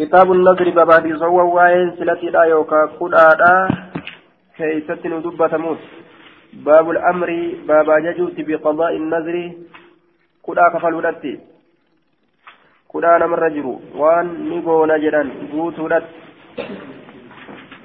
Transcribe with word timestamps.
كتاب 0.00 0.32
النذر 0.32 0.70
بابا 0.70 0.96
صوى 1.22 1.44
وين 1.56 1.88
سلتي 1.98 2.28
لا 2.34 2.42
يوكا 2.44 2.80
قدادا 3.00 3.68
كيست 4.56 5.02
ندبة 5.06 5.52
موت. 5.64 5.82
باب 6.66 6.90
الأمر 6.90 7.30
بابا 7.68 7.94
ججوت 8.04 8.36
بقضاء 8.48 8.92
النذر. 8.96 9.36
قدا 10.44 10.64
كفل 10.72 10.94
ودتي 10.94 11.32
قدا 12.92 13.18
نمر 13.18 13.48
جرو 13.48 13.74
وان 14.00 14.26
نيغو 14.48 14.86
نجران 14.90 15.28
بوتو 15.52 15.86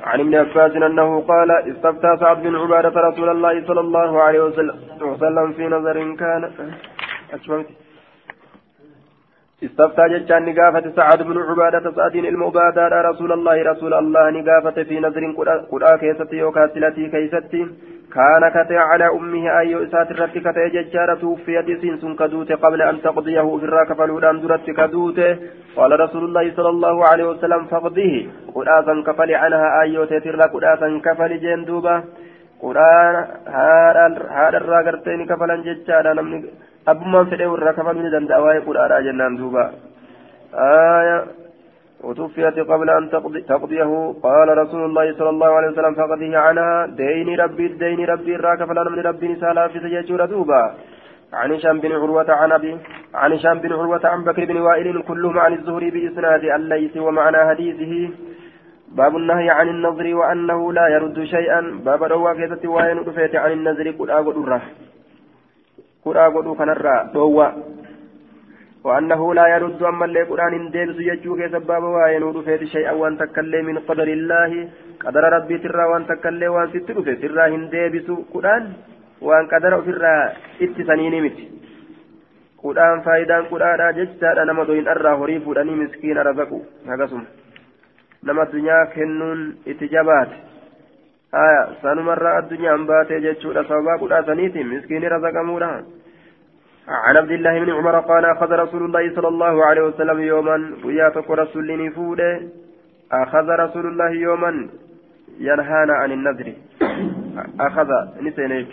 عن 0.09 0.19
ابن 0.19 0.35
عباس 0.35 0.71
أنه 0.71 1.09
قال 1.31 1.49
استفتى 1.71 2.09
سعد 2.19 2.37
بن 2.43 2.55
عبادة 2.55 2.95
رسول 3.09 3.29
الله 3.29 3.53
صلى 3.67 3.81
الله 3.85 4.11
عليه 4.25 4.41
وسلم. 4.47 5.47
في 5.57 5.63
نظر 5.75 5.97
كان 6.21 6.41
أشممت 7.33 7.67
استفتى 9.63 10.03
جتان 10.09 10.45
نقافة 10.45 10.91
سعد 10.95 11.23
بن 11.23 11.37
عبادة 11.37 11.91
سعدين 11.91 12.25
المبادة 12.25 13.01
رسول 13.01 13.31
الله 13.31 13.71
رسول 13.71 13.93
الله 13.93 14.29
نقافة 14.29 14.83
في 14.83 14.99
نذر 14.99 15.23
قرآ 15.71 15.97
كيستي 15.97 16.43
وكاسلتي 16.43 17.09
كيستي. 17.09 17.67
كان 18.15 18.43
كتي 18.55 18.77
على 18.77 19.07
أمه 19.07 19.59
أي 19.59 19.83
إسات 19.83 20.11
الرت 20.11 20.37
كتي 20.37 20.69
ججارة 20.75 21.15
توفيت 21.15 21.67
سنس 21.81 22.03
كدوت 22.19 22.51
قبل 22.51 22.81
أن 22.81 23.01
تقضيه 23.01 23.57
في 23.57 23.65
الراك 23.65 23.93
فالودان 23.93 24.41
درت 24.41 24.69
كدوت. 24.69 25.19
قال 25.75 25.99
رسول 25.99 26.23
الله 26.23 26.53
صلى 26.55 26.69
الله 26.69 27.07
عليه 27.09 27.23
وسلم 27.23 27.65
فقضيه. 27.65 28.27
قرآ 28.55 29.01
كفل 29.07 29.35
عنها 29.35 29.81
أي 29.81 30.05
تتر 30.05 30.41
قرآ 30.53 30.99
كفل 31.05 31.39
جندوبة 31.39 32.03
قرآن 32.61 33.15
هذا 33.47 34.57
الراقرتين 34.57 35.25
كفلا 35.25 35.55
ججارة 35.55 36.13
نمني 36.13 36.45
abbummaan 36.85 37.29
fedhee 37.33 37.51
warra 37.53 37.73
kafaluu 37.73 38.05
ni 38.05 38.15
danda'a 38.15 38.43
waa'ee 38.45 38.65
qudhaadhaa 38.69 39.03
jennaan 39.09 39.37
duuba. 39.41 39.65
آية 40.55 41.25
وتوفيت 42.03 42.59
قبل 42.59 42.89
أن 42.89 43.09
تقضيه 43.47 44.13
قال 44.23 44.57
رسول 44.57 44.85
الله 44.85 45.13
صلى 45.13 45.29
الله 45.29 45.47
عليه 45.47 45.67
وسلم 45.67 45.93
فقضيه 45.93 46.37
عنها 46.37 46.85
دين 46.85 47.39
ربي 47.39 47.67
دين 47.67 48.05
ربي 48.05 48.35
راك 48.35 48.63
فلا 48.63 48.89
من 48.89 48.99
ربي 48.99 49.27
نسالا 49.27 49.67
في 49.67 49.79
سجاجور 49.79 50.25
دوبا 50.25 50.73
عن 51.33 51.51
هشام 51.51 51.79
بن 51.79 51.91
عروة 51.91 52.31
عن 52.31 52.51
أبي 52.51 52.77
عن 53.13 53.33
هشام 53.33 53.59
بن 53.59 53.73
عروة 53.73 54.07
عن 54.07 54.23
بكر 54.23 54.45
بن 54.45 54.57
وائل 54.57 55.01
كلهم 55.01 55.39
عن 55.39 55.53
الزهري 55.53 55.89
بإسناد 55.91 56.43
الليث 56.43 56.97
ومعنى 56.97 57.37
حديثه 57.49 58.09
باب 58.91 59.17
النهي 59.17 59.49
عن 59.49 59.67
النظر 59.69 60.15
وأنه 60.15 60.73
لا 60.73 60.87
يرد 60.87 61.23
شيئا 61.23 61.61
باب 61.85 62.03
رواكة 62.03 62.69
وين 62.69 62.97
عن 63.35 63.51
النظر 63.51 63.91
قل 63.91 64.09
أقول 64.11 64.59
kudhaa 66.04 66.30
godhuu 66.30 66.58
kanarraa 66.62 67.04
dhoowwa 67.14 67.48
وأنه 68.84 69.34
لا 69.34 69.46
يرد 69.54 69.82
أما 69.82 70.04
اللي 70.04 70.22
قرآن 70.30 70.70
ديبس 70.74 70.98
يجوك 71.10 71.40
سباب 71.52 71.82
وين 71.82 72.22
ودفيت 72.22 72.62
شيئا 72.74 72.92
وأن 73.00 73.18
تكلم 73.18 73.64
من 73.66 73.78
قدر 73.88 74.08
الله 74.18 74.52
قدر 75.04 75.22
ربي 75.36 75.56
ترى 75.58 75.84
وأن 75.90 76.06
تكلم 76.06 76.52
وأن 76.52 76.68
ستدفت 76.72 77.20
ترى 77.22 77.44
هن 77.54 77.68
ديبس 77.72 78.08
قرآن 78.34 78.64
وأن 79.26 79.44
قدر 79.52 79.72
ترى 79.86 80.14
اتسانين 80.64 81.14
مت 81.24 81.38
قرآن 82.62 83.00
فايدان 83.04 83.42
قرآن 83.52 83.80
ججتا 83.96 84.28
أنا 84.42 84.52
مدوين 84.58 84.88
أرى 84.88 85.12
هريف 85.20 85.44
أني 85.60 85.74
مسكين 85.80 86.18
رزقوا 86.28 86.62
هكذا 86.88 87.20
نما 88.26 88.42
الدنيا 88.42 88.78
كنون 88.94 89.40
اتجابات 89.70 90.30
سنمر 91.81 92.39
الدنيا 92.39 92.75
أنباتي 92.75 93.19
جتشورا 93.19 93.63
سوابا 93.63 93.93
قد 94.01 94.11
أثنيتي 94.11 94.63
مسكين 94.63 95.03
رزقمورا 95.03 95.85
عن 96.87 97.17
عبد 97.17 97.31
الله 97.31 97.59
بن 97.59 97.71
عمر 97.71 97.99
قال 97.99 98.25
أخذ 98.25 98.51
رسول 98.51 98.85
الله 98.85 99.15
صلى 99.15 99.27
الله 99.27 99.65
عليه 99.65 99.81
وسلم 99.81 100.19
يوما 100.21 100.57
وياتك 100.85 101.31
رسول 101.31 101.87
نفوده 101.87 102.41
أخذ 103.11 103.47
رسول 103.49 103.85
الله 103.85 104.09
يوما 104.09 104.69
ينهانا 105.39 105.93
عن 105.93 106.11
النذر 106.11 106.53
أخذ 107.59 107.89
نسينا 108.21 108.65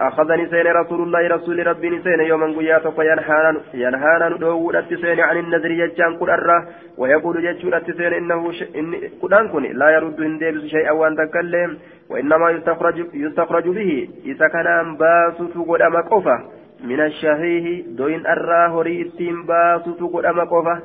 أخذني 0.00 0.46
سين 0.46 0.66
رسول 0.66 1.02
الله 1.02 1.28
رسول 1.28 1.66
ربي 1.66 2.02
سين 2.02 2.20
يوما 2.20 2.46
قياتك 2.58 2.98
ينهانا 2.98 3.60
ينهانا 3.74 4.28
ندوو 4.28 4.72
سين 4.88 5.20
عن 5.20 5.36
النذر 5.36 5.70
يجان 5.70 6.16
قرر 6.16 6.64
ويقول 6.98 7.42
جتشون 7.42 7.80
سين 7.98 8.12
إنه 8.12 8.52
ش... 8.52 8.62
إن 8.76 8.94
قرآن 9.22 9.48
كن 9.48 9.62
لا 9.62 9.90
يرد 9.90 10.20
هندبس 10.20 10.64
شيئا 10.64 10.90
وأن 10.90 11.16
تكلم 11.16 11.78
وإنما 12.10 12.50
يستخرج 12.50 13.06
يستخرج 13.14 13.68
به 13.68 14.08
إذا 14.24 14.48
كان 14.48 14.96
باسط 14.96 15.54
قدام 15.68 15.96
قفة 15.96 16.36
من 16.84 17.00
الشهيه 17.00 17.82
دوين 17.96 18.26
أرى 18.26 18.62
هري 18.74 19.02
إتين 19.02 19.46
باسط 19.46 20.02
قدام 20.14 20.40
قفة 20.40 20.82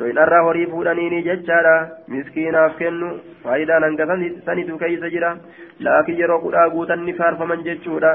doyin 0.00 0.20
irraa 0.24 0.42
horii 0.48 0.66
fuudhaniini 0.74 1.22
jechaadha. 1.28 1.76
Miskiinaaf 2.08 2.76
kennu 2.82 3.14
faayidaan 3.46 3.88
hanga 3.88 4.10
sanitu 4.50 4.82
keeysa 4.84 5.14
jira. 5.16 5.36
Laakiin 5.88 6.20
yeroo 6.24 6.42
kudhaa 6.48 6.68
guutan 6.76 7.06
ni 7.06 7.18
faarfaman 7.22 7.66
jechuudha. 7.70 8.14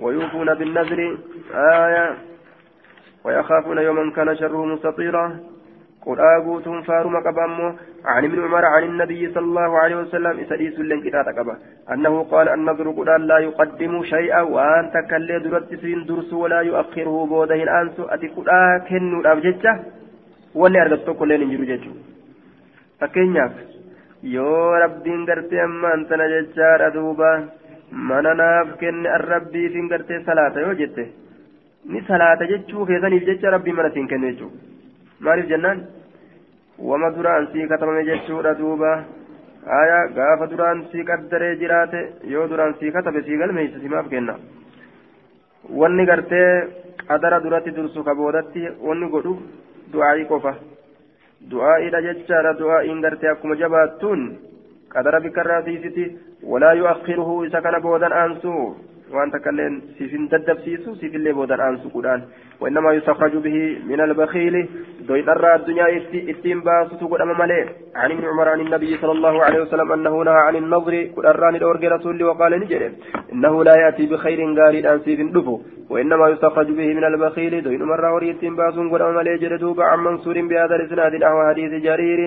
ويوفون 0.00 0.54
بالنذر 0.54 1.18
آية 1.54 2.14
ويخافون 3.24 3.78
يوما 3.78 4.12
كان 4.12 4.36
شره 4.36 4.64
مستطيرا 4.64 5.40
قل 6.06 6.20
آغوتهم 6.20 6.82
فارما 6.82 7.20
قبامو 7.20 7.74
عن 8.04 8.24
ابن 8.24 8.44
عمر 8.44 8.64
عن 8.64 8.82
النبي 8.82 9.32
صلى 9.34 9.44
الله 9.44 9.78
عليه 9.78 9.96
وسلم 9.96 10.40
إسريس 10.40 10.78
لن 10.78 11.00
كتاتا 11.00 11.30
قبا 11.30 11.56
أنه 11.92 12.22
قال 12.22 12.48
النذر 12.48 12.90
قل 12.90 13.26
لا 13.26 13.38
يقدم 13.38 14.04
شيئا 14.04 14.40
وأن 14.40 14.90
تكلي 14.94 15.38
درت 15.38 15.74
درس 16.08 16.32
ولا 16.32 16.60
يؤخره 16.60 17.26
بوده 17.26 17.54
الأنس 17.54 18.00
أتي 18.00 18.28
قل 18.28 18.46
كنو 18.88 19.20
الأبججة 19.20 19.80
wanni 20.54 20.78
argatu 20.84 21.04
tokko 21.08 21.24
illee 21.26 21.38
hin 21.42 21.50
jiru 21.54 21.66
jechuudha 21.72 22.02
fakkeenyaaf 23.00 23.52
yoo 24.34 24.78
rabbiin 24.84 25.24
gartee 25.30 25.60
ammaan 25.68 26.06
tana 26.10 26.28
jechaadha 26.34 26.90
duuba 26.96 27.30
mana 28.10 28.34
naaf 28.40 28.74
kenne 28.82 29.08
arrabbiif 29.18 29.72
hin 29.80 29.88
gartee 29.94 30.20
salaata 30.28 30.60
yoo 30.66 30.74
jette 30.82 31.04
ni 31.92 32.02
salaata 32.10 32.46
jechuu 32.52 32.86
keessaniif 32.90 33.24
jecha 33.30 33.50
rabbii 33.56 33.72
mana 33.78 33.90
siin 33.94 34.08
kenne 34.12 34.32
jechuudha 34.32 35.24
maaliif 35.28 35.48
jennaan 35.54 35.80
wama 36.90 37.10
duraan 37.16 37.48
sii 37.52 37.66
katabame 37.72 38.04
jechuudha 38.10 38.54
duuba 38.60 38.92
aya 39.80 39.98
gaafa 40.18 40.46
duraan 40.52 40.84
sii 40.92 41.04
qaddaree 41.10 41.54
jiraate 41.62 42.00
yoo 42.34 42.46
duraan 42.52 42.74
sii 42.80 42.92
katabe 42.98 43.22
sii 43.26 43.36
galmeeysa 43.42 43.80
simaaf 43.86 44.08
kenna 44.12 44.36
wanni 45.80 46.06
gartee 46.10 46.46
qadara 47.08 47.40
duratti 47.46 47.70
dursu 47.78 48.04
ka 48.04 48.14
boodatti 48.20 48.62
wanni 48.88 49.08
godhu 49.14 49.34
du'aa'ii 49.92 50.26
qofa 50.32 50.54
du'aa'iidha 51.50 52.00
jechaadha 52.08 52.52
du'aa'iin 52.60 53.00
gartee 53.06 53.30
akkuma 53.32 53.56
jabaattuun 53.62 54.22
qadara 54.94 55.20
bikkarraa 55.26 55.62
siisiti 55.68 56.04
walaa 56.52 56.74
yu'akhiruhu 56.80 57.44
isa 57.48 57.60
kana 57.66 57.80
boodan 57.80 58.12
aansuu 58.22 58.64
takka 59.32 59.50
illee 59.50 59.70
siif 59.98 60.10
hin 60.12 60.28
daddabsiisu 60.30 60.96
siif 61.00 61.14
illee 61.14 61.32
boodan 61.32 61.60
aansu 61.60 61.90
kudhaan. 61.90 62.22
وإنما 62.60 62.92
يستخرج 62.92 63.36
به 63.36 63.78
من 63.88 64.00
البخيل 64.00 64.68
دوين 65.08 65.28
الرا 65.28 65.54
الدنيا 65.56 65.86
اتين 66.32 66.60
باسط 66.60 67.00
قدام 67.04 67.38
ملئ 67.38 67.64
عن 67.96 68.10
ابن 68.12 68.24
عمر 68.24 68.48
عن 68.48 68.60
النبي 68.60 68.96
صلى 68.96 69.12
الله 69.12 69.44
عليه 69.44 69.60
وسلم 69.62 69.92
أنه 69.92 70.22
نهى 70.24 70.40
عن 70.48 70.56
النظر 70.56 70.94
أراني 71.18 71.58
الأورج 71.58 71.84
رسول 71.84 72.22
وقال 72.24 72.52
نجري 72.60 72.90
إنه 73.32 73.64
لا 73.64 73.74
يأتي 73.82 74.06
بخير 74.06 74.40
قارد 74.58 74.86
أن 74.86 74.98
سيف 75.04 75.20
دفو 75.36 75.60
وإنما 75.90 76.28
يستخرج 76.28 76.68
به 76.78 76.88
من 76.98 77.04
البخيل 77.04 77.62
دوين 77.62 77.82
مرة 77.82 78.14
وري 78.14 78.30
اتين 78.30 78.56
باس 78.56 78.74
قدام 78.92 79.14
ملئ 79.14 79.36
جردوب 79.42 79.80
عن 79.80 79.98
منصور 79.98 80.36
بهذا 80.50 80.74
الإسناد 80.76 81.12
نحو 81.14 81.38
حديث 81.48 81.72
جرير 81.86 82.20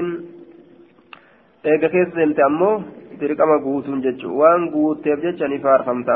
eega 1.71 1.87
keessa 1.93 2.15
deemte 2.19 2.41
ammoo 2.43 2.83
dirqama 3.19 3.57
guutuun 3.65 4.01
jechuun 4.05 4.33
waan 4.39 4.63
guutteef 4.73 5.21
jecha 5.25 5.47
ni 5.47 5.59
faarfamta 5.65 6.15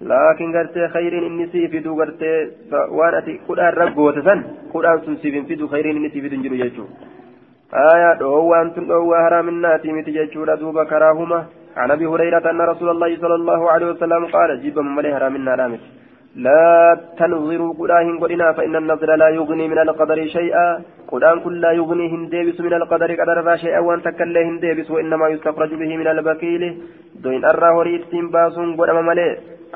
laakiin 0.00 0.52
gartee 0.52 0.88
khayriin 0.94 1.24
inni 1.24 1.46
sii 1.52 1.68
fidu 1.68 1.96
gartee 1.96 2.38
waan 2.98 3.14
ati 3.14 3.38
kudhaan 3.46 3.74
raggoote 3.74 4.22
san 4.24 4.44
kudhaan 4.72 5.04
sun 5.04 5.16
siif 5.22 5.34
hin 5.34 5.46
fidu 5.50 5.68
khayriin 5.68 5.96
inni 5.96 6.10
sii 6.10 6.24
fidu 6.24 6.36
hin 6.36 6.42
jiru 6.48 6.58
jechuudha 6.62 7.84
aayaa 7.84 8.14
dhoowwaan 8.24 8.72
tun 8.74 8.88
dhoowwaa 8.88 9.22
haraaminnaati 9.26 9.92
miti 9.92 10.18
jechuudha 10.18 10.56
duuba 10.64 10.84
karaahuma 10.92 11.46
عن 11.76 11.90
ابي 11.90 12.06
هريره 12.06 12.50
ان 12.50 12.60
رسول 12.60 12.88
الله 12.90 13.16
صلى 13.22 13.34
الله 13.34 13.70
عليه 13.70 13.86
وسلم 13.86 14.26
قال 14.26 14.50
جيب 14.62 14.78
من 14.78 14.94
ملي 14.96 15.14
حرامنا 15.14 15.54
رامت 15.54 15.82
لا 16.36 17.00
تنظروا 17.18 17.74
قداهن 17.80 18.16
قدنا 18.22 18.52
فان 18.52 18.76
النظر 18.76 19.10
لا 19.22 19.28
يغني 19.38 19.68
من 19.72 19.78
القدر 19.78 20.18
شيئا 20.36 20.68
قدان 21.12 21.40
كل 21.44 21.60
لا 21.60 21.72
يغني 21.80 22.06
هندبس 22.14 22.60
من 22.66 22.74
القدر 22.80 23.10
قدر 23.20 23.56
شيئا 23.64 23.80
وان 23.86 24.00
تكله 24.06 24.42
هندبس 24.48 24.90
وانما 24.90 25.28
يستخرج 25.34 25.70
به 25.80 25.90
من 26.00 26.08
البكيل 26.14 26.62
دوين 27.22 27.44
ارى 27.50 27.70
هريت 27.76 28.12
باس 28.34 28.56
قدام 28.78 28.98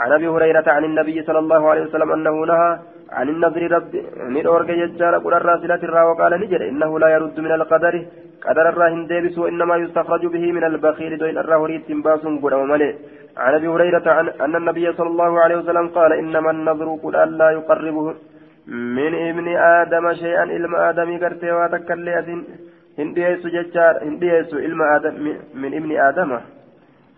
عن 0.02 0.12
أبي 0.12 0.29
هريرة 0.29 0.67
عن 0.76 0.85
النبي 0.85 1.23
صلى 1.23 1.38
الله 1.44 1.62
عليه 1.70 1.82
وسلم 1.82 2.12
أنه 2.12 2.35
نهى 2.52 2.70
عن 3.19 3.29
النذر 3.29 3.62
رب 3.76 3.93
ندور 4.35 4.62
ججار 4.69 5.14
قل 5.25 5.35
الراسلة 5.35 5.82
الرا 5.88 6.02
وقال 6.08 6.32
نجر 6.43 6.61
إنه 6.69 6.91
لا 7.02 7.08
يرد 7.14 7.41
من 7.47 7.52
القدر 7.58 7.94
قدر 8.47 8.69
الراهن 8.69 9.06
ديبس 9.06 9.38
وإنما 9.38 9.75
يستخرج 9.76 10.26
به 10.35 10.44
من 10.56 10.64
البخيل 10.70 11.19
دوين 11.19 11.38
الراهريت 11.38 11.88
باس 12.06 12.23
قل 12.43 12.55
وملئ 12.61 12.93
عن 13.44 13.55
أبي 13.55 13.69
هريرة 13.69 14.06
عن 14.17 14.26
أن 14.44 14.55
النبي 14.61 14.93
صلى 14.99 15.11
الله 15.14 15.41
عليه 15.41 15.56
وسلم 15.56 15.87
قال 15.88 16.12
إنما 16.12 16.50
النذر 16.50 16.88
قل 17.05 17.14
الا 17.25 17.50
يقربه 17.50 18.06
من 18.67 19.12
ابن 19.29 19.47
آدم 19.56 20.05
شيئا 20.23 20.44
إلما 20.56 20.79
آدم 20.91 21.19
قرتي 21.23 21.50
واتكلي 21.56 22.19
أسن 22.20 22.41
هنديس 22.99 23.43
ججار 23.56 23.94
إلما 24.67 24.97
آدم 24.97 25.14
من 25.55 25.70
ابن 25.79 25.91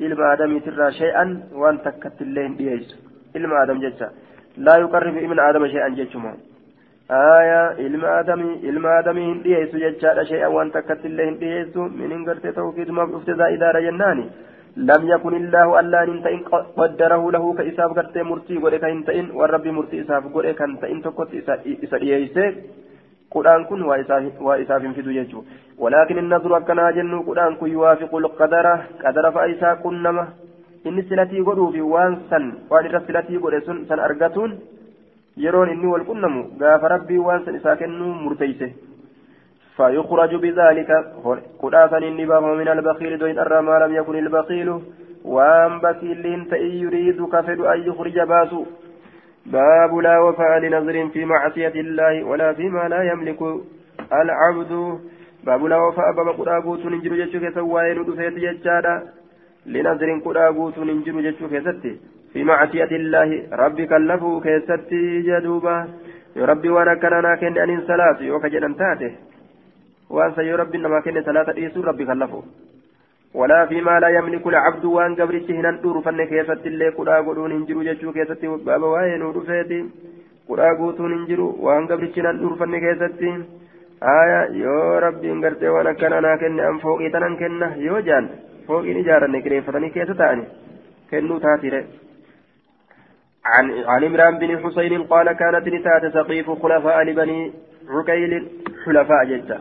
آدم 0.03 0.13
إلما 0.13 0.33
آدم 0.33 0.59
ترى 0.59 0.93
شيئا 0.93 1.25
وان 1.61 1.83
تكت 1.83 2.23
الله 2.23 2.47
هنديس 2.47 2.89
إلما 3.37 3.63
آدم 3.63 3.79
ججار 3.85 4.11
لا 4.67 4.75
يقرب 4.83 5.17
ابن 5.17 5.39
آدم 5.49 5.67
شيئا 5.75 5.89
ججما 5.89 6.33
آية 7.11 7.63
إلما 7.87 8.21
آدم 8.21 8.41
إلما 8.69 8.99
آدم 8.99 9.19
هنديس 9.19 9.71
ججار 9.85 10.25
شيئا 10.25 10.47
وان 10.47 10.73
تكت 10.73 11.03
الله 11.07 11.25
هنديس 11.29 11.77
من 11.77 12.13
انقرتي 12.13 12.53
توكيد 12.53 12.91
ما 12.91 13.05
بفتزا 13.05 13.47
إدارة 13.55 13.81
جناني 13.87 14.27
لم 14.77 15.03
يكن 15.13 15.35
الله 15.43 15.81
ألا 15.81 16.01
ننتئن 16.09 16.41
قدره 16.79 17.23
له 17.35 17.45
كإساف 17.59 17.91
قرتي 17.99 18.23
مرتي 18.31 18.57
ولك 18.65 18.85
إنتئن 18.85 19.27
والرب 19.39 19.67
مرتي 19.77 20.01
إساف 20.03 20.25
ولك 20.37 20.63
إنتئن 20.63 21.03
تكت 21.03 21.31
إسا 21.41 21.55
قرآن 23.35 23.65
كن 23.65 23.83
وإساف 24.47 24.83
في 24.97 25.03
دجاجه 25.07 25.39
ولكن 25.79 26.19
النظر 26.19 26.57
أكنا 26.57 26.91
جنو 26.97 27.19
قرآن 27.29 27.53
كن 27.61 27.69
يوافق 27.77 28.13
القدر 28.23 28.67
قدر 29.05 29.25
فإسا 29.35 29.71
كنما 29.75 30.25
إن 30.87 30.99
سلتي 31.09 31.41
قدو 31.49 31.71
في 31.75 31.81
وانسا 31.95 32.41
وان 32.71 32.87
رسلتي 32.95 33.37
قدو 33.43 33.61
سن, 33.67 33.77
سن 33.89 33.99
أرقتون 34.07 34.51
يرون 35.45 35.69
إني 35.75 35.87
والقنم 35.93 36.35
غاف 36.61 36.83
ربي 36.95 37.19
وانسا 37.27 37.51
إسا 37.57 37.75
كنو 37.81 38.07
مرتيسه 38.25 38.71
فيخرج 39.77 40.33
بذلك 40.43 40.91
قرآن 41.63 42.03
إني 42.09 42.25
من 42.61 42.69
البخيل 42.69 43.13
دوين 43.19 43.39
أرى 43.39 43.59
ما 43.67 43.75
لم 43.83 43.93
يكن 43.99 44.17
البخيل 44.25 44.69
وان 45.25 45.73
بخيل 45.85 46.25
تئي 46.51 46.81
يريد 46.85 47.19
كفد 47.33 47.61
أن 47.73 47.79
يخرج 47.89 48.17
باسو 48.21 48.63
باب 49.47 49.95
لا 49.97 50.19
وفاء 50.19 50.59
لنظر 50.59 51.09
في 51.09 51.25
معصية 51.25 51.75
الله 51.85 52.25
ولا 52.25 52.53
فيما 52.53 52.89
لا 52.89 53.03
يملك 53.03 53.41
العبد. 54.13 54.73
باب 55.45 55.65
لا 55.65 55.77
وفاء 55.77 56.13
باب 56.17 56.29
قد 56.29 56.49
أبوت 56.49 56.87
ننجر 56.87 57.13
جتشك 57.21 57.55
سواين 57.55 57.99
ودفيت 57.99 58.35
جتشادا 58.45 58.95
لنظر 59.67 60.11
قد 60.25 60.37
أبوت 60.37 60.79
ننجر 60.79 61.21
جتشك 61.21 61.53
ستي 61.67 61.93
في 62.33 62.45
معصية 62.45 62.93
الله 63.01 63.31
ربك 63.53 63.93
اللفو 63.93 64.41
كيستي 64.41 65.23
جدوبا. 65.23 65.89
ربي 66.37 66.69
وأنا 66.69 66.95
كان 66.95 67.37
كن 67.41 67.59
أن 67.59 67.81
صلاة 67.87 68.19
يوكا 68.21 68.49
جنان 68.49 68.77
تاته 68.77 69.13
وأنسى 70.11 70.43
يا 70.43 70.57
ربي 70.57 70.79
إنما 70.79 71.01
كن 71.01 71.17
إيسو 71.59 71.81
ربك 71.81 72.11
اللفو 72.11 72.43
ولا 73.35 73.67
فيما 73.67 74.01
لا 74.01 74.09
يملك 74.09 74.47
العبد 74.47 74.85
وان 74.85 75.15
قبرت 75.15 75.51
هنا 75.51 75.71
ندور 75.71 75.97
فن 76.07 76.25
كيست 76.31 76.67
اللي 76.71 76.89
قدا 76.89 77.17
قدون 77.27 77.53
انجرو 77.53 77.83
جتشو 77.83 78.13
كيست 78.13 78.45
بابا 78.67 78.87
واين 78.87 79.23
ودفيتي 79.23 79.81
قدا 80.49 80.69
قوتون 80.79 81.13
انجرو 81.19 81.49
وان 81.65 81.85
قبرت 81.91 82.19
هنا 82.19 82.33
ندور 82.33 82.55
فن 82.61 82.73
آية 84.03 84.41
يو 84.63 84.99
ربي 84.99 85.33
انقرتي 85.33 85.69
وأنا 85.69 85.93
كان 85.93 86.13
أنا 86.13 86.37
كن 86.37 86.61
أم 86.61 86.79
فوقي 86.79 87.09
تنان 87.11 87.37
كن. 87.37 87.63
يو 87.77 87.99
جان 87.99 88.29
فوقي 88.69 88.95
نجارة 88.95 89.27
نكري 89.27 89.63
فتني 89.63 89.89
كيستاني 89.91 90.45
كنو 91.11 91.39
تاتي 91.39 91.71
عن 93.53 93.65
عن 93.93 94.05
عمران 94.05 94.39
بن 94.39 94.51
حسين 94.63 95.03
قال 95.03 95.33
كانت 95.33 95.69
نتات 95.69 96.05
سقيف 96.17 96.51
خلفاء 96.63 97.03
لبني 97.03 97.53
عقيل 97.89 98.33
حلفاء 98.85 99.25
جدا 99.25 99.59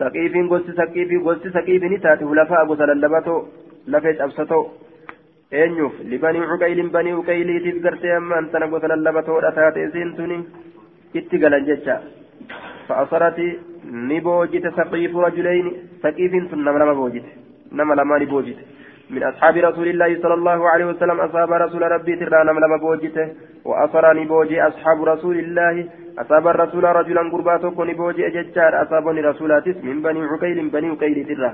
saqiifiin 0.00 0.48
gosti 0.52 0.72
saqiifii 0.80 1.24
gosti 1.28 1.52
saqiifii 1.56 1.92
ni 1.92 1.98
taate 2.06 2.24
hulafaa 2.30 2.64
gosa 2.70 2.86
lallabatoo 2.90 3.40
lafee 3.94 4.14
cabsatoo 4.20 4.62
eenyuuf 5.62 6.00
libanii 6.12 6.48
cuqaylin 6.52 6.90
banii 6.96 7.14
uqayliitiif 7.20 7.82
gartee 7.86 8.14
ammaan 8.16 8.50
tana 8.52 8.68
gosa 8.74 8.90
lallabatoodha 8.92 9.52
taate 9.60 9.84
isiin 9.88 10.12
tuni 10.18 10.38
itti 11.20 11.42
galan 11.44 11.66
jecha 11.70 12.00
fa'asarati 12.88 13.46
ni 14.10 14.20
boojite 14.26 14.70
saqiifu 14.80 15.24
rajuleyni 15.26 15.72
saqiifiin 16.02 16.50
tun 16.50 16.62
nama 16.68 16.84
lama 16.84 16.94
boojite 17.00 17.30
nama 17.80 17.98
lamaa 18.02 18.18
ni 18.24 18.34
boojite 18.34 18.62
من 19.14 19.22
أصحاب 19.22 19.56
رسول 19.56 19.88
الله 19.88 20.22
صلى 20.22 20.34
الله 20.34 20.68
عليه 20.70 20.84
وسلم 20.84 21.20
أصحاب 21.20 21.52
رسول 21.52 21.82
ربي 21.82 22.16
ترانا 22.16 22.50
لما 22.50 22.76
بوجته 22.76 23.26
وأصرني 23.64 24.24
بوجي 24.24 24.62
أصحاب 24.62 25.04
رسول 25.04 25.36
الله 25.38 25.74
أصاب 26.20 26.48
الرسول 26.48 26.84
رجلا 26.84 27.22
قرباته 27.32 27.70
كوني 27.70 27.94
بوجي 27.94 28.26
أججار 28.26 28.72
أصابني 28.82 29.20
رسولاتس 29.20 29.76
من 29.88 30.02
بني 30.02 30.20
عقيل 30.32 30.68
بني 30.68 30.88
عقيل 30.88 31.18
ترى. 31.28 31.52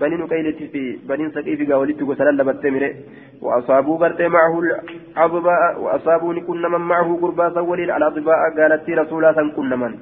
بني 0.00 0.14
عقيل 0.22 0.46
في 0.72 0.98
بني 1.08 1.30
سقيف 1.30 1.70
قاولت 1.70 2.02
وسلل 2.02 2.44
بتمره 2.44 2.92
وأصابوا 3.44 3.98
برت 3.98 4.20
معه 4.36 4.54
الأضباء 4.60 5.80
وأصابوني 5.82 6.40
كن 6.40 6.62
من 6.72 6.82
معه 6.92 7.08
قرباتا 7.22 7.60
ولي 7.60 7.96
الأضباء 7.96 8.40
قالت 8.58 8.90
رسولا 8.90 9.32
كن 9.56 9.72
من. 9.82 9.92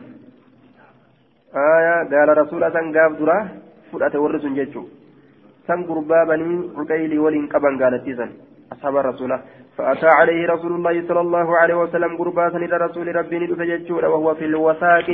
آية 1.74 1.96
قال 2.12 2.28
رسولا 2.42 2.68
قاف 2.94 3.12
درا 3.20 3.38
فرأت 3.92 4.14
ورس 4.16 4.44
جيتشو. 4.56 4.82
سن 5.66 5.80
قربا 5.88 6.24
بني 6.30 6.46
عقيل 6.78 7.12
ولين 7.24 7.46
قبن 7.52 7.74
قالت 7.82 8.06
أصحاب 8.72 8.96
الرسول 8.96 9.32
فأتى 9.80 10.06
عليه 10.06 10.46
رسول 10.48 10.72
الله 10.72 11.08
صلى 11.08 11.20
الله 11.20 11.58
عليه 11.58 11.74
وسلم 11.74 12.16
قربا 12.16 12.50
سن 12.50 12.62
إلى 12.62 12.76
رسول 12.76 13.16
ربي 13.16 13.46
جتشورا 13.70 14.08
وهو 14.08 14.34
في 14.34 14.44
الوثاق 14.44 15.08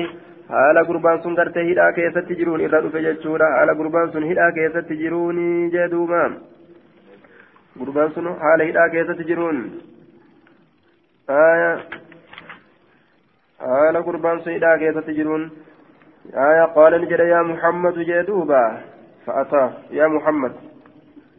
gartee 1.37 1.65
hidhaa 1.69 1.93
keessatti 1.93 2.37
jiruun 2.39 2.61
irra 2.67 2.81
dhufe 2.83 3.01
jechuudha 3.03 3.47
haala 3.55 3.75
gurbaan 3.75 4.13
sun 4.13 4.27
hidhaa 4.31 4.51
keessatti 4.59 4.99
jiruun 5.01 5.39
jee 5.73 5.89
duuba 5.91 6.21
gurbaan 7.79 8.15
sun 8.15 8.29
haala 8.43 8.69
hidhaa 8.69 8.89
keessatti 8.95 9.29
jiruun 9.31 9.59
haala 13.67 14.05
gurbaan 14.09 14.43
sun 14.43 14.53
hidhaa 14.53 14.79
keessatti 14.83 15.17
jiruun 15.19 15.51
qaala 16.77 16.99
ni 16.99 17.11
jedhe 17.15 17.29
yaa 17.35 17.49
muhammadu 17.53 18.07
jee 18.11 18.23
duuba 18.31 18.63
فأتاه 19.27 19.71
يا 19.91 20.07
محمد 20.07 20.53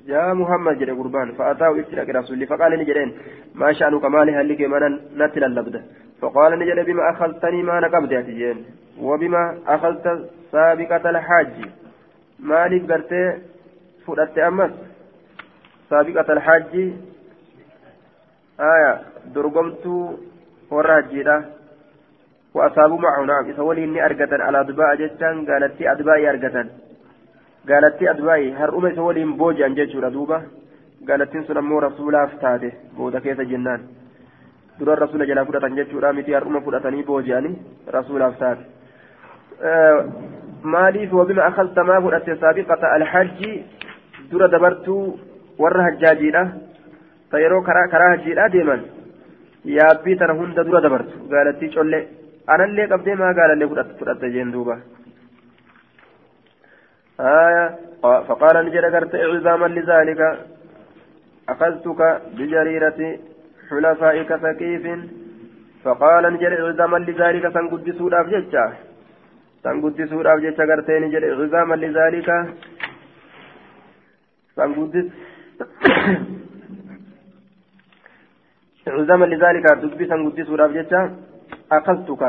يا 0.07 0.33
محمد 0.33 0.79
جري 0.79 0.91
قربان 0.91 1.31
فأتاه 1.31 1.79
إفتلك 1.79 2.09
رسولي. 2.09 2.45
فقال 2.45 2.71
نجرين 2.79 3.09
ما 3.55 3.73
شأنك؟ 3.73 4.05
مالي 4.05 4.31
هل 4.35 4.49
لك 4.49 4.61
من 4.61 4.99
نتل 5.17 5.43
اللبدة 5.43 5.81
فقال 6.21 6.59
نجري 6.59 6.83
بما 6.83 7.11
أخذتني 7.11 7.63
ما 7.63 7.79
نقبض 7.79 8.11
يا 8.11 8.55
وبما 9.01 9.57
أخذت 9.67 10.29
سابقة 10.51 11.09
الحاج. 11.09 11.55
مالك 12.39 12.91
قرتي 12.91 13.23
فؤدت 14.05 14.37
أمس. 14.37 14.71
سابقة 15.89 16.33
الحاج. 16.33 16.73
آية. 18.59 18.93
درقمت 19.35 19.85
وراجيرة 20.71 21.45
وأصابوا 22.53 22.99
معه. 22.99 23.25
نعم. 23.25 23.45
إذا 23.49 23.61
ولي 23.61 23.83
إني 23.83 24.05
أرقتا 24.05 24.37
على 24.47 24.59
أدباء 24.59 24.95
جتان. 24.95 25.45
قالت 25.49 25.81
أدباء 25.81 26.29
أرقتا 26.29 26.63
gaalattii 27.69 28.07
adbaa'ii 28.13 28.51
har'uma 28.59 28.89
isa 28.93 29.01
waliin 29.07 29.33
booji'an 29.41 29.75
jechuudha 29.79 30.09
duuba 30.13 30.41
gaalattiin 31.07 31.45
sun 31.47 31.57
ammoo 31.61 31.79
rasuulaaf 31.87 32.35
taate 32.41 32.69
booda 32.97 33.21
keessa 33.21 33.45
jennaan 33.51 33.81
dura 34.79 34.95
rasuula 35.03 35.25
jalaa 35.29 35.45
fudhatan 35.45 35.75
jechuudha 35.79 36.13
miti 36.13 36.33
har'uma 36.37 36.61
fudhatanii 36.67 37.03
booji'anii 37.11 37.55
rasuulaaf 37.97 38.37
taate 38.39 38.63
maaliif 40.75 41.13
wabima 41.19 41.45
akaltamaa 41.49 42.01
fudhatte 42.01 42.35
saabiqata 42.43 42.91
alhajji 42.97 43.51
dura 44.31 44.47
dabartuu 44.55 45.01
warra 45.63 45.83
hajjaajiidha 45.87 46.43
ta 47.31 47.39
yeroo 47.45 47.61
karaa 47.69 48.09
hajjiidha 48.13 48.49
deeman 48.55 48.81
yaabbii 49.77 50.15
tana 50.21 50.33
hunda 50.41 50.63
dura 50.63 50.81
dabartu 50.81 51.27
gaalattii 51.33 51.73
collee 51.75 52.03
anallee 52.55 52.87
qabdee 52.93 53.15
maa 53.21 53.33
gaalallee 53.39 53.69
fudhatte 53.73 54.31
jeen 54.35 54.51
duuba 54.55 54.77
آية 57.19 57.75
فقال 58.01 58.65
نجد 58.65 58.85
قرت 58.95 59.15
عظاما 59.15 59.67
لذلك 59.67 60.39
أخذتك 61.49 62.21
بجريرة 62.37 63.19
حلفائك 63.69 64.35
ثقيف. 64.35 64.85
فقال 65.83 66.33
نجد 66.33 66.53
عظاما 66.61 66.97
لذلك 66.97 67.53
سنقدسوا 67.53 68.09
الأفججة 68.09 68.73
سنقدسوا 69.63 70.21
الأفججة 70.21 70.61
قرت 70.69 70.89
نجد 70.89 71.23
عظاما 71.23 71.75
لذلك 71.75 72.29
سنقدس 74.55 75.07
عظاما 78.95 79.25
لذلك 79.25 79.65
دبي 79.81 80.05
سنقدسوا 80.11 80.55
الأفججة 80.55 81.11
أخذتك. 81.71 82.23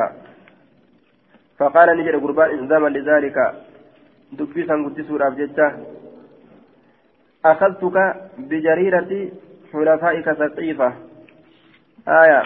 فقال 1.59 1.89
نجد 1.99 2.15
قربان 2.23 2.49
عظاما 2.59 2.89
لذلك. 2.89 3.39
Dubbii 4.33 4.67
san 4.67 4.85
guddisuudhaaf 4.85 5.37
jecha 5.37 5.73
أخذتك 7.45 7.97
بجريرة 8.39 9.29
حلفائك 9.73 10.33
سقيفة 10.33 10.93
آية 12.09 12.43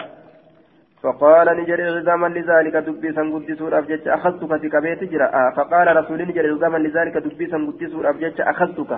فقال 1.03 1.47
نجري 1.57 1.83
عظاما 1.83 2.27
لذلك 2.27 2.75
دبي 2.75 3.13
سن 3.13 3.55
سورة 3.57 3.77
أبجدت 3.77 4.07
أخذتك 4.07 4.61
في 4.61 4.69
كبيت 4.69 5.03
جرا 5.03 5.51
فقال 5.57 5.97
رسول 5.97 6.21
نجري 6.27 6.49
عظاما 6.49 6.77
لذلك 6.77 7.17
دبي 7.17 7.47
سن 7.47 7.73
سورة 7.91 8.09
أبجدت 8.09 8.39
أخذتك 8.39 8.91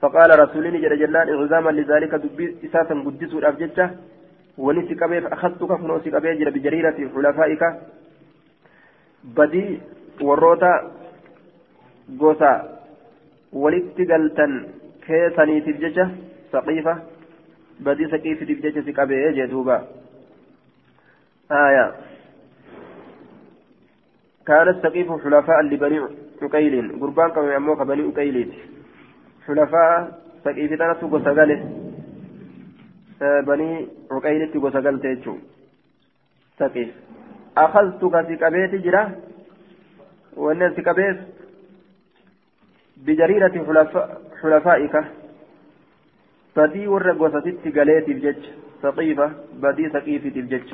فقال 0.00 0.30
رسول 0.40 0.64
نجري 0.74 0.96
جلال 0.96 1.28
عظاما 1.42 1.70
لذلك 1.70 2.14
دبي 2.14 2.56
إساسا 2.64 2.94
سورة 3.30 3.48
أبجدت 3.48 3.90
ونسي 4.58 4.94
كبيت 4.94 5.24
أخذتك 5.24 5.70
فنوسي 5.80 6.10
كبيت 6.10 6.38
جرا 6.38 6.50
بجريرة 6.50 6.98
حلفائك 7.14 7.62
badii 9.24 9.80
warroota 10.20 10.70
gosa 12.08 12.52
walitti 13.52 14.06
galtan 14.06 14.54
keessaniitiif 15.06 15.80
jecha 15.80 16.08
saqiifa 16.52 16.94
badii 17.84 18.10
saqiifitiif 18.14 18.62
jecha 18.62 18.82
si 18.82 18.92
qabee 18.92 19.34
jee 19.34 19.50
duuba. 19.50 19.82
آية 21.50 21.94
كان 24.46 24.68
السقيف 24.68 25.12
حلفاء 25.24 25.62
لبني 25.62 26.00
عقيل 26.42 27.00
قربان 27.00 27.30
كانوا 27.30 27.52
يموك 27.52 27.82
بني 27.82 28.02
عقيل 28.02 28.52
حلفاء 29.46 30.20
سقيف 30.44 30.72
تنسو 30.72 31.08
قسقاله 31.08 31.60
بني 33.20 33.88
عقيل 34.10 34.52
تقسقال 34.52 35.00
تيجو 35.00 35.36
سقيف 36.58 36.90
أخذتك 37.58 38.14
سكبيت 38.28 38.74
جرا 38.74 39.02
وأن 40.36 40.74
سكبيت 40.76 41.18
بجريرة 43.06 43.54
حلفاء 43.66 44.20
حلفائك 44.42 44.94
بدي 46.56 46.88
ور 46.88 47.12
غوساتي 47.12 47.70
غليتيف 47.76 48.18
جج 48.24 48.42
سقيفة 48.82 49.26
بدي 49.62 49.88
سقيفتيف 49.88 50.46
جج 50.52 50.68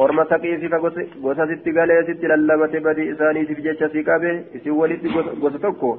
orma 0.00 0.24
saqiifi 0.28 0.68
ka 0.72 0.78
gosa 0.80 1.46
sitti 1.48 1.72
galee 1.76 2.04
sitti 2.08 2.26
lallabate 2.30 2.78
badii 2.86 3.10
isaaniitiif 3.14 3.58
jecha 3.66 3.88
si 3.92 4.04
qabe 4.08 4.30
isin 4.56 4.72
walitti 4.80 5.08
gosa 5.42 5.58
tokko 5.64 5.90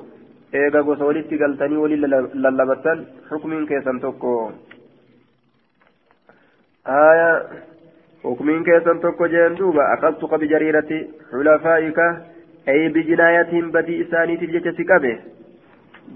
eega 0.62 0.82
gosa 0.88 1.06
walitti 1.10 1.38
galtanii 1.42 1.82
waliin 1.84 2.02
lallabattan 2.46 3.06
hukumiin 3.30 3.68
keessan 3.72 4.00
tokko 4.06 4.32
aya 6.96 7.30
hukumiin 8.24 8.64
keessan 8.70 9.00
tokko 9.06 9.28
jeen 9.36 9.58
duuba 9.60 9.86
aqabtuka 9.94 10.42
bijariirati 10.46 11.00
xulafaa'ika 11.32 12.06
bijinaayatihim 12.66 13.72
badii 13.72 14.02
isaaniitiif 14.06 14.52
jecha 14.52 14.72
si 14.78 14.86
qabe? 14.86 15.20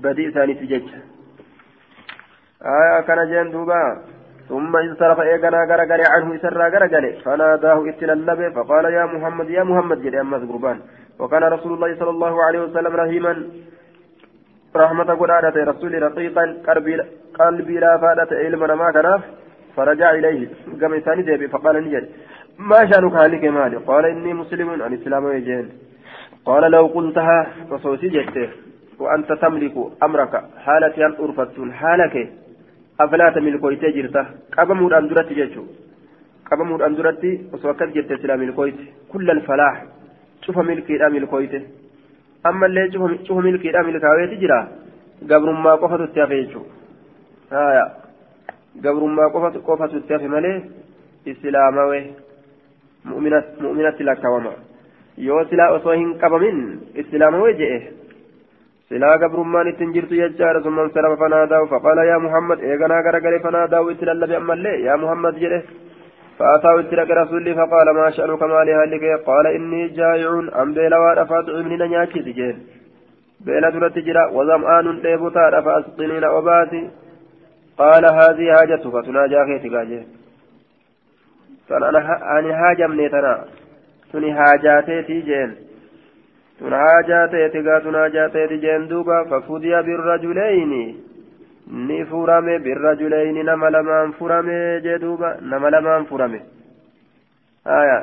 Badii 0.04 0.30
isaaniitiif 0.30 0.70
jecha. 0.70 1.00
Aya 2.62 2.98
akkana 2.98 3.25
jeen 3.25 3.52
duuba. 3.52 4.02
ثم 4.50 4.75
انصرف 4.75 5.20
إيقنا 5.20 5.60
غرغل 5.70 6.02
عنه 6.14 6.36
إسرى 6.36 6.68
غرغل 6.74 7.06
فناداه 7.25 7.90
اتللب 7.90 8.54
فقال 8.56 8.86
يا 8.86 9.06
محمد 9.06 9.50
يا 9.50 9.64
محمد 9.64 10.02
جل 10.02 10.16
أما 10.16 10.38
قربان 10.38 10.78
وكان 11.20 11.44
رسول 11.44 11.74
الله 11.74 11.96
صلى 12.00 12.10
الله 12.10 12.44
عليه 12.44 12.60
وسلم 12.60 12.96
رحيما 12.96 13.34
رحمة 14.75 15.10
قرآنة 15.22 15.56
رسول 15.72 15.94
رقيقا 16.08 16.46
قلبي 17.40 17.75
لا 17.84 17.98
فادة 17.98 18.38
علما 18.38 18.75
ما 18.75 18.92
كناف 18.92 19.22
فرجع 19.75 20.12
إليه 20.12 20.50
قام 20.82 20.94
إنسان 20.94 21.24
ديبي 21.25 21.48
فقال 21.48 21.75
نجد 21.86 22.06
ما 22.70 22.80
شأنك 22.90 23.14
هالك 23.14 23.44
مالي 23.58 23.78
قال 23.90 24.06
إني 24.06 24.34
مسلم 24.42 24.70
عن 24.70 24.94
الإسلام 24.94 25.24
ويجين 25.25 25.66
قال 26.46 26.72
لو 26.72 26.86
قلتها 26.88 27.48
فصوتي 27.70 28.08
جدته 28.10 28.50
وأنت 29.00 29.30
تملك 29.44 29.75
أمرك 30.04 30.34
حالة 30.66 30.96
أن 31.06 31.14
أرفت 31.24 31.58
حالك 31.72 32.16
aflaata 32.98 33.42
milkooytee 33.42 33.92
jirta 33.96 34.22
qabamuudhaan 34.56 35.10
duratti 35.10 35.36
jechuun 35.40 35.68
qabamuudhaan 36.50 36.96
duratti 36.98 37.32
osoo 37.54 37.72
akkas 37.72 37.90
jette 37.96 38.18
silaa 38.22 38.38
milkooyte 38.44 38.86
kullal 39.12 39.42
falaax 39.48 39.78
cufa 40.46 40.64
milkiidhaa 40.70 41.10
milkooyte 41.16 41.60
ammallee 42.52 42.88
cufa 43.28 43.42
milkiidhaa 43.48 43.84
milkaaweeti 43.90 44.40
jira 44.44 44.60
gabrummaa 45.32 45.78
qofatu 45.82 46.08
itti 46.10 46.24
hafe 46.24 46.40
jechuudha 46.44 47.84
gabrummaa 48.88 49.30
qofatu 49.68 49.98
itti 49.98 50.14
hafe 50.18 50.32
malee 50.36 50.56
islaamawe 51.34 52.00
mu'minatti 53.10 54.04
lakkaawama 54.12 54.56
yoo 55.17 55.43
silaa 55.50 55.69
osoo 55.77 56.00
hin 56.00 56.17
qabamin 56.24 56.65
islaamawe 57.03 57.53
je'e. 57.62 57.79
سلا 58.89 59.12
قبرمان 59.22 59.67
اتنجرت 59.67 60.12
يجار 60.12 60.55
ثم 60.65 60.79
انصرف 60.79 61.19
فناداه 61.19 61.65
فقال 61.72 61.98
يا 62.12 62.17
محمد 62.25 62.60
ايغنا 62.60 62.98
غرغري 63.05 63.39
فناداه 63.45 63.91
اتلال 63.91 64.27
بأما 64.27 64.53
اللي 64.53 64.74
يا 64.88 64.95
محمد 64.95 65.36
جره 65.41 65.63
فأتاه 66.38 66.79
اتلك 66.79 67.12
رسولي 67.12 67.53
فقال 67.60 67.88
ما 68.00 68.10
شأنك 68.15 68.43
ما 68.43 68.62
لهلك 68.67 69.03
قال 69.29 69.45
إني 69.57 69.88
جائع 69.88 70.31
أم 70.62 70.74
بيلا 70.74 70.98
وارفات 71.03 71.50
عمني 71.50 71.77
نياكي 71.77 72.19
تجين 72.27 72.57
بيلا 73.45 73.69
درت 73.74 73.98
جرا 74.07 74.24
وظمآن 74.36 74.88
ليبوتا 75.03 75.50
رفع 75.53 75.79
أسقنين 75.79 76.25
وباتي 76.36 76.81
قال 77.81 78.03
هذه 78.19 78.45
حاجتك 78.55 78.95
تناجى 79.05 79.39
خيتك 79.48 79.75
جيه 79.89 80.03
فأنا 81.67 82.00
هاجمني 82.62 83.10
تنا 83.13 83.34
تني 84.14 84.34
حاجاتي 84.34 85.02
تيجين 85.04 85.66
tun 86.60 86.74
haajaa 86.74 87.28
ta'eeti 87.32 87.62
gaa 87.68 87.80
tun 87.86 87.96
haajaa 88.00 88.30
ta'eeti 88.34 88.58
jeen 88.66 88.88
duuba 88.90 89.16
fafudiya 89.32 89.84
birrajuleyni 89.88 90.84
ni 91.88 91.98
furame 92.12 92.60
birrajuleyni 92.68 93.44
nama 93.50 93.72
lamaan 93.76 94.14
furame 94.20 94.60
jee 94.86 95.00
duuba 95.06 95.32
nama 95.54 95.72
lamaan 95.78 96.06
furame 96.12 96.40
haya 97.72 98.00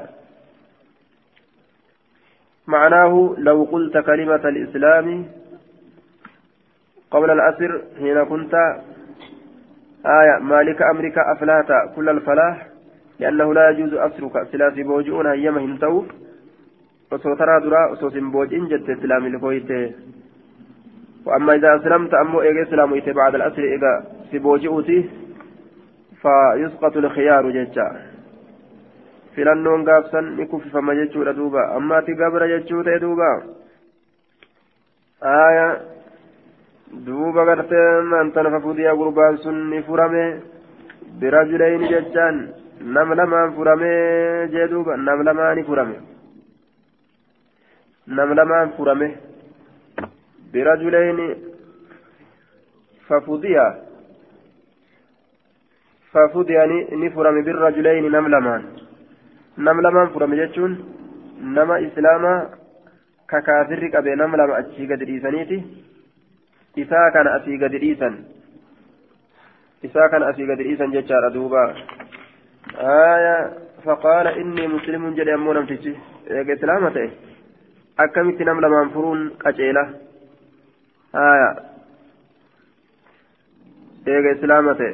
معناه 2.67 3.35
لو 3.39 3.65
قلت 3.73 3.99
كلمة 3.99 4.45
الإسلام 4.49 5.27
قبل 7.11 7.31
الأسر 7.31 7.83
حين 7.99 8.25
كنت 8.25 8.55
آية 10.07 10.39
مالك 10.39 10.83
أمرك 10.83 11.19
أفلات 11.19 11.71
كل 11.97 12.09
الفلاح 12.09 12.67
لأنه 13.21 13.54
لا 13.54 13.71
يجوز 13.71 13.95
أسرك 13.95 14.35
سلاسي 14.52 14.83
بوجؤون 14.83 15.26
هيما 15.26 15.61
هنتو 15.61 16.04
osoo 17.12 17.37
taraa 17.37 17.61
duraa 17.61 17.92
osoo 17.95 18.11
sin 18.11 18.31
boociin 18.33 18.69
jette 18.71 18.92
islaamil 18.92 19.38
kooyte 19.40 19.95
وأما 21.26 21.54
إذا 21.54 21.76
أسلمت 21.76 22.14
أمو 22.14 22.42
إيجا 22.42 22.92
إيتي 22.95 23.12
بعد 23.12 23.35
الأسر 23.35 23.62
إيجا 23.62 23.92
سبوجئوتي 24.33 25.11
فيسقط 26.23 26.97
الخيار 26.97 27.45
filannoon 29.35 29.85
gaafsan 29.85 30.37
ni 30.37 30.47
kuffifama 30.47 30.95
jechuudha 30.95 31.33
duuba 31.33 31.62
ammaati 31.76 32.14
gabra 32.14 32.49
jechuu 32.49 32.83
ta'e 32.85 32.99
duuba 33.00 33.28
aya 35.21 35.69
duuba 37.07 37.45
gartee 37.45 38.02
mantana 38.11 38.50
fafudiyaa 38.54 38.97
gurbaan 38.97 39.38
sun 39.45 39.71
ni 39.71 39.83
furame 39.88 40.25
birajuleyni 41.21 41.88
jechaan 41.95 42.42
nam 42.81 43.12
lamaan 43.14 43.52
furamee 43.55 44.49
jee 44.52 44.69
duuba 44.69 44.97
nam 44.97 45.23
lamaani 45.25 45.62
furame. 45.64 45.97
Nam 48.07 48.35
lamaan 48.35 48.73
furame. 48.76 49.09
Birajulayni 50.52 51.26
fafudiya 53.09 53.67
fafudiya 56.12 56.67
ni 56.97 57.11
furame 57.11 57.43
birajulayni 57.43 58.09
nam 58.11 58.26
lamaan. 58.29 58.62
Nam 59.57 59.81
lamaan 59.81 60.11
furame 60.12 60.37
jechuun 60.37 60.76
nama 61.57 61.79
islaamaa 61.81 62.50
ka 63.26 63.41
kaafirri 63.43 63.91
qabe 63.91 64.17
nam 64.17 64.35
lama 64.37 64.57
achii 64.57 64.87
gadi 64.87 65.05
dhiisaniiti. 65.07 65.59
Isaa 66.76 67.11
kana 67.12 67.35
asii 67.35 67.59
gadi 67.59 67.79
dhiisan. 67.79 68.14
Isaa 69.83 70.09
kana 70.09 70.26
asii 70.33 70.47
gadi 70.47 70.64
dhiisan 70.64 70.93
jechaadha 70.93 71.31
duuba 71.35 71.75
muslimun 74.69 75.14
jedhe 75.19 75.33
ammoo 75.35 75.54
namtichi 75.54 75.92
eega 76.31 76.54
islaama 76.54 76.90
ta'e 76.90 77.09
akkamitti 78.04 78.45
nam 78.45 78.61
lamaan 78.64 78.92
furuun 78.97 79.31
qaceela 79.45 79.83
haya 81.19 81.49
eega 84.07 84.37
islaama 84.37 84.75
ta'e 84.83 84.92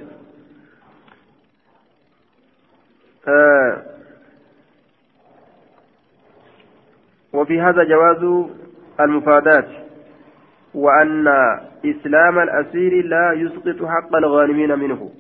وفي 7.33 7.61
هذا 7.61 7.85
جواز 7.85 8.47
المفادات 9.01 9.69
وأن 10.75 11.29
إسلام 11.85 12.39
الأسير 12.39 13.05
لا 13.05 13.33
يسقط 13.33 13.85
حق 13.85 14.17
الغانمين 14.17 14.79
منه 14.79 15.11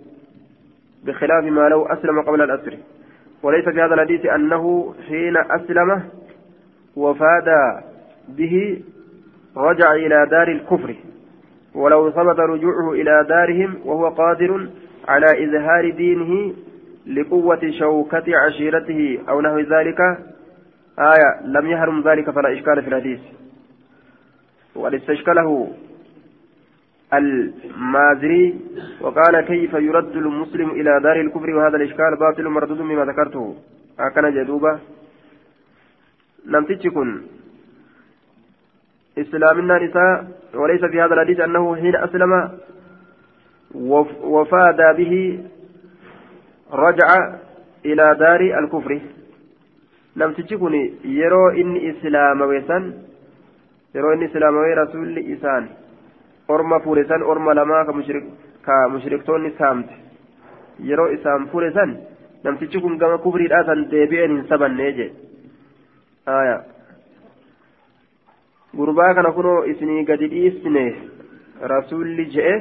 بخلاف 1.05 1.45
ما 1.45 1.69
لو 1.69 1.87
أسلم 1.87 2.21
قبل 2.21 2.43
الأسر. 2.43 2.77
وليس 3.43 3.69
في 3.69 3.83
هذا 3.83 3.95
الحديث 3.95 4.27
أنه 4.27 4.95
حين 5.09 5.37
أسلم 5.37 6.03
وفاد 6.97 7.49
به 8.29 8.83
رجع 9.57 9.93
إلى 9.93 10.27
دار 10.31 10.49
الكفر. 10.49 10.95
ولو 11.75 12.11
ثبت 12.11 12.41
رجوعه 12.41 12.93
إلى 12.93 13.27
دارهم 13.29 13.79
وهو 13.85 14.09
قادر 14.09 14.69
على 15.09 15.45
إظهار 15.45 15.91
دينه 15.91 16.55
لقوة 17.07 17.71
شوكة 17.79 18.25
عشيرته 18.47 19.19
أو 19.29 19.41
نحو 19.41 19.59
ذلك 19.59 20.01
آية 20.99 21.47
لم 21.47 21.67
يحرم 21.71 22.01
ذلك 22.09 22.31
فلا 22.31 22.53
إشكال 22.53 22.83
في 22.83 22.89
الحديث. 22.89 23.21
وقد 24.75 24.95
استشكله 24.95 25.73
المازري 27.15 28.55
وقال 29.01 29.41
كيف 29.41 29.75
يرد 29.75 30.17
المسلم 30.17 30.71
إلى 30.71 31.01
دار 31.03 31.21
الكفر 31.21 31.51
وهذا 31.51 31.77
الإشكال 31.77 32.17
باطل 32.21 32.49
مردود 32.49 32.81
مما 32.81 33.05
ذكرته؟ 33.05 33.57
هكذا 34.01 34.31
جدوبة. 34.31 34.79
نمتج 36.47 36.89
كن. 36.89 37.23
إسلامنا 39.19 39.79
نساء 39.85 40.27
وليس 40.55 40.85
في 40.85 41.01
هذا 41.01 41.15
الحديث 41.15 41.41
أنه 41.41 41.77
حين 41.77 41.97
أسلم 41.97 42.33
وفاد 44.25 44.97
به 44.97 45.41
رجع 46.73 47.09
إلى 47.87 48.15
دار 48.19 48.41
الكفر. 48.41 49.01
namtichi 50.19 50.57
kun 50.59 50.75
yeroo 51.05 51.51
inni 51.55 51.81
islaamawe 51.91 52.63
san 52.67 52.85
yeroo 53.95 54.13
inni 54.15 54.27
islaamawe 54.27 54.75
rasuulli 54.75 55.23
isaan 55.35 55.69
orma 56.49 56.81
fuure 56.81 57.05
san 57.09 57.23
orma 57.23 57.55
lamaa 57.55 57.85
ka 57.85 58.89
mushriktoonni 58.93 59.51
saamte. 59.59 59.95
Yeroo 60.89 61.09
isaan 61.17 61.49
fuure 61.53 61.71
san 61.73 61.97
namtichi 62.45 62.81
kun 62.81 62.99
gama 62.99 63.19
kufriidhaa 63.19 63.65
san 63.65 63.87
deebi'een 63.91 64.37
hin 64.37 64.49
sabannee 64.49 64.93
jee. 64.99 65.11
Gurbaa 68.77 69.15
kana 69.15 69.33
kunoo 69.33 69.65
isinii 69.65 70.05
gadi 70.05 70.29
dhiisne 70.35 70.85
rasuulli 71.73 72.27
je'e 72.35 72.55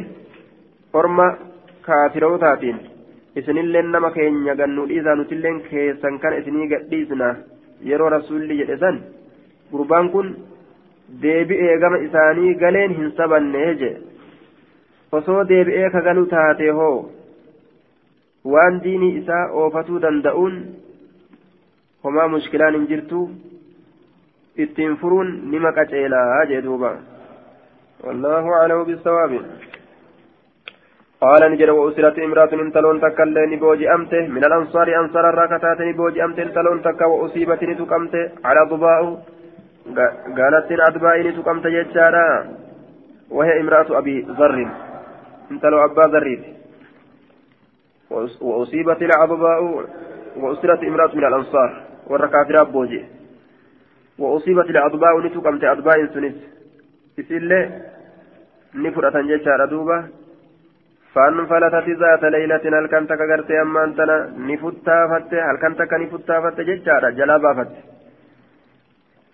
orma 0.93 1.25
kaafirootaatiin 1.87 2.79
isinillee 3.39 3.81
nama 3.81 4.11
keenya 4.11 4.55
gannu 4.61 4.85
dhiisaa 4.89 5.15
nutilleen 5.15 5.59
keessan 5.69 6.19
kana 6.19 6.39
isinii 6.41 6.67
gadhiisna 6.73 7.27
yeroo 7.89 8.09
rasuulli 8.15 8.57
jedhe 8.61 8.77
san 8.83 8.97
gurbaan 9.71 10.09
kun 10.15 10.31
deebi'ee 11.23 11.77
gama 11.83 11.97
isaanii 12.07 12.55
galeen 12.63 12.95
hin 12.99 13.11
sabanne 13.17 13.65
je 13.81 13.91
osoo 15.19 15.43
deebi'ee 15.51 15.89
ka 15.95 16.01
galu 16.07 16.25
taate 16.33 16.69
hoo 16.79 16.95
waan 18.53 18.81
diinii 18.83 19.13
isaa 19.21 19.43
oofatuu 19.61 20.01
danda'uun 20.07 20.57
homaa 22.03 22.27
mushkilaan 22.33 22.77
hin 22.79 22.89
jirtu 22.91 23.21
ittiin 24.65 24.97
furuun 25.03 25.31
nima 25.53 25.71
qaceelaa 25.79 26.45
jee 26.51 26.61
duuba 26.67 26.91
wallaahu 28.07 28.59
aclamu 28.59 28.85
bisawaabi 28.91 29.41
قال 31.21 31.41
نجد 31.51 31.69
وأسرت 31.69 32.17
امرأة 32.19 32.51
انتلون 32.65 32.97
تكا 33.01 33.23
اللين 33.23 33.59
بوجي 33.61 33.85
أمته 33.95 34.27
من 34.35 34.43
الأنصار 34.49 34.87
أنصار 35.01 35.25
الراكتات 35.29 35.79
بوجي 35.97 36.23
أمته 36.25 36.43
انتلون 36.43 36.81
تكا 36.81 37.05
وأصيبت 37.05 37.61
نتكمته 37.69 38.23
على 38.47 38.61
ضباء 38.71 39.01
قالت 40.37 40.71
أدباء 40.71 41.21
نتكمته 41.27 41.69
ججارا 41.69 42.27
وهي 43.29 43.61
امرأة 43.61 43.97
أبي 43.97 44.21
ذر 44.21 44.67
انتلو 45.51 45.85
أبا 45.85 46.01
ذريت 46.01 46.43
وأصيبت 48.41 49.01
العضباء 49.01 49.59
وأسرت 50.37 50.83
امرأة 50.83 51.15
من 51.15 51.25
الأنصار 51.25 51.83
والركافر 52.07 52.63
بوجي 52.63 53.05
وأصيبت 54.19 54.69
الأضباء 54.69 55.19
نتكمته 55.25 55.71
أدباء 55.71 56.05
سنس 56.13 56.35
إسلي 57.19 57.81
نفرة 58.75 59.21
ججارا 59.21 59.65
دوبا 59.65 60.07
فانفلتت 61.13 61.89
ذات 62.01 62.23
ليلة 62.23 62.63
هل 62.79 62.87
كنت 62.87 63.09
كغرت 63.19 63.51
أما 63.51 63.83
أنتنا 63.83 64.17
نفتا 64.37 64.97
فت 65.11 65.33
هل 65.33 65.57
كنت 65.63 65.81
كنفتا 65.91 66.35
فت 66.41 66.61
ججارة 66.61 67.09
جلابا 67.09 67.53
فت 67.57 67.96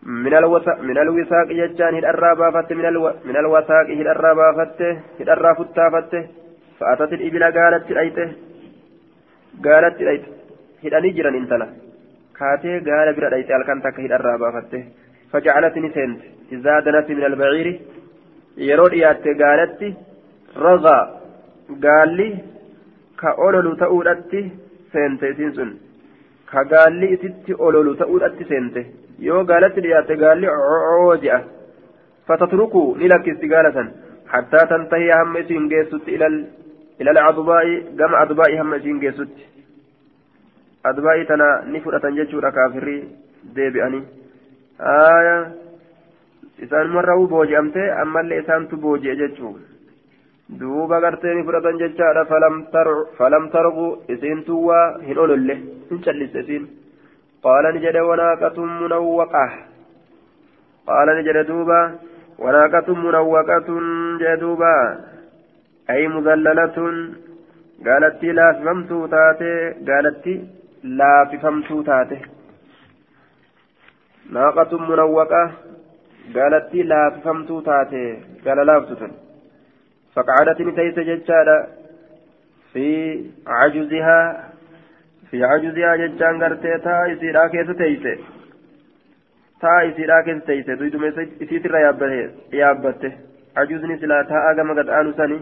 من 0.02 0.35
الوثاق 0.35 0.81
من 0.81 0.99
الوثاق 0.99 1.49
ججان 1.61 1.95
هل 1.95 2.05
الرابا 2.05 2.50
فت 2.55 2.73
من, 2.73 2.87
الو 2.87 3.05
من 3.28 3.37
الوثاق 3.37 3.87
هل 4.00 4.09
الرابا 4.09 4.49
فت 4.59 4.81
هل 5.21 5.28
الرافتا 5.31 5.85
فت 5.95 6.12
فأتت 6.78 7.12
الإبل 7.12 7.43
قالت 7.59 7.93
رأيته 7.93 8.28
قالت 9.64 9.97
رأيته 10.02 10.33
هل 10.85 10.95
أنجرا 10.95 11.31
انتلا 11.40 11.69
كاتي 12.38 12.73
قال 12.87 13.09
برا 13.17 13.28
رأيته 13.28 13.57
هل 13.57 13.62
كنت 13.69 13.87
هل 14.05 14.12
الرابا 14.12 14.49
فت 14.55 14.73
فجعلتني 15.33 15.88
سنت 15.97 16.21
إذا 16.52 16.75
دنت 16.87 17.09
من 17.11 17.25
البعير 17.31 17.69
يرون 18.69 18.93
إياتي 18.93 19.31
قالت 19.43 19.81
رغى 20.57 21.19
gaalli 21.76 22.28
ka 23.17 23.34
ololu 23.37 23.76
ta'uudhatti 23.76 24.41
seente 24.93 25.30
isiin 25.30 25.52
sun 25.54 25.71
ka 26.47 26.65
gaalli 26.65 27.13
isitti 27.13 27.54
ololu 27.58 27.95
ta'uudhatti 27.95 28.45
seente 28.49 28.87
yoo 29.27 29.44
gaalatti 29.51 29.83
dhiyaatte 29.86 30.22
gaalli 30.24 30.48
oo 30.55 31.16
je'a 31.25 31.40
fatatruku 32.27 32.83
ni 33.00 33.07
lakkisti 33.14 33.48
gaala 33.53 33.74
san 33.77 33.90
hattaa 34.33 34.66
tantahiya 34.74 35.18
hamma 35.22 35.40
isiin 35.40 35.68
geessutti 35.74 36.16
ilal 37.00 37.20
adbaa'i 37.29 37.74
gama 38.00 38.22
adbaa'i 38.24 38.57
hamma 38.57 38.75
isiin 38.81 39.00
geessutti. 39.00 39.44
Adbaa'i 40.83 41.25
tana 41.25 41.48
ni 41.72 41.81
fudhatan 41.81 42.16
jechuudha 42.20 42.51
kaafirrii 42.51 43.01
deebi'anii 43.55 44.03
aya 44.94 45.36
isaan 46.66 46.90
marra 46.96 47.18
booji'amte 47.36 47.83
ammallee 48.03 48.42
isaantu 48.44 48.81
booji'e 48.86 49.16
jechuudha 49.22 50.59
duuba 50.59 51.01
gartee 51.01 51.36
ni 51.36 51.44
fudhatan 51.44 51.79
jechaadha. 51.83 52.25
Falam 53.18 53.50
targu 53.50 53.88
isiin 54.16 54.44
tuwwaa 54.44 54.98
hin 55.07 55.18
ololle. 55.18 55.55
Hin 55.90 56.01
callisse 56.05 56.40
isiin 56.40 56.68
qaala 57.47 57.73
ni 57.75 57.80
jedhe 57.84 58.02
wanaaqatun 58.11 58.71
munawwaqah 58.82 59.50
qaala 60.89 61.17
ni 61.19 61.23
jedhe 61.28 61.45
duuba 61.50 61.78
wanaaqatun 62.45 62.99
munawwaqatun 63.06 63.84
jedhe 64.23 64.37
duuba 64.43 64.73
ay 65.95 66.02
mudallalatun 66.17 66.97
gaalattii 67.87 68.34
laafifamtuu 68.41 69.04
taate 69.15 69.52
gaalatti 69.89 70.34
laafifamtuu 71.00 71.82
taate 71.91 72.19
naaqatun 74.37 74.82
munawwaqa 74.91 75.43
gaalattii 76.37 76.84
laafifamtuu 76.93 77.63
taate 77.71 78.02
gaala 78.45 78.69
laaftu 78.73 79.00
tun 79.02 79.15
فقعدت 80.19 80.61
نتيس 80.61 80.97
ججالا 81.08 81.67
في 82.73 82.89
عجزها 83.47 84.21
fi 85.33 85.39
ajuziyaa 85.43 85.98
jechaan 86.00 86.39
gartee 86.41 86.79
taa 86.79 87.05
isiidhaa 87.11 87.50
keessa 87.53 87.74
teeyse. 87.77 88.11
Taa 89.61 89.79
isiidhaa 89.91 90.24
keessa 90.25 90.46
teeyse 90.50 90.75
duyduma 90.81 91.07
isiitirra 91.46 91.79
yaabbatte. 92.59 93.09
Ajuzni 93.61 93.98
silaa 94.01 94.24
taa'a 94.31 94.51
gama 94.59 94.75
gad 94.79 94.91
aanu 94.98 95.13
sani. 95.19 95.37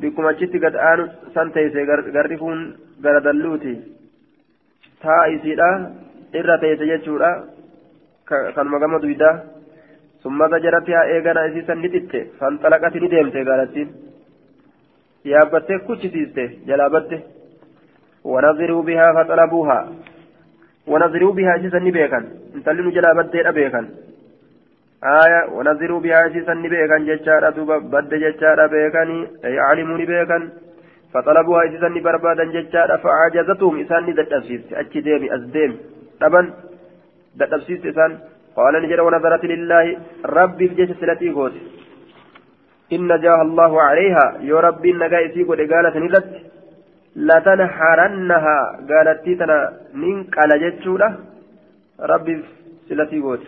Bikkuma 0.00 0.32
achitti 0.34 0.62
gad 0.64 0.80
aanu 0.88 1.06
san 1.36 1.52
teeyse 1.58 1.86
garri 2.16 2.40
kun 2.42 2.66
gara 3.06 3.22
dalluuti. 3.28 3.76
Taa'a 5.06 5.30
isiidhaa 5.36 5.76
irra 6.42 6.58
teeyse 6.66 6.90
jechuudha. 6.92 7.30
Kanuma 8.56 8.82
gama 8.86 9.02
duydaa. 9.06 9.34
Summa 10.22 10.50
gajaratihaa 10.56 11.06
eegana 11.14 11.46
isii 11.52 11.66
san 11.70 11.80
ni 11.82 11.94
xitte. 11.94 12.26
Fanxalaqati 12.42 13.00
ni 13.00 13.14
deemte 13.16 13.48
gaalattiin. 13.52 13.96
نتت 15.26 15.52
فانطلقت 15.52 15.70
ندمت 15.70 15.72
قالتين 15.72 15.72
يابت 15.72 15.72
كتشتيست 15.88 16.66
جلابت 16.66 17.22
ونظروا 18.24 18.82
بها 18.82 19.12
فطلبوها 19.24 19.88
ونظروا 20.86 21.32
بها 21.32 21.56
إسيسا 21.56 21.78
نبيكا 21.78 22.24
انتلنوا 22.54 22.92
جلابت 22.92 23.36
أبيكا 23.36 23.88
آية 25.04 25.50
ونظروا 25.52 26.00
بها 26.00 26.26
إسيسا 26.26 26.54
نبيكا 26.54 26.98
ججارة 26.98 27.50
دوبا 27.50 27.78
بد 27.78 28.14
ججارة 28.14 28.66
بيكاني 28.66 29.28
أي 29.44 29.58
علموا 29.58 29.98
نبيكا 29.98 30.48
فطلبوها 31.14 31.68
إسيسا 31.68 31.88
نبربادا 31.88 32.44
ججارة 32.44 32.96
فعجزتهم 32.96 33.80
إسان 33.80 34.02
ندتبسيست 34.10 34.72
أتش 34.72 34.98
ديمي 34.98 35.34
أزديم 35.34 35.76
طبعا 36.20 36.52
دتبسيست 37.36 37.86
إسان 37.86 38.18
قال 38.56 38.82
نجر 38.82 39.00
ونظرت 39.02 39.44
لله 39.44 39.96
ربي 40.24 40.68
في 40.68 40.74
جيش 40.74 40.90
سلتي 41.00 41.30
إن 42.92 43.20
جاه 43.20 43.42
الله 43.42 43.82
عليها. 43.82 44.26
يا 44.40 44.60
ربي 44.60 44.90
النجاة 44.90 45.44
قد 45.48 45.60
قالت 45.72 45.96
نلت 45.96 46.28
لتنحرنها. 47.16 48.58
قالت 48.90 49.28
تنا 49.40 49.72
ننك 49.94 50.38
على 50.38 50.70
جتشولة 50.70 51.16
ربي 52.00 52.44
سلتي 52.88 53.20
قوت. 53.20 53.40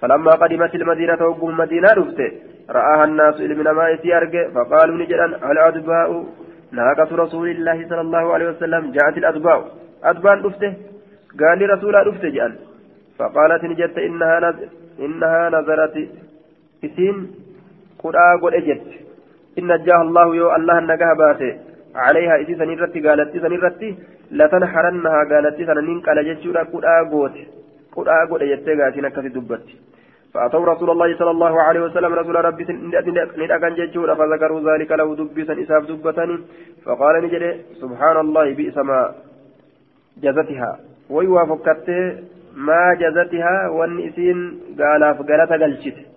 فلما 0.00 0.30
قدمت 0.30 0.74
المدينة 0.74 1.20
وقم 1.28 1.56
مدينة 1.56 1.88
رفت 1.92 2.20
رآها 2.70 3.04
الناس 3.04 3.40
من 3.40 3.70
ما 3.70 3.88
يسيرك 3.88 4.50
فقالوا 4.54 4.96
نجرا 4.96 5.26
الأدباء 5.52 6.26
ناقة 6.72 7.16
رسول 7.16 7.48
الله 7.48 7.88
صلى 7.88 8.00
الله 8.00 8.34
عليه 8.34 8.48
وسلم. 8.48 8.92
جاءت 8.92 9.16
الأدباء. 9.18 9.60
أدبان 10.04 10.38
رفته. 10.42 10.74
قال 11.40 11.58
لي 11.58 11.66
رسول 11.66 12.06
رفته 12.06 12.28
جأن 12.28 12.54
فقالت 13.18 13.64
نجت 13.64 13.98
إنها 13.98 14.40
نز... 14.40 14.56
إنها 15.00 15.50
قرآ 18.04 18.26
قل 18.42 18.54
أجت 18.54 18.86
إن 19.58 19.70
جاه 19.86 20.00
الله 20.06 20.26
يو 20.40 20.46
الله 20.56 20.76
النجاه 20.82 21.12
باته 21.20 21.52
عليها 22.04 22.34
إسي 22.42 22.54
سنيرتي 22.60 22.98
قالت 23.06 23.30
سنيرتي 23.44 23.90
لتنحرنها 24.38 25.20
قالت 25.30 25.56
سنين 25.68 25.98
قال 26.06 26.18
جتشورا 26.28 26.62
قرآ 26.72 26.94
قوت 27.12 27.36
قرآ 27.96 28.18
قل 28.30 28.40
أجت 28.42 28.68
قاتنا 28.80 29.08
كفي 29.14 29.28
دبت 29.36 29.66
فأتوا 30.32 30.66
رسول 30.72 30.90
الله 30.90 31.08
صلى 31.20 31.32
الله 31.36 31.54
عليه 31.66 31.80
وسلم 31.86 32.12
رسول 32.20 32.36
ربي 32.48 32.64
ندأكن 33.42 33.74
جتشورا 33.78 34.14
فذكروا 34.18 34.60
ذلك 34.68 34.90
له 35.00 35.08
دبسا 35.18 35.54
إساف 35.62 35.82
دبتني 35.90 36.36
فقال 36.84 37.14
نجري 37.24 37.50
سبحان 37.82 38.16
الله 38.24 38.46
بئس 38.58 38.76
ما 38.88 39.00
جزتها 40.24 40.72
ويوا 41.14 41.44
فكتي 41.50 42.00
ما 42.68 42.82
جزتها 43.02 43.68
والنسين 43.76 44.38
قالا 44.78 45.08
فقالت 45.18 45.52
قلشت 45.62 46.13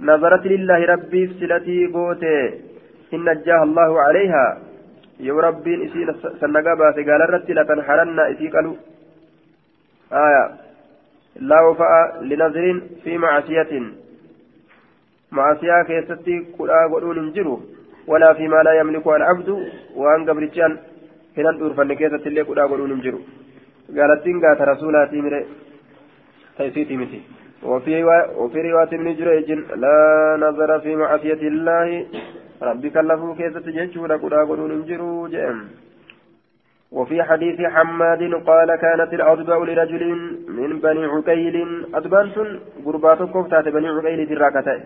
نظرت 0.00 0.46
لله 0.46 0.84
ربي 0.86 1.26
سلتي 1.40 1.86
قوتي 1.86 2.38
إن 3.14 3.24
نجاها 3.24 3.62
الله 3.62 3.90
عليها. 4.00 4.58
يو 5.20 5.40
ربي 5.40 5.72
إسين 5.84 6.08
سنقابات 6.40 6.96
قال 7.08 7.20
الرد 7.26 7.50
لتنحرن 7.50 8.18
إسي 8.20 8.48
قالوا. 8.48 8.76
آية. 10.12 10.44
لا 11.36 11.60
وفاء 11.60 12.22
لنظر 12.22 12.80
في 13.04 13.18
معصية. 13.18 13.72
معصية 15.32 15.82
كيستي 15.88 16.36
قرآ 16.58 16.80
قلون 16.92 17.18
انجروا 17.18 17.58
ولا 18.06 18.32
فيما 18.32 18.62
لا 18.66 18.72
يملكها 18.80 19.16
العبد. 19.16 19.48
وأن 19.94 20.30
قبرتشان 20.30 20.72
هنا 21.38 21.50
الأورفن 21.50 21.92
كيستي 21.94 22.28
اللي 22.28 22.42
قرآ 22.42 22.66
قلون 22.66 22.92
انجروا 22.92 23.24
قالت 23.96 24.24
قات 24.44 24.60
رسولاتي 24.70 25.20
مري. 25.20 25.44
تيسيتي 26.58 26.96
متي. 26.96 27.20
وفي 27.62 28.04
وفي 28.36 28.70
رواية 28.70 28.92
ابن 28.92 29.14
جريج 29.14 29.52
لا 29.52 30.36
نظر 30.40 30.80
في 30.80 30.96
معصية 30.96 31.42
الله. 31.48 32.06
ربي 32.62 32.90
كلفه 32.90 33.34
كيف 33.34 33.56
تجهشه 33.56 34.06
لقدا 34.06 34.44
قلون 34.44 34.70
انجروا 34.70 35.28
جئم 35.28 35.58
وفي 36.92 37.22
حديث 37.22 37.60
حماد 37.60 38.22
قال 38.34 38.68
كانت 38.76 39.14
الأضباء 39.14 39.64
لرجل 39.64 40.02
من 40.48 40.78
بني 40.78 41.04
عقيل. 41.04 41.56
أضبان 41.94 42.28
قرباتكم 42.84 43.42
تات 43.50 43.68
بني 43.68 43.88
عقيل 43.88 44.28
دراكته 44.28 44.80